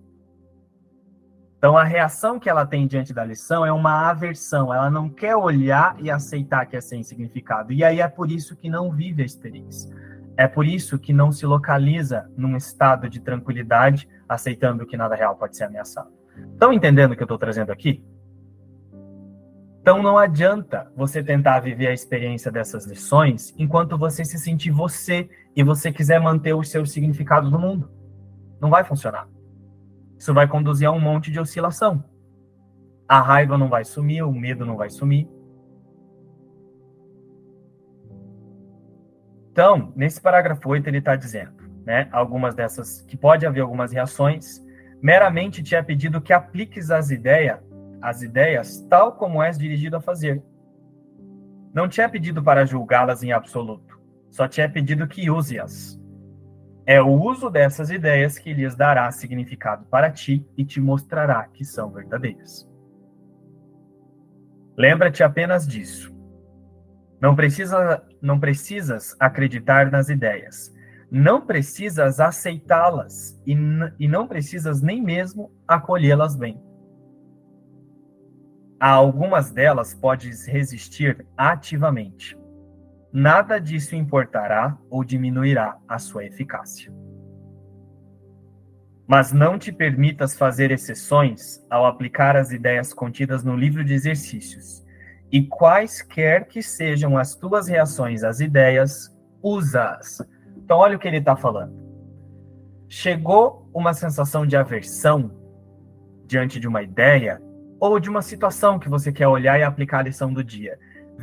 Então, 1.61 1.77
a 1.77 1.85
reação 1.85 2.41
que 2.41 2.49
ela 2.49 2.65
tem 2.65 2.87
diante 2.87 3.13
da 3.13 3.23
lição 3.23 3.67
é 3.67 3.71
uma 3.71 4.09
aversão. 4.09 4.73
Ela 4.73 4.91
não 4.91 5.11
quer 5.11 5.37
olhar 5.37 5.95
e 6.01 6.11
aceitar 6.11 6.65
que 6.65 6.75
é 6.75 6.81
sem 6.81 7.03
significado. 7.03 7.71
E 7.71 7.85
aí 7.85 8.01
é 8.01 8.09
por 8.09 8.31
isso 8.31 8.57
que 8.57 8.71
não 8.71 8.91
vive 8.91 9.23
a 9.23 9.27
experiência. 9.27 9.95
É 10.39 10.49
por 10.49 10.65
isso 10.65 10.99
que 10.99 11.13
não 11.13 11.31
se 11.31 11.45
localiza 11.45 12.31
num 12.35 12.57
estado 12.57 13.11
de 13.11 13.21
tranquilidade, 13.21 14.09
aceitando 14.27 14.87
que 14.87 14.97
nada 14.97 15.15
real 15.15 15.37
pode 15.37 15.55
ser 15.55 15.65
ameaçado. 15.65 16.09
Estão 16.55 16.73
entendendo 16.73 17.13
o 17.13 17.15
que 17.15 17.23
eu 17.23 17.27
estou 17.27 17.37
trazendo 17.37 17.71
aqui? 17.71 18.03
Então 19.83 20.03
não 20.03 20.17
adianta 20.17 20.91
você 20.97 21.23
tentar 21.23 21.61
viver 21.61 21.89
a 21.89 21.93
experiência 21.93 22.51
dessas 22.51 22.87
lições 22.87 23.55
enquanto 23.59 23.99
você 23.99 24.25
se 24.25 24.39
sentir 24.39 24.71
você 24.71 25.29
e 25.55 25.63
você 25.63 25.93
quiser 25.93 26.23
manter 26.23 26.55
os 26.55 26.71
seus 26.71 26.91
significados 26.91 27.53
no 27.53 27.59
mundo. 27.59 27.91
Não 28.59 28.71
vai 28.71 28.83
funcionar. 28.83 29.29
Isso 30.21 30.35
vai 30.35 30.47
conduzir 30.47 30.87
a 30.87 30.93
um 30.93 31.01
monte 31.01 31.31
de 31.31 31.41
oscilação. 31.41 32.05
A 33.09 33.23
raiva 33.23 33.57
não 33.57 33.71
vai 33.71 33.87
sumir, 33.87 34.23
o 34.23 34.31
medo 34.31 34.67
não 34.67 34.77
vai 34.77 34.91
sumir. 34.91 35.27
Então, 39.51 39.95
nesse 39.97 40.21
parágrafo 40.21 40.69
8, 40.69 40.87
ele 40.89 40.99
está 40.99 41.17
dizendo, 41.17 41.55
né, 41.87 42.07
algumas 42.13 42.55
dessas, 42.55 43.01
que 43.01 43.17
pode 43.17 43.47
haver 43.47 43.61
algumas 43.63 43.93
reações, 43.93 44.63
meramente 45.01 45.63
te 45.63 45.75
é 45.75 45.83
pedido 45.83 46.21
que 46.21 46.35
apliques 46.35 46.91
as 46.91 47.11
ideias, 47.11 47.59
as 48.03 48.21
ideias 48.21 48.87
tal 48.91 49.13
como 49.13 49.43
és 49.43 49.57
dirigido 49.57 49.97
a 49.97 50.01
fazer. 50.03 50.43
Não 51.73 51.89
te 51.89 52.03
é 52.03 52.09
pedido 52.09 52.43
para 52.43 52.67
julgá-las 52.67 53.23
em 53.23 53.33
absoluto, 53.33 53.99
só 54.31 54.47
te 54.47 54.61
é 54.61 54.69
pedido 54.69 55.09
que 55.09 55.31
use-as. 55.31 56.00
É 56.91 57.01
o 57.01 57.07
uso 57.07 57.49
dessas 57.49 57.89
ideias 57.89 58.37
que 58.37 58.53
lhes 58.53 58.75
dará 58.75 59.09
significado 59.13 59.85
para 59.85 60.11
ti 60.11 60.45
e 60.57 60.65
te 60.65 60.81
mostrará 60.81 61.45
que 61.45 61.65
são 61.65 61.89
verdadeiras. 61.89 62.69
Lembra-te 64.77 65.23
apenas 65.23 65.69
disso. 65.69 66.13
Não, 67.21 67.37
precisa, 67.37 68.05
não 68.21 68.41
precisas 68.41 69.15
acreditar 69.21 69.89
nas 69.89 70.09
ideias. 70.09 70.75
não 71.09 71.47
precisas 71.47 72.19
aceitá-las 72.19 73.41
e, 73.47 73.55
e 73.97 74.09
não 74.09 74.27
precisas 74.27 74.83
nem 74.83 75.01
mesmo 75.01 75.53
acolhê-las 75.69 76.35
bem. 76.35 76.61
A 78.81 78.91
algumas 78.91 79.53
delas 79.53 79.95
podes 79.95 80.45
resistir 80.45 81.25
ativamente. 81.37 82.37
Nada 83.13 83.59
disso 83.59 83.97
importará 83.97 84.79
ou 84.89 85.03
diminuirá 85.05 85.77
a 85.89 85.99
sua 85.99 86.25
eficácia. 86.25 86.93
Mas 89.07 89.33
não 89.33 89.59
te 89.59 89.73
permitas 89.73 90.37
fazer 90.37 90.71
exceções 90.71 91.65
ao 91.69 91.85
aplicar 91.85 92.37
as 92.37 92.53
ideias 92.53 92.95
contidas 92.95 93.43
no 93.43 93.57
livro 93.57 93.85
de 93.85 93.93
exercícios. 93.93 94.85
E 95.33 95.43
quaisquer 95.43 96.47
que 96.47 96.63
sejam 96.63 97.19
as 97.19 97.35
tuas 97.35 97.69
reações 97.69 98.23
às 98.23 98.41
ideias, 98.41 99.17
usa-as 99.43 100.19
então, 100.71 100.79
olha 100.79 100.97
o 100.97 101.01
que 101.01 101.09
ele 101.09 101.17
está 101.17 101.35
falando. 101.35 101.75
Chegou 102.89 103.69
uma 103.75 103.93
sensação 103.93 104.47
de 104.47 104.57
aversão 104.57 105.33
diante 106.27 106.61
de 106.61 106.69
uma 106.69 106.81
ideia 106.81 107.43
ou 107.81 107.99
de 107.99 108.09
uma 108.09 108.23
situação 108.23 108.79
que 108.79 108.89
você 108.89 109.11
quer 109.11 109.27
olhar 109.27 109.59
e 109.59 109.65
aplicar 109.65 109.99
a 109.99 110.03
lição 110.03 110.33
do 110.33 110.45
dia. 110.45 110.79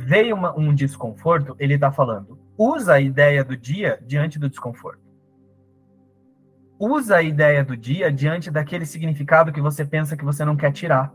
Veio 0.06 0.36
uma, 0.36 0.56
um 0.56 0.74
desconforto, 0.74 1.56
ele 1.58 1.74
está 1.74 1.90
falando. 1.90 2.38
Usa 2.56 2.94
a 2.94 3.00
ideia 3.00 3.44
do 3.44 3.56
dia 3.56 3.98
diante 4.06 4.38
do 4.38 4.48
desconforto. 4.48 5.00
Usa 6.78 7.16
a 7.16 7.22
ideia 7.22 7.64
do 7.64 7.76
dia 7.76 8.12
diante 8.12 8.50
daquele 8.50 8.86
significado 8.86 9.52
que 9.52 9.60
você 9.60 9.84
pensa 9.84 10.16
que 10.16 10.24
você 10.24 10.44
não 10.44 10.56
quer 10.56 10.72
tirar. 10.72 11.12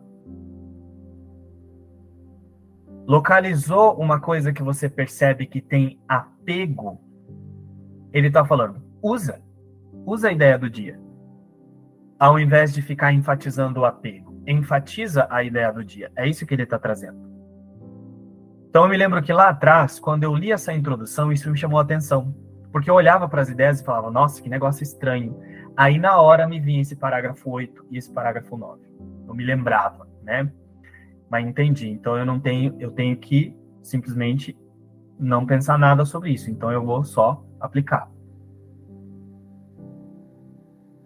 Localizou 3.08 3.98
uma 3.98 4.20
coisa 4.20 4.52
que 4.52 4.64
você 4.64 4.90
percebe 4.90 5.46
que 5.46 5.62
tem 5.62 6.00
apego 6.08 7.02
ele 8.14 8.28
está 8.28 8.46
falando, 8.46 8.80
usa, 9.02 9.42
usa 10.06 10.30
a 10.30 10.32
ideia 10.32 10.58
do 10.58 10.70
dia. 10.70 11.00
Ao 12.20 12.40
invés 12.40 12.72
de 12.72 12.82
ficar 12.82 13.12
enfatizando 13.12 13.82
o 13.82 13.86
apego, 13.86 14.40
enfatiza 14.46 15.28
a 15.32 15.44
ideia 15.44 15.74
do 15.74 15.84
dia. 15.84 16.12
É 16.16 16.30
isso 16.30 16.46
que 16.46 16.54
ele 16.54 16.62
está 16.64 16.78
trazendo. 16.78 17.33
Então 18.74 18.86
eu 18.86 18.90
me 18.90 18.98
lembro 18.98 19.22
que 19.22 19.32
lá 19.32 19.50
atrás, 19.50 20.00
quando 20.00 20.24
eu 20.24 20.34
li 20.34 20.52
essa 20.52 20.74
introdução, 20.74 21.32
isso 21.32 21.48
me 21.48 21.56
chamou 21.56 21.78
a 21.78 21.84
atenção. 21.84 22.36
Porque 22.72 22.90
eu 22.90 22.96
olhava 22.96 23.30
para 23.30 23.40
as 23.40 23.48
ideias 23.48 23.80
e 23.80 23.86
falava, 23.86 24.10
nossa, 24.10 24.42
que 24.42 24.50
negócio 24.50 24.82
estranho. 24.82 25.40
Aí 25.78 26.00
na 26.00 26.20
hora 26.20 26.48
me 26.48 26.60
vinha 26.60 26.82
esse 26.82 26.96
parágrafo 26.96 27.52
8 27.52 27.86
e 27.92 28.00
esse 28.00 28.12
parágrafo 28.12 28.58
9. 28.58 28.82
Eu 29.28 29.36
me 29.36 29.44
lembrava, 29.44 30.08
né? 30.24 30.52
Mas 31.30 31.46
entendi. 31.46 31.88
Então 31.88 32.18
eu 32.18 32.26
não 32.26 32.40
tenho, 32.40 32.76
eu 32.80 32.90
tenho 32.90 33.16
que 33.16 33.56
simplesmente 33.84 34.58
não 35.20 35.46
pensar 35.46 35.78
nada 35.78 36.04
sobre 36.04 36.32
isso. 36.32 36.50
Então 36.50 36.72
eu 36.72 36.84
vou 36.84 37.04
só 37.04 37.46
aplicar. 37.60 38.10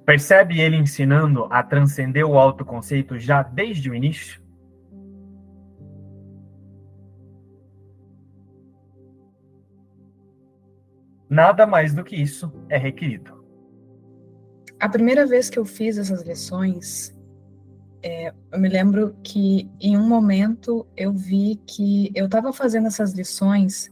Percebe 0.06 0.62
ele 0.62 0.78
ensinando 0.78 1.50
a 1.50 1.62
transcender 1.62 2.26
o 2.26 2.40
autoconceito 2.40 3.20
já 3.20 3.44
desde 3.44 3.90
o 3.90 3.94
início? 3.94 4.47
Nada 11.30 11.68
mais 11.68 11.94
do 11.94 12.04
que 12.04 12.16
isso 12.16 12.52
é 12.70 12.78
requerido. 12.78 13.44
A 14.80 14.88
primeira 14.88 15.26
vez 15.26 15.50
que 15.50 15.58
eu 15.58 15.66
fiz 15.66 15.98
essas 15.98 16.22
lições, 16.22 17.16
é, 18.02 18.34
eu 18.52 18.60
me 18.60 18.70
lembro 18.70 19.16
que 19.24 19.70
em 19.82 19.98
um 19.98 20.08
momento 20.08 20.86
eu 20.96 21.12
vi 21.12 21.60
que 21.66 22.12
eu 22.16 22.26
estava 22.26 22.54
fazendo 22.54 22.88
essas 22.88 23.14
lições 23.14 23.92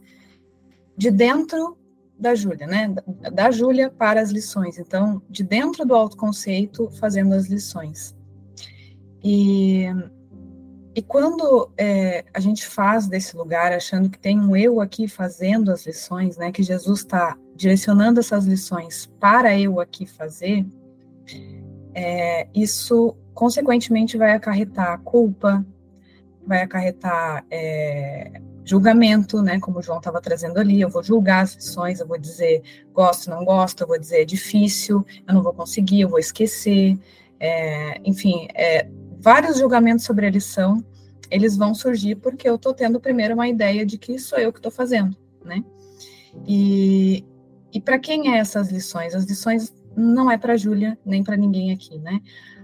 de 0.96 1.10
dentro 1.10 1.76
da 2.18 2.34
Júlia, 2.34 2.66
né? 2.66 2.88
Da, 2.88 3.30
da 3.30 3.50
Júlia 3.50 3.90
para 3.90 4.20
as 4.20 4.30
lições. 4.30 4.78
Então, 4.78 5.20
de 5.28 5.42
dentro 5.42 5.84
do 5.84 5.94
autoconceito, 5.94 6.88
fazendo 6.92 7.34
as 7.34 7.46
lições. 7.46 8.16
E, 9.22 9.86
e 10.96 11.02
quando 11.02 11.70
é, 11.76 12.24
a 12.32 12.40
gente 12.40 12.66
faz 12.66 13.06
desse 13.06 13.36
lugar, 13.36 13.70
achando 13.70 14.08
que 14.08 14.18
tem 14.18 14.40
um 14.40 14.56
eu 14.56 14.80
aqui 14.80 15.06
fazendo 15.06 15.70
as 15.70 15.84
lições, 15.84 16.38
né? 16.38 16.50
Que 16.50 16.62
Jesus 16.62 17.00
está 17.00 17.36
direcionando 17.54 18.18
essas 18.18 18.46
lições 18.46 19.04
para 19.20 19.60
eu 19.60 19.78
aqui 19.78 20.06
fazer, 20.06 20.64
é, 21.94 22.48
isso 22.54 23.14
consequentemente 23.34 24.16
vai 24.16 24.32
acarretar 24.32 24.98
culpa, 25.02 25.66
vai 26.46 26.62
acarretar 26.62 27.44
é, 27.50 28.40
julgamento, 28.64 29.42
né, 29.42 29.60
como 29.60 29.78
o 29.78 29.82
João 29.82 29.98
estava 29.98 30.20
trazendo 30.20 30.58
ali, 30.58 30.80
eu 30.80 30.88
vou 30.88 31.02
julgar 31.02 31.42
as 31.42 31.54
lições, 31.54 32.00
eu 32.00 32.06
vou 32.06 32.18
dizer 32.18 32.62
gosto, 32.94 33.28
não 33.28 33.44
gosto, 33.44 33.82
eu 33.82 33.86
vou 33.86 33.98
dizer 33.98 34.22
é 34.22 34.24
difícil, 34.24 35.04
eu 35.28 35.34
não 35.34 35.42
vou 35.42 35.52
conseguir, 35.52 36.00
eu 36.00 36.08
vou 36.08 36.18
esquecer, 36.18 36.98
é, 37.38 38.00
enfim, 38.04 38.48
é, 38.54 38.88
vários 39.26 39.58
julgamentos 39.58 40.04
sobre 40.04 40.24
a 40.24 40.30
lição, 40.30 40.84
eles 41.28 41.56
vão 41.56 41.74
surgir 41.74 42.14
porque 42.14 42.48
eu 42.48 42.54
estou 42.54 42.72
tendo 42.72 43.00
primeiro 43.00 43.34
uma 43.34 43.48
ideia 43.48 43.84
de 43.84 43.98
que 43.98 44.20
sou 44.20 44.38
eu 44.38 44.52
que 44.52 44.60
estou 44.60 44.70
fazendo, 44.70 45.16
né, 45.44 45.64
e, 46.46 47.24
e 47.72 47.80
para 47.80 47.98
quem 47.98 48.34
é 48.34 48.38
essas 48.38 48.70
lições? 48.70 49.16
As 49.16 49.24
lições 49.24 49.74
não 49.96 50.30
é 50.30 50.38
para 50.38 50.56
Júlia, 50.56 50.96
nem 51.04 51.24
para 51.24 51.36
ninguém 51.36 51.72
aqui, 51.72 51.98
né, 51.98 52.20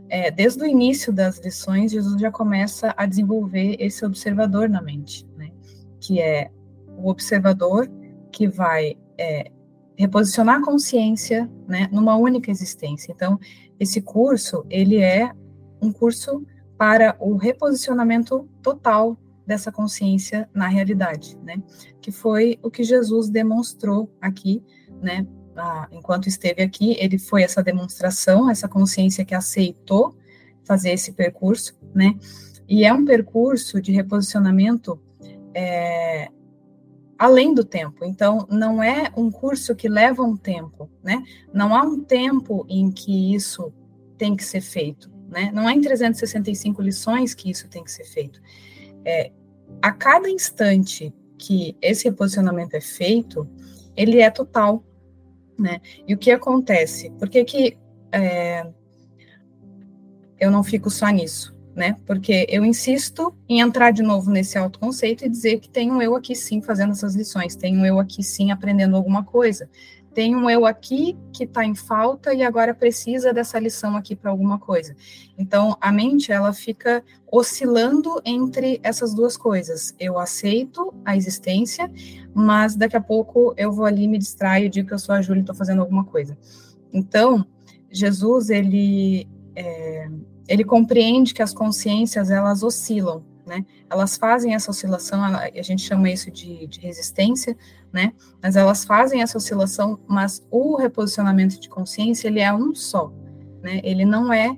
é, 0.09 0.31
desde 0.31 0.63
o 0.63 0.67
início 0.67 1.13
das 1.13 1.39
lições, 1.39 1.91
Jesus 1.91 2.21
já 2.21 2.31
começa 2.31 2.95
a 2.97 3.07
desenvolver 3.07 3.77
esse 3.81 4.05
observador 4.05 4.69
na 4.69 4.83
mente, 4.83 5.27
né? 5.39 5.51
que 5.99 6.21
é 6.21 6.51
o 6.99 7.09
observador 7.09 7.91
que 8.31 8.47
vai 8.47 8.95
é, 9.17 9.51
reposicionar 9.97 10.59
a 10.61 10.65
consciência 10.65 11.51
né, 11.67 11.89
numa 11.91 12.15
única 12.15 12.51
existência. 12.51 13.11
Então, 13.11 13.41
esse 13.81 14.03
curso, 14.03 14.67
ele 14.69 14.99
é 14.99 15.33
um 15.81 15.91
curso 15.91 16.45
para 16.83 17.15
o 17.21 17.37
reposicionamento 17.37 18.49
total 18.61 19.17
dessa 19.47 19.71
consciência 19.71 20.51
na 20.53 20.67
realidade, 20.67 21.39
né? 21.39 21.63
Que 22.01 22.11
foi 22.11 22.59
o 22.61 22.73
que 22.73 22.83
Jesus 22.83 23.29
demonstrou 23.29 24.13
aqui, 24.21 24.65
né? 25.01 25.25
Ah, 25.55 25.87
enquanto 25.93 26.27
esteve 26.27 26.61
aqui, 26.61 26.97
ele 26.99 27.21
foi 27.21 27.45
essa 27.45 27.63
demonstração, 27.63 28.51
essa 28.51 28.69
consciência 28.69 29.25
que 29.25 29.33
aceitou 29.33 30.17
fazer 30.65 30.91
esse 30.91 31.13
percurso, 31.13 31.79
né? 31.95 32.19
E 32.69 32.85
é 32.85 32.93
um 32.93 33.05
percurso 33.05 33.81
de 33.81 33.93
reposicionamento 33.93 35.01
é, 35.55 36.31
além 37.17 37.55
do 37.55 37.63
tempo. 37.63 38.05
Então, 38.05 38.45
não 38.51 38.83
é 38.83 39.09
um 39.17 39.31
curso 39.31 39.77
que 39.77 39.89
leva 39.89 40.25
um 40.25 40.37
tempo, 40.37 40.91
né? 41.01 41.23
Não 41.55 41.77
há 41.77 41.83
um 41.85 42.03
tempo 42.03 42.67
em 42.69 42.91
que 42.91 43.33
isso 43.33 43.73
tem 44.19 44.35
que 44.35 44.45
ser 44.45 44.61
feito, 44.61 45.13
né? 45.33 45.51
Não 45.53 45.67
há 45.67 45.73
em 45.73 45.81
365 45.81 46.83
lições 46.83 47.35
que 47.35 47.51
isso 47.51 47.69
tem 47.69 47.83
que 47.83 47.91
ser 47.91 48.05
feito. 48.05 48.41
É, 49.05 49.33
a 49.81 49.91
cada 49.91 50.29
instante 50.29 51.13
que 51.39 51.77
esse 51.81 52.05
reposicionamento 52.05 52.77
é 52.77 52.81
feito, 52.81 53.49
ele 53.97 54.21
é 54.21 54.31
total, 54.31 54.85
né? 55.59 55.81
E 56.07 56.15
o 56.15 56.19
que 56.19 56.31
acontece? 56.31 57.11
Por 57.19 57.29
que 57.29 57.45
que 57.45 57.79
é, 58.13 58.67
eu 60.39 60.51
não 60.51 60.63
fico 60.63 60.91
só 60.91 61.09
nisso? 61.09 61.53
né? 61.75 61.97
Porque 62.07 62.47
eu 62.49 62.65
insisto 62.65 63.35
em 63.49 63.61
entrar 63.61 63.93
de 63.93 64.03
novo 64.03 64.31
nesse 64.31 64.59
autoconceito 64.59 65.25
e 65.25 65.29
dizer 65.29 65.59
que 65.59 65.71
um 65.81 66.03
eu 66.03 66.15
aqui 66.15 66.35
sim 66.35 66.61
fazendo 66.61 66.93
essas 66.93 67.15
lições, 67.15 67.57
um 67.65 67.87
eu 67.87 67.99
aqui 67.99 68.23
sim 68.23 68.51
aprendendo 68.51 68.95
alguma 68.95 69.25
coisa, 69.25 69.69
tem 70.15 70.37
um 70.37 70.49
eu 70.49 70.67
aqui 70.67 71.17
que 71.33 71.45
está 71.45 71.65
em 71.65 71.75
falta 71.75 72.35
e 72.35 72.43
agora 72.43 72.75
precisa 72.75 73.33
dessa 73.33 73.59
lição 73.59 73.97
aqui 73.97 74.15
para 74.15 74.31
alguma 74.31 74.59
coisa. 74.59 74.95
Então, 75.39 75.77
a 75.81 75.91
mente, 75.91 76.31
ela 76.31 76.53
fica 76.53 77.03
oscilando 77.31 78.21
entre 78.25 78.79
essas 78.83 79.15
duas 79.15 79.37
coisas. 79.37 79.95
Eu 79.99 80.19
aceito 80.19 80.93
a 81.05 81.17
existência, 81.17 81.91
mas 82.35 82.77
daqui 82.77 82.97
a 82.97 83.01
pouco 83.01 83.55
eu 83.57 83.73
vou 83.73 83.85
ali, 83.85 84.07
me 84.07 84.19
distraio, 84.19 84.69
digo 84.69 84.89
que 84.89 84.95
eu 84.95 84.99
sou 84.99 85.15
a 85.15 85.23
Júlia 85.23 85.41
e 85.41 85.43
estou 85.43 85.57
fazendo 85.57 85.81
alguma 85.81 86.05
coisa. 86.05 86.37
Então, 86.93 87.47
Jesus, 87.91 88.51
ele... 88.51 89.29
É, 89.55 90.09
ele 90.49 90.65
compreende 90.65 91.33
que 91.33 91.43
as 91.43 91.55
consciências 91.55 92.31
elas 92.31 92.63
oscilam, 92.63 93.25
né? 93.47 93.65
Elas 93.91 94.17
fazem 94.17 94.55
essa 94.55 94.71
oscilação, 94.71 95.23
a 95.23 95.63
gente 95.63 95.83
chama 95.83 96.11
isso 96.11 96.31
de, 96.31 96.67
de, 96.67 96.81
resistência, 96.81 97.57
né? 97.93 98.13
Mas 98.43 98.57
elas 98.57 98.85
fazem 98.85 99.23
essa 99.23 99.37
oscilação, 99.37 99.99
mas 100.07 100.47
o 100.51 100.77
reposicionamento 100.77 101.61
de 101.61 101.69
consciência 101.69 102.29
ele 102.29 102.41
é 102.41 102.53
um 102.53 102.75
só, 102.75 103.13
né? 103.63 103.81
Ele 103.83 104.05
não 104.05 104.33
é 104.33 104.57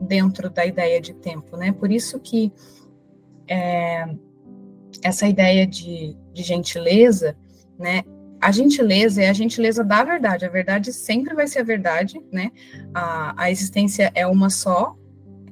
dentro 0.00 0.50
da 0.50 0.66
ideia 0.66 1.00
de 1.00 1.14
tempo, 1.14 1.56
né? 1.56 1.72
Por 1.72 1.90
isso 1.90 2.18
que 2.18 2.52
é, 3.48 4.06
essa 5.02 5.26
ideia 5.26 5.66
de, 5.66 6.16
de 6.32 6.42
gentileza, 6.42 7.36
né? 7.78 8.02
A 8.40 8.52
gentileza 8.52 9.22
é 9.22 9.30
a 9.30 9.32
gentileza 9.32 9.82
da 9.82 10.04
verdade. 10.04 10.44
A 10.44 10.50
verdade 10.50 10.92
sempre 10.92 11.34
vai 11.34 11.46
ser 11.46 11.60
a 11.60 11.64
verdade, 11.64 12.20
né? 12.30 12.50
A, 12.92 13.44
a 13.44 13.50
existência 13.50 14.10
é 14.14 14.26
uma 14.26 14.50
só, 14.50 14.94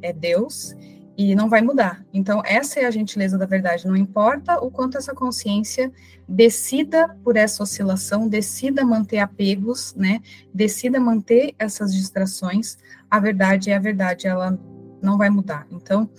é 0.02 0.12
Deus, 0.12 0.74
e 1.16 1.34
não 1.34 1.48
vai 1.48 1.62
mudar. 1.62 2.04
Então, 2.12 2.42
essa 2.44 2.80
é 2.80 2.86
a 2.86 2.90
gentileza 2.90 3.38
da 3.38 3.46
verdade. 3.46 3.86
Não 3.86 3.96
importa 3.96 4.58
o 4.58 4.70
quanto 4.70 4.98
essa 4.98 5.14
consciência 5.14 5.92
decida 6.28 7.08
por 7.22 7.36
essa 7.36 7.62
oscilação, 7.62 8.28
decida 8.28 8.84
manter 8.84 9.18
apegos, 9.18 9.94
né? 9.94 10.20
Decida 10.52 10.98
manter 10.98 11.54
essas 11.58 11.94
distrações, 11.94 12.76
a 13.10 13.20
verdade 13.20 13.70
é 13.70 13.76
a 13.76 13.78
verdade, 13.78 14.26
ela 14.26 14.58
não 15.00 15.16
vai 15.16 15.30
mudar. 15.30 15.66
Então, 15.70 16.10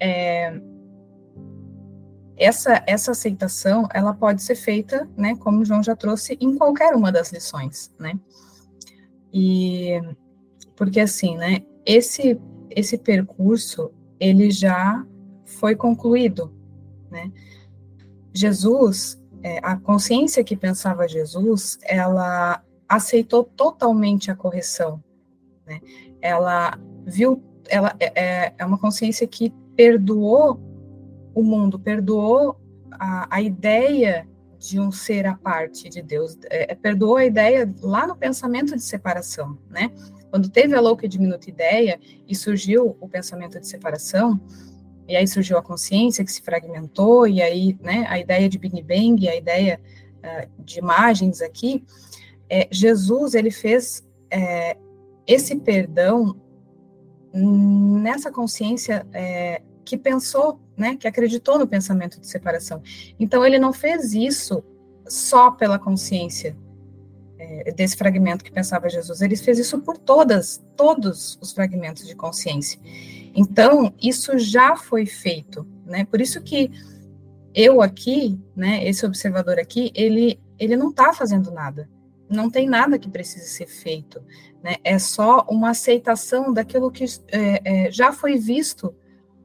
é, 0.00 0.60
essa, 2.36 2.82
essa 2.86 3.10
aceitação, 3.10 3.86
ela 3.92 4.14
pode 4.14 4.42
ser 4.42 4.56
feita, 4.56 5.08
né, 5.16 5.36
como 5.36 5.60
o 5.60 5.64
João 5.64 5.82
já 5.82 5.94
trouxe, 5.94 6.36
em 6.40 6.56
qualquer 6.56 6.94
uma 6.94 7.12
das 7.12 7.32
lições, 7.32 7.92
né? 7.98 8.18
E 9.32 10.00
porque 10.74 11.00
assim, 11.00 11.36
né, 11.36 11.62
esse 11.86 12.40
esse 12.74 12.96
percurso 12.96 13.92
ele 14.22 14.52
já 14.52 15.04
foi 15.44 15.74
concluído, 15.74 16.54
né? 17.10 17.32
Jesus, 18.32 19.20
é, 19.42 19.58
a 19.60 19.76
consciência 19.76 20.44
que 20.44 20.56
pensava 20.56 21.08
Jesus, 21.08 21.76
ela 21.82 22.62
aceitou 22.88 23.42
totalmente 23.42 24.30
a 24.30 24.36
correção, 24.36 25.02
né? 25.66 25.80
Ela 26.20 26.78
viu, 27.04 27.42
ela 27.68 27.96
é, 27.98 28.12
é, 28.14 28.54
é 28.56 28.64
uma 28.64 28.78
consciência 28.78 29.26
que 29.26 29.52
perdoou 29.74 30.60
o 31.34 31.42
mundo, 31.42 31.76
perdoou 31.76 32.56
a, 32.92 33.26
a 33.28 33.42
ideia 33.42 34.28
de 34.56 34.78
um 34.78 34.92
ser 34.92 35.26
à 35.26 35.34
parte 35.34 35.88
de 35.88 36.00
Deus, 36.00 36.38
é, 36.48 36.70
é, 36.70 36.74
perdoou 36.76 37.16
a 37.16 37.24
ideia 37.24 37.68
lá 37.82 38.06
no 38.06 38.14
pensamento 38.14 38.76
de 38.76 38.82
separação, 38.82 39.58
né? 39.68 39.90
Quando 40.32 40.48
teve 40.48 40.74
a 40.74 40.80
louca 40.80 41.04
e 41.04 41.08
diminuta 41.10 41.50
ideia 41.50 42.00
e 42.26 42.34
surgiu 42.34 42.96
o 42.98 43.06
pensamento 43.06 43.60
de 43.60 43.68
separação, 43.68 44.40
e 45.06 45.14
aí 45.14 45.28
surgiu 45.28 45.58
a 45.58 45.62
consciência 45.62 46.24
que 46.24 46.32
se 46.32 46.40
fragmentou, 46.40 47.28
e 47.28 47.42
aí 47.42 47.78
né, 47.82 48.06
a 48.08 48.18
ideia 48.18 48.48
de 48.48 48.58
Big 48.58 48.82
Bang, 48.82 49.28
a 49.28 49.36
ideia 49.36 49.78
uh, 50.24 50.64
de 50.64 50.78
imagens 50.78 51.42
aqui, 51.42 51.84
é, 52.48 52.66
Jesus 52.70 53.34
ele 53.34 53.50
fez 53.50 54.02
é, 54.30 54.78
esse 55.26 55.54
perdão 55.56 56.34
nessa 57.34 58.32
consciência 58.32 59.06
é, 59.12 59.60
que 59.84 59.98
pensou, 59.98 60.58
né, 60.74 60.96
que 60.96 61.06
acreditou 61.06 61.58
no 61.58 61.68
pensamento 61.68 62.18
de 62.18 62.26
separação. 62.26 62.82
Então 63.20 63.44
ele 63.44 63.58
não 63.58 63.70
fez 63.70 64.14
isso 64.14 64.64
só 65.06 65.50
pela 65.50 65.78
consciência 65.78 66.56
é, 67.66 67.72
desse 67.72 67.96
fragmento 67.96 68.44
que 68.44 68.50
pensava 68.50 68.88
Jesus, 68.88 69.20
ele 69.20 69.36
fez 69.36 69.58
isso 69.58 69.80
por 69.80 69.98
todas, 69.98 70.62
todos 70.76 71.38
os 71.40 71.52
fragmentos 71.52 72.06
de 72.06 72.14
consciência. 72.14 72.80
Então, 73.34 73.92
isso 74.00 74.38
já 74.38 74.76
foi 74.76 75.06
feito, 75.06 75.66
né? 75.86 76.04
Por 76.04 76.20
isso 76.20 76.40
que 76.42 76.70
eu 77.54 77.82
aqui, 77.82 78.40
né, 78.56 78.86
esse 78.86 79.04
observador 79.04 79.58
aqui, 79.58 79.90
ele, 79.94 80.40
ele 80.58 80.76
não 80.76 80.90
está 80.90 81.12
fazendo 81.12 81.50
nada. 81.50 81.88
Não 82.28 82.50
tem 82.50 82.66
nada 82.66 82.98
que 82.98 83.10
precise 83.10 83.48
ser 83.48 83.66
feito, 83.66 84.22
né? 84.62 84.76
É 84.82 84.98
só 84.98 85.46
uma 85.50 85.70
aceitação 85.70 86.52
daquilo 86.52 86.90
que 86.90 87.04
é, 87.28 87.86
é, 87.86 87.90
já 87.90 88.12
foi 88.12 88.38
visto 88.38 88.94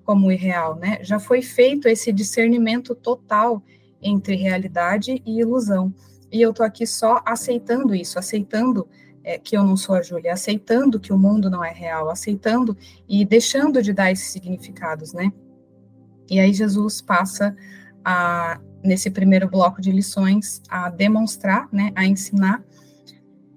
como 0.06 0.32
irreal, 0.32 0.76
né? 0.76 1.00
Já 1.02 1.20
foi 1.20 1.42
feito 1.42 1.90
esse 1.90 2.14
discernimento 2.14 2.96
total 2.96 3.62
entre 4.02 4.36
realidade 4.36 5.22
e 5.26 5.40
ilusão 5.40 5.94
e 6.32 6.42
eu 6.42 6.54
tô 6.54 6.64
aqui 6.64 6.86
só 6.86 7.22
aceitando 7.26 7.96
isso, 7.96 8.20
aceitando 8.20 8.88
é, 9.24 9.38
que 9.38 9.58
eu 9.58 9.64
não 9.64 9.76
sou 9.76 9.96
a 9.96 10.02
Júlia, 10.02 10.34
aceitando 10.34 11.00
que 11.00 11.12
o 11.12 11.18
mundo 11.18 11.50
não 11.50 11.64
é 11.64 11.72
real, 11.72 12.10
aceitando 12.10 12.78
e 13.08 13.26
deixando 13.26 13.82
de 13.82 13.92
dar 13.92 14.12
esses 14.12 14.32
significados, 14.32 15.14
né? 15.14 15.32
E 16.30 16.40
aí 16.40 16.54
Jesus 16.54 17.02
passa 17.02 17.56
a, 18.04 18.60
nesse 18.84 19.10
primeiro 19.10 19.50
bloco 19.50 19.82
de 19.82 19.92
lições 19.92 20.62
a 20.70 20.90
demonstrar, 20.90 21.68
né, 21.72 21.92
a 21.96 22.06
ensinar, 22.06 22.64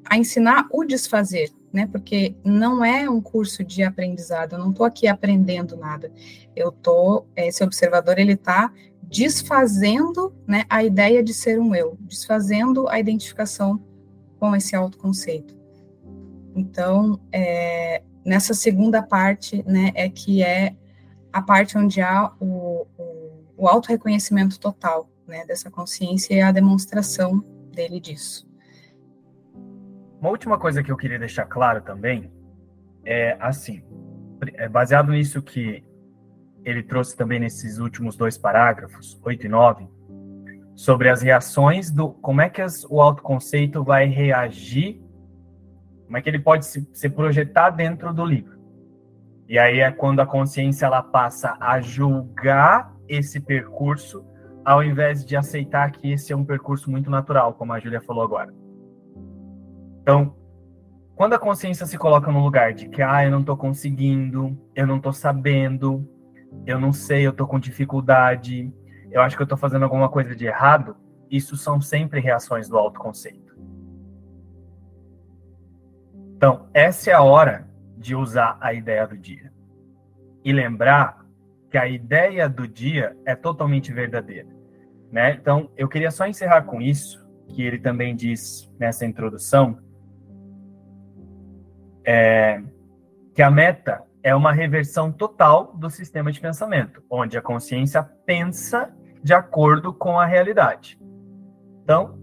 a 0.05 0.17
ensinar 0.17 0.67
o 0.73 0.85
desfazer, 0.85 1.51
né? 1.73 1.87
Porque 1.87 2.35
não 2.45 2.85
é 2.85 3.09
um 3.09 3.21
curso 3.21 3.63
de 3.63 3.85
aprendizado, 3.85 4.55
eu 4.55 4.59
não 4.59 4.71
estou 4.71 4.85
aqui 4.85 5.07
aprendendo 5.07 5.77
nada. 5.77 6.13
Eu 6.55 6.73
tô, 6.73 7.27
esse 7.37 7.63
observador 7.63 8.19
ele 8.19 8.33
está 8.33 8.73
desfazendo 9.11 10.33
né, 10.47 10.65
a 10.71 10.85
ideia 10.85 11.23
de 11.23 11.35
ser 11.35 11.59
um 11.59 11.75
eu, 11.75 11.99
desfazendo 12.01 12.89
a 12.89 12.99
identificação 12.99 13.83
com 14.39 14.55
esse 14.55 14.77
autoconceito. 14.77 15.59
Então, 16.55 17.21
é, 17.33 18.03
nessa 18.25 18.55
segunda 18.55 19.03
parte, 19.03 19.65
né, 19.67 19.91
é 19.95 20.09
que 20.09 20.43
é 20.43 20.77
a 21.33 21.43
parte 21.43 21.77
onde 21.77 22.01
há 22.01 22.33
o, 22.41 22.87
o, 22.97 23.45
o 23.57 23.69
auto-reconhecimento 23.69 24.59
total, 24.61 25.11
né, 25.27 25.45
dessa 25.45 25.71
consciência 25.71 26.35
e 26.35 26.41
a 26.41 26.53
demonstração 26.53 27.45
dele 27.73 28.01
disso. 28.01 28.49
Uma 30.21 30.31
última 30.31 30.59
coisa 30.59 30.83
que 30.83 30.93
eu 30.93 30.97
queria 30.97 31.19
deixar 31.19 31.47
claro 31.47 31.83
também 31.83 32.31
é 33.05 33.37
assim, 33.41 33.83
é 34.55 34.69
baseado 34.69 35.11
nisso 35.11 35.43
que 35.43 35.83
ele 36.65 36.83
trouxe 36.83 37.17
também 37.17 37.41
nesses 37.41 37.79
últimos 37.79 38.17
dois 38.17 38.37
parágrafos, 38.37 39.21
8 39.25 39.47
e 39.47 39.49
9, 39.49 39.89
sobre 40.75 41.09
as 41.09 41.23
reações 41.23 41.91
do 41.91 42.11
como 42.11 42.41
é 42.41 42.49
que 42.49 42.63
as, 42.63 42.85
o 42.85 43.01
autoconceito 43.01 43.83
vai 43.85 44.07
reagir, 44.07 45.03
como 46.05 46.17
é 46.17 46.23
que 46.23 46.29
ele 46.29 46.39
pode 46.39 46.67
se, 46.67 46.89
se 46.93 47.09
projetar 47.09 47.71
dentro 47.71 48.13
do 48.13 48.25
livro. 48.25 48.59
E 49.49 49.59
aí 49.59 49.81
é 49.81 49.91
quando 49.91 50.21
a 50.21 50.27
consciência 50.27 50.87
ela 50.87 51.03
passa 51.03 51.57
a 51.61 51.81
julgar 51.81 52.95
esse 53.09 53.41
percurso, 53.41 54.25
ao 54.65 54.83
invés 54.83 55.25
de 55.25 55.37
aceitar 55.37 55.91
que 55.91 56.13
esse 56.13 56.33
é 56.33 56.37
um 56.37 56.45
percurso 56.45 56.91
muito 56.91 57.11
natural, 57.11 57.55
como 57.55 57.73
a 57.73 57.81
Júlia 57.81 58.01
falou 58.01 58.23
agora. 58.23 58.55
Então, 60.03 60.37
quando 61.17 61.35
a 61.35 61.39
consciência 61.39 61.85
se 61.85 61.99
coloca 61.99 62.31
no 62.33 62.43
lugar 62.43 62.73
de 62.73 62.89
que, 62.89 63.03
ah, 63.03 63.25
eu 63.25 63.31
não 63.31 63.41
estou 63.41 63.57
conseguindo, 63.57 64.57
eu 64.75 64.87
não 64.87 64.97
estou 64.97 65.13
sabendo, 65.13 66.09
eu 66.67 66.79
não 66.79 66.93
sei, 66.93 67.27
eu 67.27 67.33
tô 67.33 67.47
com 67.47 67.59
dificuldade, 67.59 68.73
eu 69.11 69.21
acho 69.21 69.37
que 69.37 69.43
eu 69.43 69.47
tô 69.47 69.57
fazendo 69.57 69.83
alguma 69.83 70.09
coisa 70.09 70.35
de 70.35 70.47
errado, 70.47 70.97
isso 71.31 71.57
são 71.57 71.81
sempre 71.81 72.21
reações 72.21 72.69
do 72.69 72.77
autoconceito. 72.77 73.59
Então, 76.37 76.69
essa 76.73 77.11
é 77.11 77.13
a 77.13 77.23
hora 77.23 77.69
de 77.97 78.15
usar 78.15 78.57
a 78.61 78.73
ideia 78.73 79.07
do 79.07 79.17
dia. 79.17 79.53
E 80.43 80.53
lembrar 80.53 81.27
que 81.71 81.77
a 81.77 81.87
ideia 81.87 82.49
do 82.49 82.67
dia 82.67 83.17
é 83.27 83.37
totalmente 83.37 83.93
verdadeira. 83.93 84.49
Né? 85.13 85.35
Então, 85.35 85.71
eu 85.77 85.89
queria 85.89 86.11
só 86.11 86.27
encerrar 86.27 86.63
com 86.63 86.81
isso, 86.81 87.29
que 87.49 87.63
ele 87.63 87.79
também 87.79 88.17
diz 88.17 88.73
nessa 88.79 89.05
introdução, 89.05 89.79
é, 92.05 92.63
que 93.35 93.43
a 93.43 93.51
meta 93.51 94.03
é 94.23 94.35
uma 94.35 94.53
reversão 94.53 95.11
total 95.11 95.73
do 95.75 95.89
sistema 95.89 96.31
de 96.31 96.41
pensamento, 96.41 97.03
onde 97.11 97.39
a 97.39 97.43
consciência 97.43 98.03
pensa 98.03 98.95
de 99.23 99.33
acordo 99.33 99.93
com 99.93 100.19
a 100.19 100.27
realidade. 100.27 100.99
Então, 101.83 102.19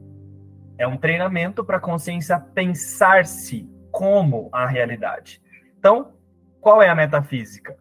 é 0.78 0.88
um 0.88 0.98
treinamento 0.98 1.64
para 1.66 1.78
a 1.78 1.82
consciência 1.82 2.40
pensar-se 2.40 3.70
como 3.92 4.50
a 4.52 4.68
realidade. 4.68 5.42
Então, 5.80 6.14
qual 6.62 6.82
é 6.82 6.90
a 6.90 6.96
metafísica 6.96 7.78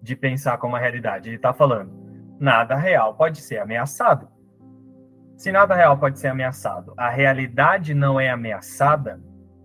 de 0.00 0.16
pensar 0.16 0.56
como 0.58 0.76
a 0.76 0.78
realidade? 0.78 1.28
Ele 1.28 1.36
está 1.36 1.52
falando, 1.52 1.92
nada 2.38 2.74
real 2.74 3.14
pode 3.14 3.40
ser 3.40 3.58
ameaçado. 3.58 4.28
Se 5.36 5.52
nada 5.52 5.74
real 5.74 5.98
pode 5.98 6.18
ser 6.18 6.28
ameaçado, 6.28 6.94
a 6.96 7.08
realidade 7.08 7.94
não 7.94 8.18
é 8.18 8.30
ameaçada, 8.30 9.20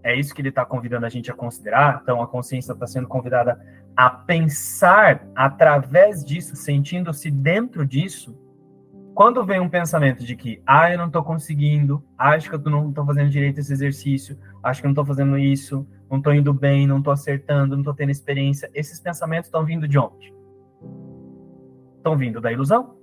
é 0.06 0.16
isso 0.16 0.36
que 0.36 0.42
ele 0.42 0.50
está 0.50 0.64
convidando 0.64 1.08
a 1.08 1.10
gente 1.10 1.32
a 1.32 1.34
considerar. 1.34 2.02
Então, 2.04 2.22
a 2.22 2.28
consciência 2.28 2.74
está 2.74 2.86
sendo 2.86 3.08
convidada 3.08 3.60
a 3.98 4.08
pensar 4.08 5.28
através 5.36 6.24
disso, 6.24 6.56
sentindo-se 6.56 7.32
dentro 7.32 7.84
disso. 7.84 8.40
Quando 9.16 9.44
vem 9.44 9.60
um 9.60 9.68
pensamento 9.68 10.24
de 10.24 10.36
que, 10.36 10.62
ah, 10.64 10.92
eu 10.92 11.00
não 11.00 11.08
estou 11.08 11.24
conseguindo, 11.24 12.04
acho 12.16 12.48
que 12.52 12.56
eu 12.56 12.60
não 12.70 12.90
estou 12.90 13.04
fazendo 13.04 13.32
direito 13.32 13.60
esse 13.60 13.74
exercício, 13.74 14.38
acho 14.62 14.80
que 14.80 14.86
eu 14.86 14.90
não 14.90 14.94
estou 14.94 15.06
fazendo 15.08 15.40
isso, 15.40 15.88
não 16.08 16.20
estou 16.20 16.36
indo 16.36 16.54
bem, 16.54 16.86
não 16.86 17.00
estou 17.00 17.12
acertando, 17.12 17.76
não 17.76 17.82
estou 17.82 17.96
tendo 17.96 18.12
experiência, 18.12 18.70
esses 18.76 19.00
pensamentos 19.00 19.48
estão 19.48 19.66
vindo 19.66 19.88
de 19.88 19.98
onde? 19.98 20.32
Estão 21.98 22.16
vindo 22.16 22.40
da 22.40 22.52
ilusão. 22.52 22.96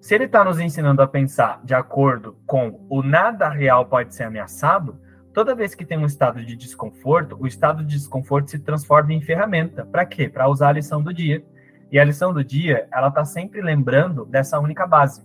Se 0.00 0.12
ele 0.12 0.24
está 0.24 0.42
nos 0.42 0.58
ensinando 0.58 1.02
a 1.02 1.06
pensar 1.06 1.60
de 1.64 1.74
acordo 1.74 2.36
com 2.44 2.84
o 2.88 3.00
nada 3.00 3.48
real 3.48 3.86
pode 3.86 4.12
ser 4.12 4.24
ameaçado, 4.24 4.98
Toda 5.38 5.54
vez 5.54 5.72
que 5.72 5.84
tem 5.84 5.96
um 5.96 6.04
estado 6.04 6.44
de 6.44 6.56
desconforto, 6.56 7.36
o 7.38 7.46
estado 7.46 7.84
de 7.84 7.96
desconforto 7.96 8.50
se 8.50 8.58
transforma 8.58 9.12
em 9.12 9.20
ferramenta. 9.20 9.86
Para 9.86 10.04
quê? 10.04 10.28
Para 10.28 10.48
usar 10.48 10.70
a 10.70 10.72
lição 10.72 11.00
do 11.00 11.14
dia. 11.14 11.44
E 11.92 11.98
a 12.00 12.02
lição 12.02 12.34
do 12.34 12.42
dia, 12.42 12.88
ela 12.92 13.06
está 13.06 13.24
sempre 13.24 13.62
lembrando 13.62 14.24
dessa 14.24 14.58
única 14.58 14.84
base. 14.84 15.24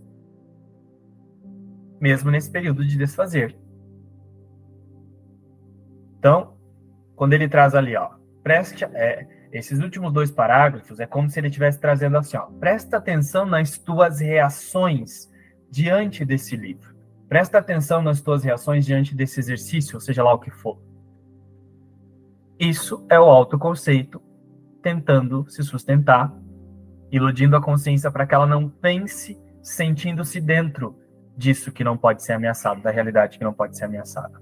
Mesmo 2.00 2.30
nesse 2.30 2.52
período 2.52 2.86
de 2.86 2.96
desfazer. 2.96 3.58
Então, 6.20 6.58
quando 7.16 7.34
ele 7.34 7.50
traz 7.50 7.74
ali, 7.74 7.96
ó, 7.96 8.12
preste, 8.44 8.86
é, 8.86 9.28
esses 9.52 9.80
últimos 9.80 10.14
dois 10.14 10.30
parágrafos 10.30 11.00
é 11.00 11.08
como 11.08 11.28
se 11.28 11.40
ele 11.40 11.48
estivesse 11.48 11.80
trazendo 11.80 12.20
assim, 12.20 12.38
ó, 12.38 12.46
presta 12.60 12.98
atenção 12.98 13.48
nas 13.48 13.80
tuas 13.80 14.20
reações 14.20 15.28
diante 15.72 16.24
desse 16.24 16.56
livro. 16.56 16.93
Presta 17.34 17.58
atenção 17.58 18.00
nas 18.00 18.22
tuas 18.22 18.44
reações 18.44 18.86
diante 18.86 19.16
desse 19.16 19.40
exercício, 19.40 20.00
seja 20.00 20.24
lá 20.24 20.32
o 20.36 20.38
que 20.38 20.52
for. 20.52 20.78
Isso 22.60 23.04
é 23.10 23.20
o 23.20 23.24
autoconceito 23.24 24.22
tentando 24.84 25.44
se 25.50 25.64
sustentar, 25.64 26.32
iludindo 27.12 27.56
a 27.56 27.60
consciência 27.60 28.12
para 28.12 28.28
que 28.28 28.36
ela 28.36 28.46
não 28.46 28.70
pense 28.70 29.36
sentindo-se 29.64 30.40
dentro 30.40 30.96
disso 31.36 31.72
que 31.72 31.84
não 31.84 31.98
pode 31.98 32.24
ser 32.24 32.34
ameaçado, 32.34 32.84
da 32.84 32.92
realidade 32.92 33.40
que 33.40 33.44
não 33.44 33.52
pode 33.52 33.76
ser 33.80 33.86
ameaçada. 33.86 34.40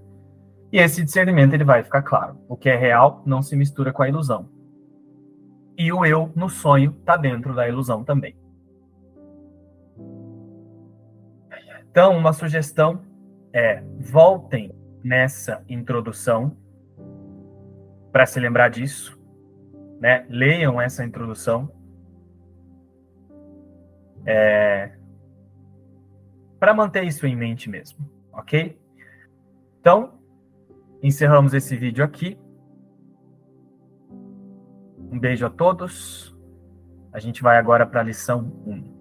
E 0.69 0.77
esse 0.77 1.01
discernimento 1.01 1.53
ele 1.53 1.63
vai 1.63 1.83
ficar 1.83 2.01
claro. 2.01 2.39
O 2.49 2.57
que 2.57 2.67
é 2.67 2.75
real 2.75 3.23
não 3.25 3.41
se 3.41 3.55
mistura 3.55 3.93
com 3.93 4.03
a 4.03 4.09
ilusão. 4.09 4.49
E 5.77 5.93
o 5.93 6.05
eu 6.05 6.29
no 6.35 6.49
sonho 6.49 6.93
está 6.99 7.15
dentro 7.15 7.55
da 7.55 7.69
ilusão 7.69 8.03
também. 8.03 8.35
Então, 11.91 12.17
uma 12.17 12.31
sugestão 12.31 13.01
é 13.51 13.83
voltem 13.99 14.73
nessa 15.03 15.61
introdução 15.67 16.55
para 18.13 18.25
se 18.25 18.39
lembrar 18.39 18.69
disso, 18.69 19.19
né? 19.99 20.25
Leiam 20.29 20.79
essa 20.79 21.03
introdução. 21.03 21.69
É, 24.25 24.93
para 26.57 26.73
manter 26.73 27.03
isso 27.03 27.27
em 27.27 27.35
mente 27.35 27.69
mesmo, 27.69 28.09
ok? 28.31 28.79
Então, 29.81 30.13
encerramos 31.03 31.53
esse 31.53 31.75
vídeo 31.75 32.05
aqui. 32.05 32.39
Um 35.11 35.19
beijo 35.19 35.45
a 35.45 35.49
todos. 35.49 36.33
A 37.11 37.19
gente 37.19 37.43
vai 37.43 37.57
agora 37.57 37.85
para 37.85 37.99
a 37.99 38.03
lição 38.03 38.49
1. 38.65 39.00